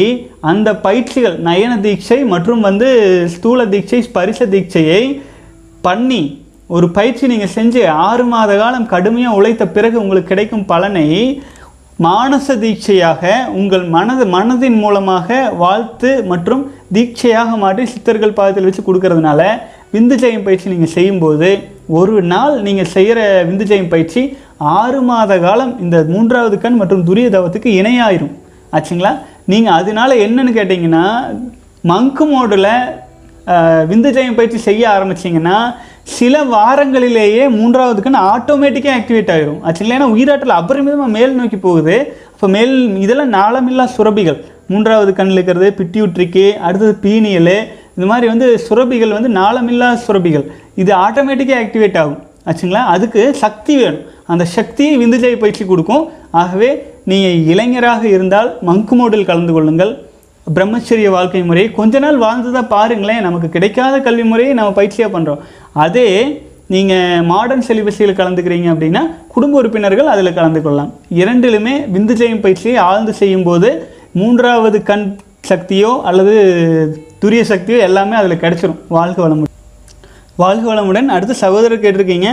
[0.51, 2.89] அந்த பயிற்சிகள் நயன தீட்சை மற்றும் வந்து
[3.35, 5.03] ஸ்தூல தீட்சை ஸ்பரிச தீட்சையை
[5.81, 6.23] பண்ணி
[6.67, 11.09] ஒரு பயிற்சி நீங்கள் செஞ்சு ஆறு மாத காலம் கடுமையாக உழைத்த பிறகு உங்களுக்கு கிடைக்கும் பலனை
[11.99, 19.43] மானச தீட்சையாக உங்கள் மனது மனதின் மூலமாக வாழ்த்து மற்றும் தீட்சையாக மாற்றி சித்தர்கள் பாதத்தில் வச்சு கொடுக்கறதுனால
[19.93, 21.51] விந்து ஜெயம் பயிற்சி நீங்கள் செய்யும்போது
[21.99, 24.23] ஒரு நாள் நீங்கள் செய்கிற விந்து ஜெயம் பயிற்சி
[24.77, 28.35] ஆறு மாத காலம் இந்த மூன்றாவது கண் மற்றும் துரிய தவத்துக்கு இணையாயிரும்.
[28.77, 29.13] ஆச்சுங்களா?
[29.53, 31.05] நீங்கள் அதனால என்னன்னு கேட்டிங்கன்னா
[31.93, 32.73] மங்கு மோடில்
[33.91, 35.57] விந்து ஜெயம் பயிற்சி செய்ய ஆரம்பிச்சிங்கன்னா
[36.17, 41.97] சில வாரங்களிலேயே மூன்றாவது ஆட்டோமேட்டிக்காக ஆக்டிவேட் ஆகிரும் ஆச்சுங்களா ஏன்னா உயிராற்றல் அபரிமிதமாக மேல் நோக்கி போகுது.
[42.35, 44.39] இப்போ மேல் இதெல்லாம் நாளமில்லா சுரபிகள்
[44.73, 47.55] மூன்றாவது கண்ணில் இருக்கிறது பிட்யூட்ரிக்கு அடுத்தது பீனியல்
[47.97, 50.47] இந்த மாதிரி வந்து சுரபிகள் வந்து நாளமில்லா சுரபிகள்
[50.83, 52.21] இது ஆட்டோமேட்டிக்காக ஆக்டிவேட் ஆகும்.
[52.49, 52.83] ஆச்சுங்களா?
[52.95, 54.05] அதுக்கு சக்தி வேணும்.
[54.33, 56.05] அந்த சக்தியை விந்துஜய பயிற்சி கொடுக்கும்.
[56.31, 56.71] ஆகவே
[57.11, 59.93] நீங்கள் இளைஞராக இருந்தால் மங்குமோடில் கலந்து கொள்ளுங்கள்.
[60.57, 65.43] பிரம்மச்சரிய வாழ்க்கை முறையை கொஞ்ச நாள் வாழ்ந்ததா பாருங்களேன் நமக்கு கிடைக்காத கல்வி முறையை நம்ம பயிற்சியாக பண்ணுறோம்
[65.85, 66.07] அதே
[66.75, 69.03] நீங்கள் மாடர்ன் செலிபஸியில் கலந்துக்கிறீங்க அப்படின்னா
[69.35, 70.93] குடும்ப உறுப்பினர்கள் அதில் கலந்து கொள்ளலாம்.
[71.23, 73.71] இரண்டிலுமே விந்து செய்யும் பயிற்சியை ஆழ்ந்து செய்யும்போது
[74.21, 75.07] மூன்றாவது கண்
[75.51, 76.35] சக்தியோ அல்லது
[77.25, 78.81] துரிய சக்தியோ எல்லாமே அதில் கிடச்சிரும்.
[78.97, 79.55] வாழ்க வளமுடன்.
[80.43, 81.09] வாழ்க வளமுடன்.
[81.17, 82.31] அடுத்து சகோதரர் கேட்டிருக்கீங்க.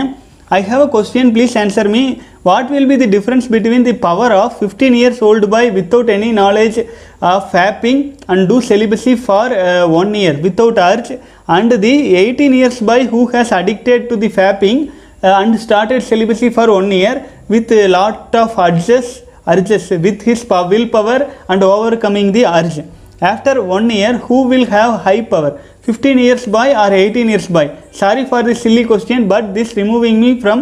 [0.52, 1.32] I have a question.
[1.32, 2.20] Please answer me.
[2.42, 6.32] What will be the difference between the power of 15 years old boy without any
[6.32, 6.78] knowledge
[7.22, 11.20] of fapping and do celibacy for uh, one year without urge?
[11.46, 14.90] And the 18 years boy who has addicted to the fapping
[15.22, 20.44] uh, and started celibacy for one year with a lot of urges urges with his
[20.48, 22.80] willpower and overcoming the urge.
[23.20, 25.50] After one year, who will have high power?
[25.82, 27.70] 15 years boy or 18 years boy?
[27.92, 30.58] Sorry for this silly question, but this removing me from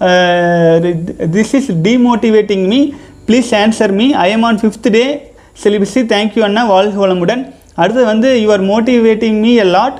[0.00, 0.80] uh,
[1.28, 2.80] this is demotivating me.
[3.26, 4.14] Please answer me.
[4.14, 5.08] I am on fifth day
[5.54, 6.02] celibacy.
[6.06, 7.42] Thank you அண்ணா வாழ்க வளமுடன்
[7.82, 9.96] அடுத்து வந்து you are motivating me a lot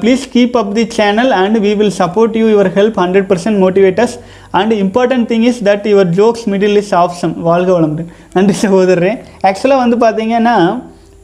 [0.00, 4.14] please keep up the channel and we will support you your help hundred percent motivators
[4.58, 9.12] and important thing is that your jokes middle is option வாழ்க வளமுடன் நன்றி சகோதரரே
[9.50, 10.56] ஆக்சுவலாக வந்து பார்த்தீங்கன்னா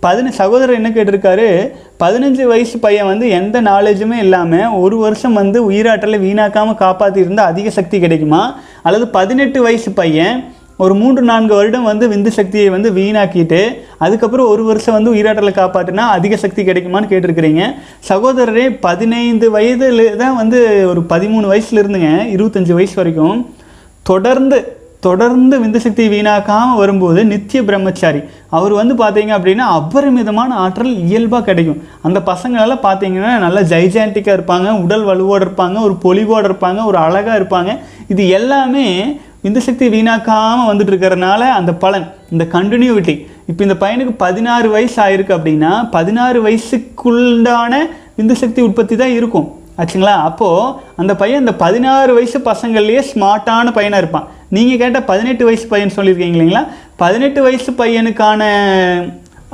[0.03, 1.73] பதின சகோதரர் என்ன கேட்டிருக்காரு?
[2.03, 7.99] பதினஞ்சு வயசு பையன் வந்து எந்த நாலேஜுமே இல்லாமல் ஒரு வருஷம் வந்து உயிராற்றலை வீணாக்காமல் காப்பாற்றிருந்தால் அதிக சக்தி
[7.99, 8.61] கிடைக்குமா?
[8.83, 10.45] அல்லது பதினெட்டு வயசு பையன்
[10.77, 13.61] ஒரு மூன்று நான்கு வருடம் வந்து விந்து சக்தியை வந்து வீணாக்கிட்டு
[13.99, 17.75] அதுக்கப்புறம் ஒரு வருஷம் வந்து உயிராற்றலை காப்பாற்றினா அதிக சக்தி கிடைக்குமான்னு கேட்டிருக்கிறீங்க.
[18.09, 23.55] சகோதரரே பதினைந்து வயதில் தான் வந்து ஒரு பதிமூணு வயசுல இருந்துங்க இருபத்தஞ்சி வயசு வரைக்கும்.
[24.03, 28.21] தொடர்ந்து தொடர்ந்து விந்து சக்தி வீணாக்காமல் வரும்போது நித்திய பிரம்மச்சாரி.
[28.57, 31.83] அவர் வந்து பார்த்தீங்க அப்படின்னா அபரிமிதமான ஆற்றல் இயல்பாக கிடைக்கும்.
[32.07, 37.73] அந்த பசங்களெல்லாம் பார்த்தீங்கன்னா நல்லா ஜைஜாண்டிக்காக இருப்பாங்க உடல் வலுவோடு இருப்பாங்க ஒரு பொலிவோடு இருப்பாங்க ஒரு அழகாக இருப்பாங்க.
[38.15, 38.87] இது எல்லாமே
[39.45, 43.15] விந்துசக்தி வீணாக்காமல் வந்துட்டு இருக்கிறனால அந்த பலன் இந்த கண்டினியூவிட்டி
[43.51, 47.75] இப்போ இந்த பையனுக்கு பதினாறு வயசு ஆயிருக்கு அப்படின்னா பதினாறு வயசுக்குள்ளான
[48.19, 49.47] விந்துசக்தி உற்பத்தி தான் இருக்கும்.
[49.81, 50.15] ஆச்சுங்களா?
[50.29, 54.29] அப்போது அந்த பையன் இந்த பதினாறு வயசு பசங்கள்லேயே ஸ்மார்ட்டான பையனாக இருப்பான்.
[54.57, 56.63] நீங்கள் கேட்ட பதினெட்டு வயசு பையன் சொல்லியிருக்கீங்க இல்லைங்களா?
[57.03, 58.43] பதினெட்டு வயசு பையனுக்கான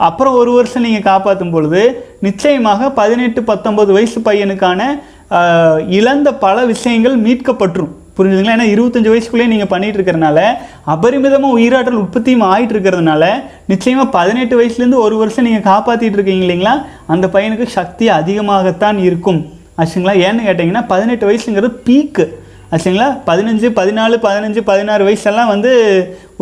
[0.08, 1.80] அப்புறம் ஒரு வருஷம் நீங்கள் காப்பாற்றும் பொழுது
[2.26, 4.80] நிச்சயமாக பதினெட்டு பத்தொம்பது வயசு பையனுக்கான
[5.98, 7.92] இழந்த பல விஷயங்கள் மீட்கப்பட்டுரும்.
[8.16, 8.56] புரிஞ்சுதுங்களா?
[8.56, 10.38] ஏன்னா இருபத்தஞ்சு வயசுக்குள்ளேயே நீங்கள் பண்ணிட்டு இருக்கிறனால
[10.94, 13.24] அபரிமிதமாக உயிராற்றல் உற்பத்தியும் ஆகிட்டு இருக்கிறதுனால
[13.72, 16.74] நிச்சயமாக பதினெட்டு வயசுலேருந்து ஒரு வருஷம் நீங்கள் காப்பாற்றிட்டு இருக்கீங்க இல்லைங்களா?
[17.14, 19.40] அந்த பையனுக்கு சக்தி அதிகமாகத்தான் இருக்கும்.
[19.80, 20.14] ஆச்சுங்களா?
[20.26, 22.26] ஏன்னு கேட்டிங்கன்னா பதினெட்டு வயசுங்கிறது பீக்கு
[22.74, 23.08] ஆச்சுங்களா?
[23.28, 25.72] பதினஞ்சு பதினாலு பதினஞ்சு பதினாறு வயசெல்லாம் வந்து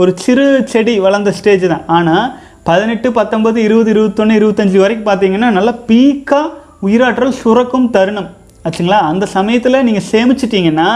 [0.01, 1.85] ஒரு சிறு செடி வளர்ந்த ஸ்டேஜ் தான்.
[1.99, 2.26] ஆனால்
[2.68, 6.53] பதினெட்டு பத்தொம்பது இருபது இருபத்தொன்று இருபத்தஞ்சி வரைக்கும் பார்த்தீங்கன்னா நல்லா பீக்காக
[6.87, 8.28] உயிராற்றல் சுரக்கும் தருணம்.
[8.66, 9.01] ஆச்சுங்களா?
[9.11, 10.89] அந்த சமயத்தில் நீங்கள் சேமிச்சிட்டிங்கன்னா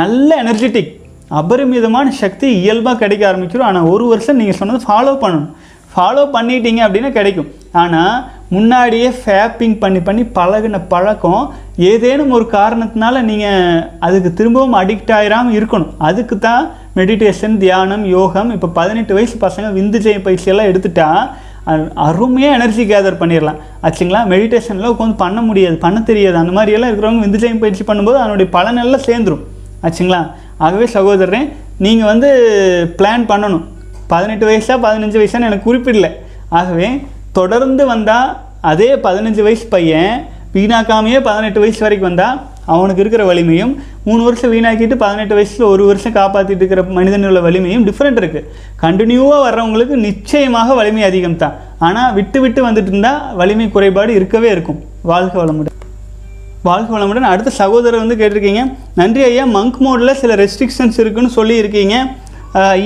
[0.00, 0.92] நல்ல எனர்ஜெட்டிக்
[1.40, 5.50] அபரிமிதமான சக்தி இயல்பாக கிடைக்க ஆரம்பிச்சிடும் ஆனால் ஒரு வருஷம் நீங்கள் சொன்னது ஃபாலோ பண்ணணும்.
[5.92, 7.48] ஃபாலோ பண்ணிட்டீங்க அப்படின்னா கிடைக்கும்.
[7.82, 8.14] ஆனால்
[8.52, 11.44] முன்னாடியே ஃபேப்பிங் பண்ணி பண்ணி பழகின பழக்கம்
[11.90, 15.92] ஏதேனும் ஒரு காரணத்தினால நீங்கள் அதுக்கு திரும்பவும் அடிக்ட் ஆயிராமல் இருக்கணும்.
[16.08, 16.64] அதுக்கு தான்
[16.98, 21.08] மெடிடேஷன் தியானம் யோகம் இப்போ பதினெட்டு வயசு பசங்க விந்து ஜெய பயிற்சியெல்லாம் எடுத்துட்டா
[22.06, 24.20] அருமையாக எனர்ஜி கேதர் பண்ணிடலாம் ஆச்சுங்களா?
[24.32, 26.36] மெடிடேஷனில் உட்காந்து பண்ண முடியாது பண்ண தெரியாது.
[26.40, 29.44] அந்த மாதிரியெல்லாம் இருக்கிறவங்க விந்து ஜெயம் பயிற்சி பண்ணும்போது அதனுடைய பலனெல்லாம் சேர்ந்துரும்.
[29.86, 30.20] ஆச்சுங்களா?
[30.66, 31.40] ஆகவே சகோதரரே
[31.84, 32.28] நீங்கள் வந்து
[32.98, 33.64] பிளான் பண்ணணும்.
[34.12, 36.10] பதினெட்டு வயசா பதினஞ்சு வயசான்னு எனக்கு குறிப்பிடல.
[36.58, 36.88] ஆகவே
[37.38, 38.30] தொடர்ந்து வந்தால்
[38.70, 40.14] அதே பதினஞ்சு வயசு பையன்
[40.56, 42.36] வீணாக்காமையே பதினெட்டு வயசு வரைக்கும் வந்தால்
[42.74, 43.72] அவனுக்கு இருக்கிற வலிமையும்
[44.04, 48.48] மூணு வருஷம் வீணாக்கிட்டு பதினெட்டு வயசில் ஒரு வருஷம் காப்பாற்றிட்டு இருக்கிற மனிதனோட வலிமையும் டிஃப்ரெண்ட் இருக்குது
[48.82, 51.54] கண்டினியூவாக வர்றவங்களுக்கு நிச்சயமாக வலிமை அதிகம் தான்.
[51.86, 54.80] ஆனால் விட்டு விட்டு வந்துட்டு இருந்தால் வலிமை குறைபாடு இருக்கவே இருக்கும்.
[55.12, 55.78] வாழ்க வளமுடன்.
[56.68, 57.30] வாழ்க வளமுடன்.
[57.32, 58.62] அடுத்த சகோதரர் வந்து கேட்டிருக்கீங்க
[59.00, 61.96] நன்றி ஐயா மங்க் மோடில் சில ரெஸ்ட்ரிக்ஷன்ஸ் இருக்குன்னு சொல்லியிருக்கீங்க.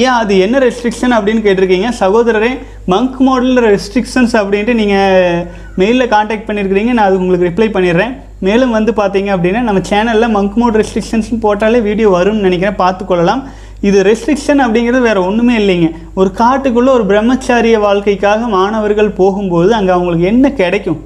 [0.05, 1.89] ஏன் அது என்ன ரெஸ்ட்ரிக்ஷன் அப்படின்னு கேட்டிருக்கீங்க?
[2.03, 2.51] சகோதரரே
[2.93, 5.43] மங்க் மாடலில் ரெஸ்ட்ரிக்ஷன்ஸ் அப்படின்ட்டு நீங்கள்
[5.81, 8.15] மெயிலில் காண்டாக்ட் பண்ணியிருக்கிறீங்க நான் அது உங்களுக்கு ரிப்ளை பண்ணிடுறேன்.
[8.47, 12.79] மேலும் வந்து பார்த்தீங்க அப்படின்னா நம்ம சேனலில் மங்க் மோட் ரெஸ்ட்ரிக்ஷன்ஸ்னு போட்டாலே வீடியோ வரும்னு நினைக்கிறேன்.
[12.85, 13.43] பார்த்துக்கொள்ளலாம்
[13.89, 15.89] இது ரெஸ்ட்ரிக்ஷன் அப்படிங்கிறது வேற ஒன்றுமே இல்லைங்க.
[16.21, 21.01] ஒரு காட்டுக்குள்ளே ஒரு பிரம்மச்சாரிய வாழ்க்கைக்காக மாணவர்கள் போகும்போது அங்கே அவங்களுக்கு என்ன கிடைக்கும்?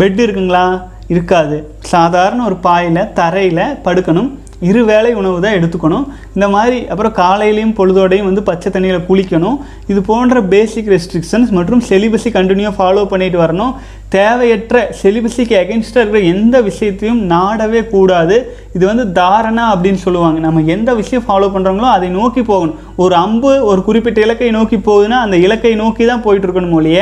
[0.00, 0.66] பெட் இருக்குங்களா?
[1.14, 1.56] இருக்காது.
[1.94, 4.30] சாதாரண ஒரு பாயில் தரையில் படுக்கணும்.
[4.68, 6.06] இரு வேளை உணவு தான் எடுத்துக்கணும்.
[6.36, 9.58] இந்த மாதிரி அப்புறம் காலையிலையும் பொழுதோடையும் வந்து பச்சை தண்ணியில் குளிக்கணும்.
[9.92, 13.72] இது போன்ற பேசிக் ரெஸ்ட்ரிக்ஷன்ஸ் மற்றும் செலிபஸை கண்டினியூ ஃபாலோ பண்ணிட்டு வரணும்.
[14.16, 18.36] தேவையற்ற செலிபஸிக்கு அகென்ஸ்டாக இருக்கிற எந்த விஷயத்தையும் நாடவே கூடாது.
[18.76, 20.38] இது வந்து தாரணா அப்படின்னு சொல்லுவாங்க.
[20.46, 22.76] நம்ம எந்த விஷயம் ஃபாலோ பண்ணுறோங்களோ அதை நோக்கி போகணும்.
[23.04, 27.00] ஒரு அம்பு ஒரு குறிப்பிட்ட இலக்கை நோக்கி போகுதுன்னா அந்த இலக்கை நோக்கி தான் போயிட்டு இருக்கணும் ஒழிய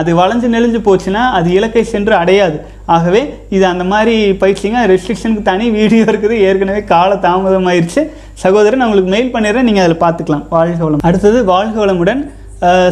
[0.00, 2.56] அது வளைஞ்சு நெளிஞ்சு போச்சுன்னா அது இலக்கை சென்று அடையாது.
[2.96, 3.22] ஆகவே
[3.56, 6.38] இது அந்த மாதிரி பயிற்சிங்க ரெஸ்ட்ரிக்ஷனுக்கு தனி வீடியோ இருக்குது.
[6.48, 8.02] ஏற்கனவே கால தாமதமாயிருச்சு.
[8.44, 9.68] சகோதரன் உங்களுக்கு மெயில் பண்ணிடுறேன்.
[9.70, 10.48] நீங்கள் அதில் பார்த்துக்கலாம்.
[10.56, 11.06] வாழ்க வளம்.
[11.10, 12.24] அடுத்தது வாழ்க வளமுடன்.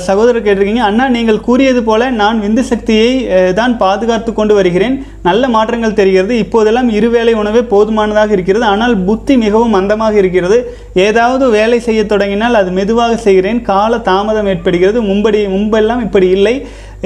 [0.07, 3.12] சகோதரர் கேட்டிருக்கீங்க அண்ணா நீங்கள் கூறியது போல நான் விந்து சக்தியை
[3.59, 4.96] தான் பாதுகாத்து கொண்டு வருகிறேன்.
[5.28, 6.32] நல்ல மாற்றங்கள் தெரிகிறது.
[6.44, 8.64] இப்போதெல்லாம் இருவேளை உணவே போதுமானதாக இருக்கிறது.
[8.72, 10.59] ஆனால் புத்தி மிகவும் மந்தமாக இருக்கிறது.
[11.07, 13.61] ஏதாவது வேலை செய்ய தொடங்கினால் அது மெதுவாக செய்கிறேன்.
[13.72, 15.00] கால தாமதம் ஏற்படுகிறது.
[15.11, 16.55] மும்படி முன்பெல்லாம் இப்படி இல்லை.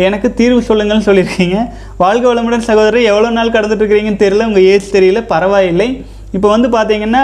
[0.02, 1.68] எனக்கு தீர்வு சொல்லுங்கள்னு சொல்லியிருக்கீங்க.
[1.96, 6.04] வாழ்க வளமுடன் சகோதரர் எவ்வளோ நாள் கடந்துட்டுருக்கிறீங்கன்னு தெரியல உங்கள் ஏஜ் தெரியல பரவாயில்லை.
[6.32, 7.22] இப்போ வந்து பார்த்தீங்கன்னா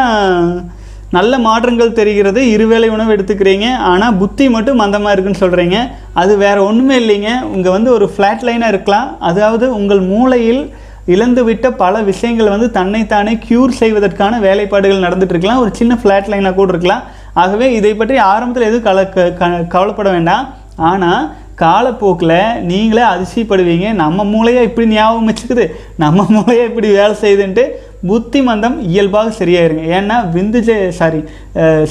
[1.10, 6.96] நல்ல மாற்றங்கள் தெரிகிறது இருவேளை உணவு எடுத்துக்கிறீங்க ஆனால் புத்தி மட்டும் மந்தமாக இருக்குன்னு சொல்கிறீங்க அது வேறு ஒன்றுமே
[6.98, 7.54] இல்லைங்க.
[7.54, 9.20] இங்கே வந்து ஒரு ஃப்ளாட் லைனாக இருக்கலாம்.
[9.20, 10.74] அதாவது உங்கள் மூளையில்
[11.06, 16.68] இழந்துவிட்ட பல விஷயங்கள் வந்து தன்னைத்தானே க்யூர் செய்வதற்கான வேலைப்பாடுகள் நடந்துட்டு இருக்கலாம் ஒரு சின்ன ஃப்ளாட் லைனாக கூட
[16.68, 17.02] இருக்கலாம்.
[17.34, 20.54] ஆகவே இதை பற்றி ஆரம்பத்தில் எதுவும் கல க- க- கவலைப்பட வேண்டாம்.
[20.76, 22.38] ஆனால் காலப்போக்கில்
[22.70, 23.88] நீங்களே அதிசயப்படுவீங்க.
[24.02, 25.64] நம்ம மூளையாக இப்படி ஞாபகம் வச்சுக்குது.
[26.02, 27.64] நம்ம மூளையை இப்படி வேலை செய்யுதுன்ட்டு
[28.10, 29.84] புத்தி மந்தம் இயல்பாக சரியாயிருங்க.
[29.98, 30.60] ஏன்னா விந்து
[31.00, 31.20] சாரி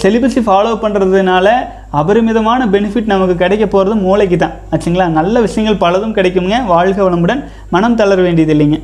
[0.02, 1.48] செலிபஸி ஃபாலோ பண்ணுறதுனால
[2.02, 5.08] அபரிமிதமான பெனிஃபிட் நமக்கு கிடைக்க போகிறது மூளைக்கு தான் ஆச்சுங்களா?
[5.20, 7.44] நல்ல விஷயங்கள் பலதும் கிடைக்குங்க வாழ்க வளமுடன்.
[7.76, 8.80] மனம் தளர வேண்டியது இல்லைங்க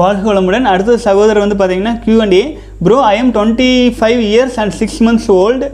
[0.00, 0.66] வாழ்க வளமுடன்.
[0.72, 2.44] அடுத்த சகோதரர் வந்து பார்த்தீங்கன்னா QNA
[2.84, 3.68] bro I am twenty
[3.98, 5.66] five years and six months old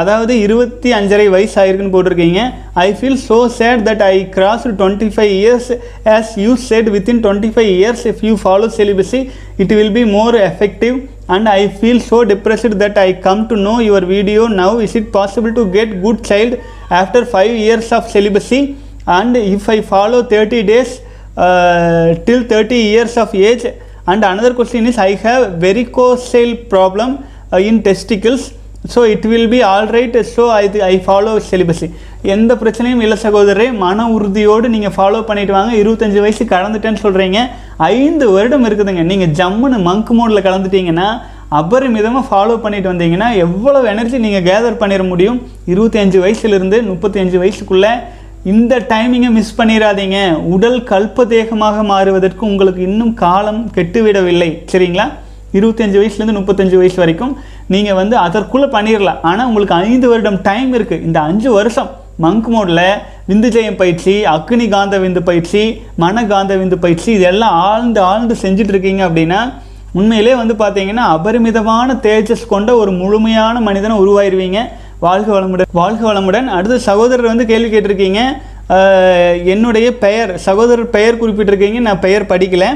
[0.00, 2.40] அதாவது இருபத்தி அஞ்சரை வயசு ஆயிருக்குன்னு போட்டிருக்கீங்க.
[2.84, 5.68] I feel so sad that I cross twenty five years
[6.14, 9.20] as you said within twenty five years if you follow celibacy
[9.64, 10.98] it will be more effective
[11.34, 14.70] and I feel so depressed that I come to know your video now.
[14.86, 16.52] Is it possible to get good child
[17.00, 18.60] after 5 years of celibacy?
[19.18, 23.64] And if I follow 30 days uh, Uh, till 30 years of age?
[24.06, 28.52] And another question is I have varicocele problem uh, in testicles.
[28.92, 31.86] So it will be all right so I I follow celibacy
[32.34, 35.72] எந்த பிரச்சனையும் இல்லை சகோதரரே மன உறுதியோடு நீங்கள் follow பண்ணிட்டு வாங்க.
[35.80, 37.40] இருபத்தஞ்சு வயசு கலந்துட்டேன்னு சொல்கிறீங்க
[37.96, 39.04] ஐந்து வருடம் இருக்குதுங்க.
[39.10, 41.08] நீங்கள் ஜம்முன்னு மங்க் மோடில் கலந்துட்டீங்கன்னா
[41.58, 45.38] அபரிமிதமாக ஃபாலோ பண்ணிட்டு வந்தீங்கன்னா எவ்வளோ எனர்ஜி நீங்கள் கேதர் பண்ணிட முடியும்?
[45.72, 47.92] இருபத்தி அஞ்சு வயசுலேருந்து முப்பத்தி அஞ்சு வயசுக்குள்ளே
[48.48, 50.18] இந்த டைமிங்கை மிஸ் பண்ணிடாதீங்க
[50.52, 54.48] உடல் கல்பதேகமாக மாறுவதற்கு உங்களுக்கு இன்னும் காலம் கெட்டுவிடவில்லை.
[54.72, 55.06] சரிங்களா?
[55.58, 57.34] இருபத்தஞ்சு வயசுலேருந்து முப்பத்தஞ்சு வயசு வரைக்கும்
[57.74, 61.90] நீங்கள் வந்து அதற்குள்ளே பண்ணிடலாம் ஆனால் உங்களுக்கு ஐந்து வருடம் டைம் இருக்குது இந்த அஞ்சு வருஷம்
[62.24, 62.84] மங்க் மோடில்
[63.28, 65.62] விந்து ஜெயம் பயிற்சி அக்னி காந்த விந்து பயிற்சி
[66.02, 69.40] மன காந்த விந்து பயிற்சி இதெல்லாம் ஆழ்ந்து ஆழ்ந்து செஞ்சுட்டு இருக்கீங்க அப்படின்னா
[69.92, 74.60] உண்மையிலே வந்து பார்த்தீங்கன்னா அபரிமிதமான தேஜஸ் கொண்ட ஒரு முழுமையான மனிதனை உருவாயிருவீங்க.
[75.04, 76.48] வாழ்க வளமுடன் வாழ்க வளமுடன்.
[76.56, 78.20] அடுத்து சகோதரர் வந்து கேள்வி கேட்டிருக்கீங்க.
[79.52, 81.78] என்னுடைய பெயர் சகோதரர் பெயர் குறிப்பிட்டிருக்கீங்க.
[81.86, 82.66] நான் பெயர் படிக்கல.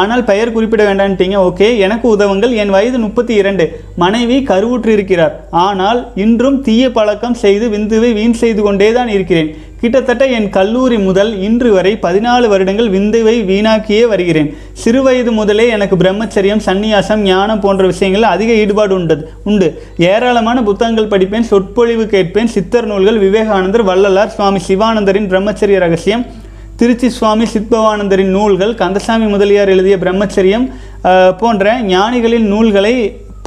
[0.00, 2.52] ஆனால் பெயர் குறிப்பிட வேண்டான்ட்டீங்க ஓகே எனக்கு உதவுங்கள்.
[2.62, 3.64] என் வயது முப்பத்தி இரண்டு
[4.02, 9.50] மனைவி கருவுற்று இருக்கிறார் ஆனால் இன்றும் தீய பழக்கம் செய்து விந்துவை வீண் செய்து கொண்டே தான் இருக்கிறேன்.
[9.84, 14.48] கிட்டத்தட்ட என் கல்லூரி முதல் இன்று வரை பதினாலு வருடங்கள் விந்துவை வீணாக்கியே வருகிறேன்.
[14.82, 19.16] சிறுவயது முதலே எனக்கு பிரம்மச்சரியம் சந்நியாசம் ஞானம் போன்ற விஷயங்கள் அதிக ஈடுபாடு உண்டு
[19.50, 19.68] உண்டு.
[20.12, 26.24] ஏராளமான புத்தகங்கள் படிப்பேன் சொற்பொழிவு கேட்பேன் சித்தர் நூல்கள் விவேகானந்தர் வள்ளலார் சுவாமி சிவானந்தரின் பிரம்மச்சரிய ரகசியம்
[26.80, 30.66] திருச்சி சுவாமி சித்பவானந்தரின் நூல்கள் கந்தசாமி முதலியார் எழுதிய பிரம்மச்சரியம்
[31.42, 32.96] போன்ற ஞானிகளின் நூல்களை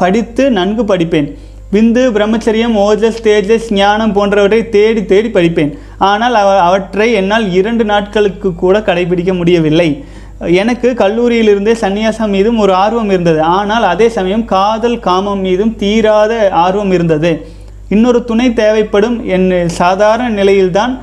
[0.04, 1.30] படித்து நன்கு படிப்பேன்.
[1.72, 5.78] விந்து பிரம்மச்சரியம் ஓஜஸ் தேஜஸ் ஞானம் போன்றவற்றை தேடி தேடி படிப்பேன்.
[5.98, 10.04] ஆனால் அவ- அவற்றை என்னால் இரண்டு நாட்களுக்கு கூட கடைபிடிக்க முடியவில்லை.
[10.40, 13.42] எனக்கு கல்லூரியிலிருந்தே சந்நியாசம் மீதும் ஒரு ஆர்வம் இருந்தது.
[13.42, 17.48] ஆனால் அதே சமயம் காதல் காமம் மீதும் தீராத ஆர்வம் இருந்தது.
[17.90, 21.02] இன்னொரு துணை தேவைப்படும் என் சாதாரண நிலையில்தான்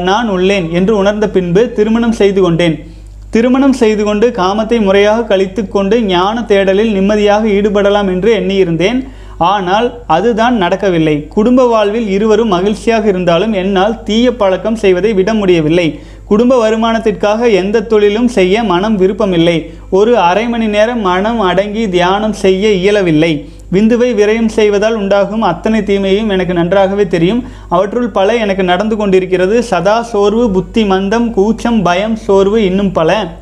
[0.00, 2.86] நான் உள்ளேன் என்று உணர்ந்த பின்பு திருமணம் செய்து கொண்டேன்.
[3.30, 9.08] திருமணம் செய்து கொண்டு காமத்தை முறையாக கழித்து கொண்டு ஞான தேடலில் நிம்மதியாக ஈடுபடலாம் என்று எண்ணியிருந்தேன்.
[9.38, 11.26] ஆனால் அதுதான் நடக்கவில்லை.
[11.28, 16.00] குடும்ப வாழ்வில் இருவரும் மகிழ்ச்சியாக இருந்தாலும் என்னால் தீய பழக்கம் செய்வதை விட முடியவில்லை.
[16.24, 19.70] குடும்ப வருமானத்திற்காக எந்த தொழிலும் செய்ய மனம் விருப்பமில்லை.
[19.90, 23.48] ஒரு அரை மணி நேரம் மனம் அடங்கி தியானம் செய்ய இயலவில்லை.
[23.72, 27.44] விந்துவை விரயம் செய்வதால் உண்டாகும் அத்தனை தீமையும் எனக்கு நன்றாகவே தெரியும்.
[27.68, 29.62] அவற்றுள் பல எனக்கு நடந்து கொண்டிருக்கிறது.
[29.62, 33.36] சதா சோர்வு புத்தி மந்தம் கூச்சம் பயம் சோர்வு இன்னும் பல.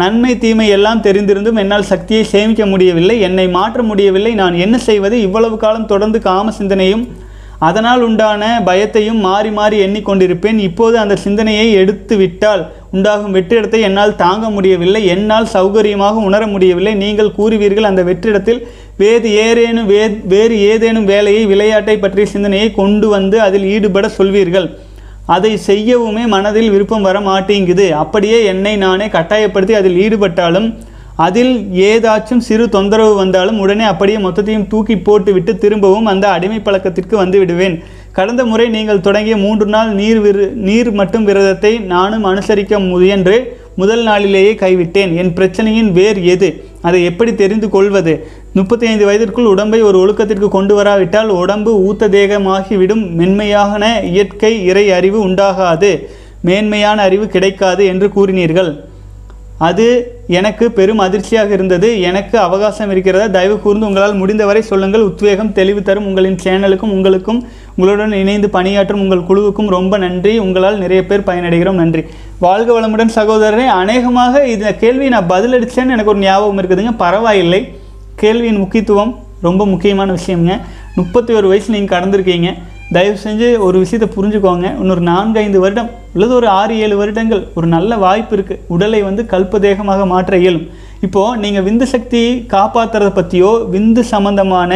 [0.00, 3.16] நன்மை தீமை எல்லாம் தெரிந்திருந்தும் என்னால் சக்தியை சேமிக்க முடியவில்லை.
[3.28, 4.32] என்னை மாற்ற முடியவில்லை.
[4.40, 5.16] நான் என்ன செய்வது?
[5.26, 7.04] இவ்வளவு காலம் தொடர்ந்து காம சிந்தனையும்
[7.68, 10.58] அதனால் உண்டான பயத்தையும் மாறி மாறி எண்ணிக்கொண்டிருப்பேன்.
[10.68, 12.62] இப்போது அந்த சிந்தனையை எடுத்து விட்டால்
[12.96, 15.02] உண்டாகும் வெற்றிடத்தை என்னால் தாங்க முடியவில்லை.
[15.14, 16.94] என்னால் சௌகரியமாக உணர முடியவில்லை.
[17.04, 18.62] நீங்கள் கூறுவீர்கள் அந்த வெற்றிடத்தில்
[19.02, 20.02] வேறு ஏதேனும் வே
[20.32, 24.68] வேறு ஏதேனும் வேலையை விளையாட்டை பற்றிய சிந்தனையை கொண்டு வந்து அதில் ஈடுபட சொல்வீர்கள்.
[25.26, 27.86] அதை செய்யவுமே மனதில் விருப்பம் வர மாட்டேங்குது.
[28.02, 30.68] அப்படியே என்னை நானே கட்டாயப்படுத்தி அதில் ஈடுபட்டாலும்
[31.26, 31.54] அதில்
[31.88, 37.76] ஏதாச்சும் சிறு தொந்தரவு வந்தாலும் உடனே அப்படியே மொத்தத்தையும் தூக்கி போட்டுவிட்டு திரும்பவும் அந்த அடிமை பழக்கத்திற்கு வந்து விடுவேன்.
[38.12, 43.36] கடந்த முறை நீங்கள் தொடங்கிய மூன்று நாள் நீர் விரு நீர் மட்டும் விரதத்தை நானும் அனுசரிக்க முயன்று
[43.76, 45.16] முதல் நாளிலேயே கைவிட்டேன்.
[45.16, 46.64] என் பிரச்சனையின் வேர் எது?
[46.80, 48.26] அதை எப்படி தெரிந்து கொள்வது?
[48.52, 55.28] முப்பத்தி ஐந்து வயதிற்குள் உடம்பை ஒரு ஒழுக்கத்திற்கு கொண்டு வராவிட்டால் உடம்பு ஊத்த தேகமாகிவிடும் மென்மையான இயற்கை இறை அறிவு
[55.28, 56.06] உண்டாகாது.
[56.40, 58.80] மேன்மையான அறிவு கிடைக்காது என்று கூறினீர்கள்.
[59.58, 62.00] அது எனக்கு பெரும் அதிர்ச்சியாக இருந்தது.
[62.00, 63.26] எனக்கு அவகாசம் இருக்கிறதா?
[63.26, 65.00] தயவு கூர்ந்து உங்களால் முடிந்தவரை சொல்லுங்கள்.
[65.00, 70.38] உத்வேகம் தெளிவு தரும் உங்களின் சேனலுக்கும் உங்களுக்கும் உங்களுடன் இணைந்து பணியாற்றும் உங்கள் குழுவுக்கும் ரொம்ப நன்றி.
[70.38, 71.80] உங்களால் நிறைய பேர் பயனடைகிறோம்.
[71.82, 72.04] நன்றி.
[72.38, 73.66] வாழ்க வளமுடன் சகோதரரே.
[73.66, 76.96] அநேகமாக இந்த கேள்வி நான் பதிலடித்தேன்னு எனக்கு ஒரு ஞாபகம் இருக்குதுங்க.
[76.96, 77.68] பரவாயில்லை.
[78.16, 80.60] கேள்வியின் முக்கியத்துவம் ரொம்ப முக்கியமான விஷயம்ங்க.
[80.94, 82.54] முப்பத்தி ஒரு வயசு நீங்கள் கடந்திருக்கீங்க.
[82.92, 84.78] தயவு செஞ்சு ஒரு விஷயத்தை புரிஞ்சுக்கோங்க.
[84.80, 89.22] இன்னொரு நான்கு ஐந்து வருடம் அல்லது ஒரு ஆறு ஏழு வருடங்கள் ஒரு நல்ல வாய்ப்பு இருக்குது உடலை வந்து
[89.22, 90.70] கல்பதேகமாக மாற்ற இயலும்.
[91.06, 92.22] இப்போது நீங்கள் விந்து சக்தி
[92.54, 94.72] காப்பாற்றுறத பற்றியோ விந்து சம்மந்தமான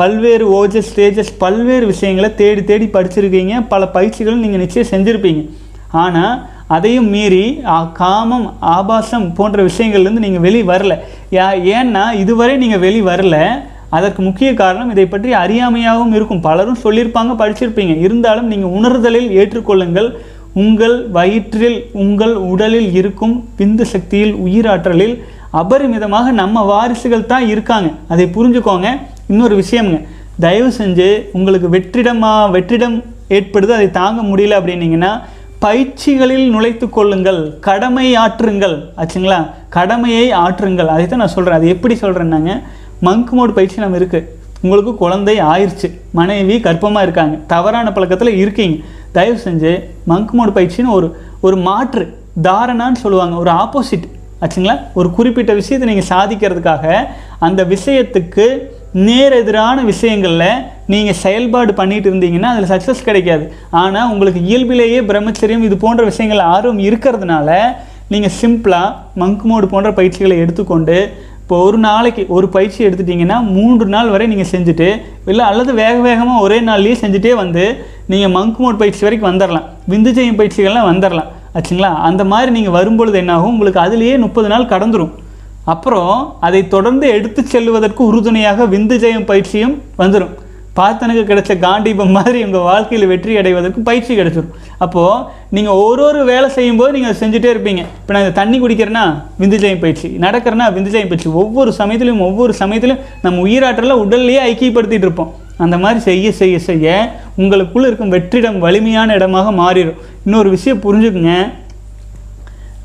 [0.00, 3.54] பல்வேறு ஓஜஸ் ஸ்டேஜஸ் பல்வேறு விஷயங்களை தேடி தேடி படிச்சிருக்கீங்க.
[3.72, 5.42] பல பயிற்சிகளும் நீங்கள் நிச்சயம் செஞ்சுருப்பீங்க.
[6.04, 6.34] ஆனால்
[6.76, 7.44] அதையும் மீறி
[8.00, 8.46] காமம்
[8.76, 10.94] ஆபாசம் போன்ற விஷயங்கள்லேருந்து நீங்கள் வெளியே வரல.
[11.36, 13.38] யா ஏன்னா இதுவரை நீங்கள் வெளியே வரல.
[13.96, 16.44] அதற்கு முக்கிய காரணம் இதை பற்றி அறியாமையாகவும் இருக்கும்.
[16.46, 17.94] பலரும் சொல்லியிருப்பாங்க படிச்சிருப்பீங்க.
[18.06, 20.08] இருந்தாலும் நீங்கள் உணர்தலில் ஏற்றுக்கொள்ளுங்கள்.
[20.62, 25.14] உங்கள் வயிற்றில் உங்கள் உடலில் இருக்கும் விந்து சக்தியில் உயிராற்றலில்
[25.60, 27.88] அபரிமிதமாக நம்ம வாரிசுகள் தான் இருக்காங்க.
[28.08, 28.88] அதை புரிஞ்சுக்கோங்க.
[29.28, 29.98] இன்னொரு விஷயம்ங்க.
[30.40, 32.96] தயவு செஞ்சு உங்களுக்கு வெற்றிடமாக வெற்றிடம்
[33.28, 35.12] ஏற்படுது அதை தாங்க முடியல அப்படின்னீங்கன்னா
[35.64, 37.58] பயிற்சிகளில் நுழைத்து கொள்ளுங்கள்.
[37.60, 38.74] கடமை ஆற்றுங்கள்.
[38.96, 39.38] ஆச்சுங்களா?
[39.68, 40.90] கடமையை ஆற்றுங்கள்.
[40.94, 42.52] அதை தான் நான் சொல்கிறேன் அது எப்படி சொல்கிறேன்னாங்க
[43.02, 44.28] மங்க் மோடு பயிற்சி நம்ம இருக்குது
[44.62, 47.36] உங்களுக்கு குழந்தை ஆயிடுச்சு மனைவி கர்ப்பமாக இருக்காங்க.
[47.46, 48.76] தவறான பழக்கத்தில் இருக்கீங்க.
[49.12, 49.72] தயவு செஞ்சு
[50.08, 51.08] மங்க் மோடு பயிற்சின்னு ஒரு
[51.40, 52.04] ஒரு மாற்று
[52.42, 53.36] தாரணான்னு சொல்லுவாங்க.
[53.36, 54.06] ஒரு ஆப்போசிட்
[54.44, 54.76] ஆச்சுங்களா?
[54.98, 56.84] ஒரு குறிப்பிட்ட விஷயத்தை நீங்கள் சாதிக்கிறதுக்காக
[57.46, 58.46] அந்த விஷயத்துக்கு
[59.08, 60.50] நேரெதிரான விஷயங்களில்
[60.92, 63.44] நீங்கள் செயல்பாடு பண்ணிட்டு இருந்தீங்கன்னா அதில் சக்ஸஸ் கிடைக்காது.
[63.82, 67.48] ஆனால் உங்களுக்கு இயல்பிலேயே பிரம்மச்சரியம் இது போன்ற விஷயங்கள் ஆர்வம் இருக்கிறதுனால
[68.12, 70.96] நீங்கள் சிம்பிளாக மங்க் மோடு போன்ற பயிற்சிகளை எடுத்துக்கொண்டு
[71.42, 74.86] இப்போ ஒரு நாளைக்கு ஒரு பயிற்சி எடுத்துட்டிங்கன்னா மூன்று நாள் வரை நீங்கள் செஞ்சுட்டு
[75.26, 77.64] இல்லை அல்லது வேக வேகமாக ஒரே நாள்லேயே செஞ்சுட்டே வந்து
[78.06, 81.90] நீங்கள் மங்க் மோட் பயிற்சி வரைக்கும் வந்துடலாம் விந்துஜெயம் பயிற்சிகள்லாம் வந்துடலாம் ஆச்சுங்களா?
[82.08, 83.52] அந்த மாதிரி நீங்கள் வரும்பொழுது என்னாகும்?
[83.54, 85.12] உங்களுக்கு அதுலேயே முப்பது நாள் கடந்துடும்
[85.72, 86.14] அப்புறம்
[86.46, 90.32] அதை தொடர்ந்து எடுத்து செல்வதற்கு உறுதுணையாக விந்து ஜெயம் பயிற்சியும் வந்துடும்
[90.78, 95.20] பார்த்தனுக்கு கிடைச்ச காண்டீபம் மாதிரி உங்கள் வாழ்க்கையில் வெற்றி அடைவதற்கு பயிற்சி கிடைச்சிடும் அப்போது
[95.56, 97.82] நீங்கள் ஒரு ஒரு வேலை செய்யும்போது நீங்கள் செஞ்சுட்டே இருப்பீங்க.
[98.00, 99.04] இப்போ நான் இந்த தண்ணி குடிக்கிறேன்னா
[99.42, 100.08] விந்து ஜெயம் பயிற்சி.
[100.24, 101.30] நடக்கிறேன்னா விந்துஜயம் பயிற்சி.
[101.42, 105.30] ஒவ்வொரு சமயத்திலையும் ஒவ்வொரு சமயத்திலும் நம்ம உயிராற்றலை உடல்லையே ஐக்கியப்படுத்திகிட்டு இருப்போம்.
[105.64, 106.94] அந்த மாதிரி செய்ய செய்ய செய்ய
[107.42, 110.00] உங்களுக்குள்ளே இருக்கும் வெற்றிடம் வலிமையான இடமாக மாறிடும்.
[110.24, 111.34] இன்னொரு விஷயம் புரிஞ்சுக்குங்க.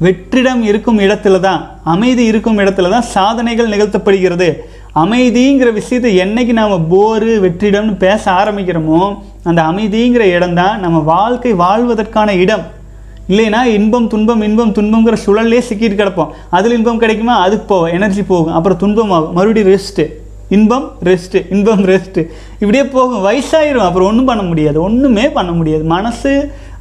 [0.06, 4.50] வெற்றிடம் இருக்கும் இடத்துல தான் அமைதி இருக்கும் இடத்துல தான் சாதனைகள் நிகழ்த்தப்படுகிறது.
[4.96, 12.36] அமைதிங்கிற விஷயத்தை என்னைக்கு நாம் போரு வெற்றிடம்னு பேச ஆரம்பிக்கிறோமோ அந்த அமைதிங்கிற இடம் தான் நம்ம வாழ்க்கை வாழ்வதற்கான
[12.44, 12.64] இடம்.
[13.30, 16.32] இல்லைன்னா இன்பம் துன்பம் இன்பம் துன்பங்கிற சுழல்லே சிக்கிட்டு கிடப்போம்.
[16.50, 17.36] அதில் இன்பம் கிடைக்குமா?
[17.42, 18.54] அதுக்கு போகும் எனர்ஜி போகும்.
[18.54, 19.34] அப்புறம் துன்பம் ஆகும்.
[19.34, 20.06] மறுபடியும் ரெஸ்ட்டு
[20.50, 22.22] இன்பம் ரெஸ்ட்டு இன்பம் ரெஸ்ட்டு
[22.60, 23.26] இப்படியே போகும்.
[23.26, 23.88] வயசாயிரும்.
[23.90, 24.82] அப்புறம் ஒன்றும் பண்ண முடியாது.
[24.82, 25.84] ஒன்றுமே பண்ண முடியாது.
[25.84, 26.32] மனசு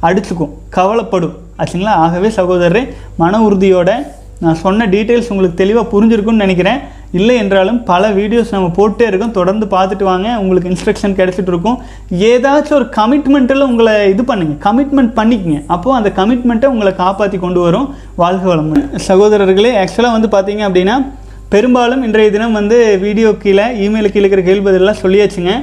[0.07, 1.35] அடிச்சுக்கும் கவலைப்படும்.
[1.61, 1.95] ஆச்சுங்களா?
[2.05, 2.83] ஆகவே சகோதரரே
[3.21, 3.91] மன உறுதியோட
[4.43, 6.79] நான் சொன்ன டீட்டெயில்ஸ் உங்களுக்கு தெளிவாக புரிஞ்சிருக்குன்னு நினைக்கிறேன்.
[7.19, 9.33] இல்லை என்றாலும் பல வீடியோஸ் நம்ம போட்டே இருக்கோம்.
[9.37, 10.27] தொடர்ந்து பார்த்துட்டு வாங்க.
[10.41, 11.77] உங்களுக்கு இன்ஸ்ட்ரக்ஷன் கிடைச்சிட்டு இருக்கும்.
[12.29, 14.53] ஏதாச்சும் ஒரு கமிட்மெண்ட்டில் உங்களை இது பண்ணுங்க.
[14.67, 15.59] கமிட்மெண்ட் பண்ணிக்கங்க.
[15.75, 17.89] அப்போது அந்த கமிட்மெண்ட்டை உங்களை காப்பாற்றி கொண்டு வரும்
[18.21, 18.85] வாழ்க வளமுடன்.
[19.09, 20.97] சகோதரர்களே ஆக்சுவலாக வந்து பார்த்தீங்க அப்படின்னா
[21.55, 25.53] பெரும்பாலும் இன்றைய தினம் வந்து வீடியோ கீழே இமெயிலுக்கு இருக்கிற கேள்வி பதிலெலாம் சொல்லியாச்சுங்க.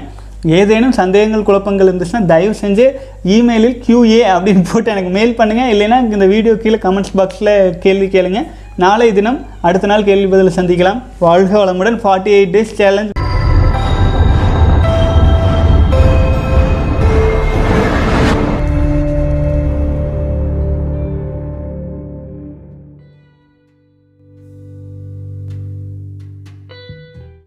[0.59, 2.87] ஏதேனும் சந்தேகங்கள் குழப்பங்கள் இருந்துச்சுன்னா தயவு செஞ்சு
[3.37, 7.53] இமெயிலில் கியூஏ அப்படின்னு போட்டு எனக்கு மெயில் பண்ணுங்கள் இல்லைன்னா இந்த வீடியோ கீழே கமெண்ட்ஸ் பாக்ஸில்
[7.85, 8.43] கேள்வி கேளுங்க.
[8.85, 11.03] நாளை தினம் அடுத்த நாள் கேள்வி பதில் சந்திக்கலாம்.
[11.27, 12.01] வாழ்க வளமுடன்.
[12.05, 13.16] Forty eight days challenge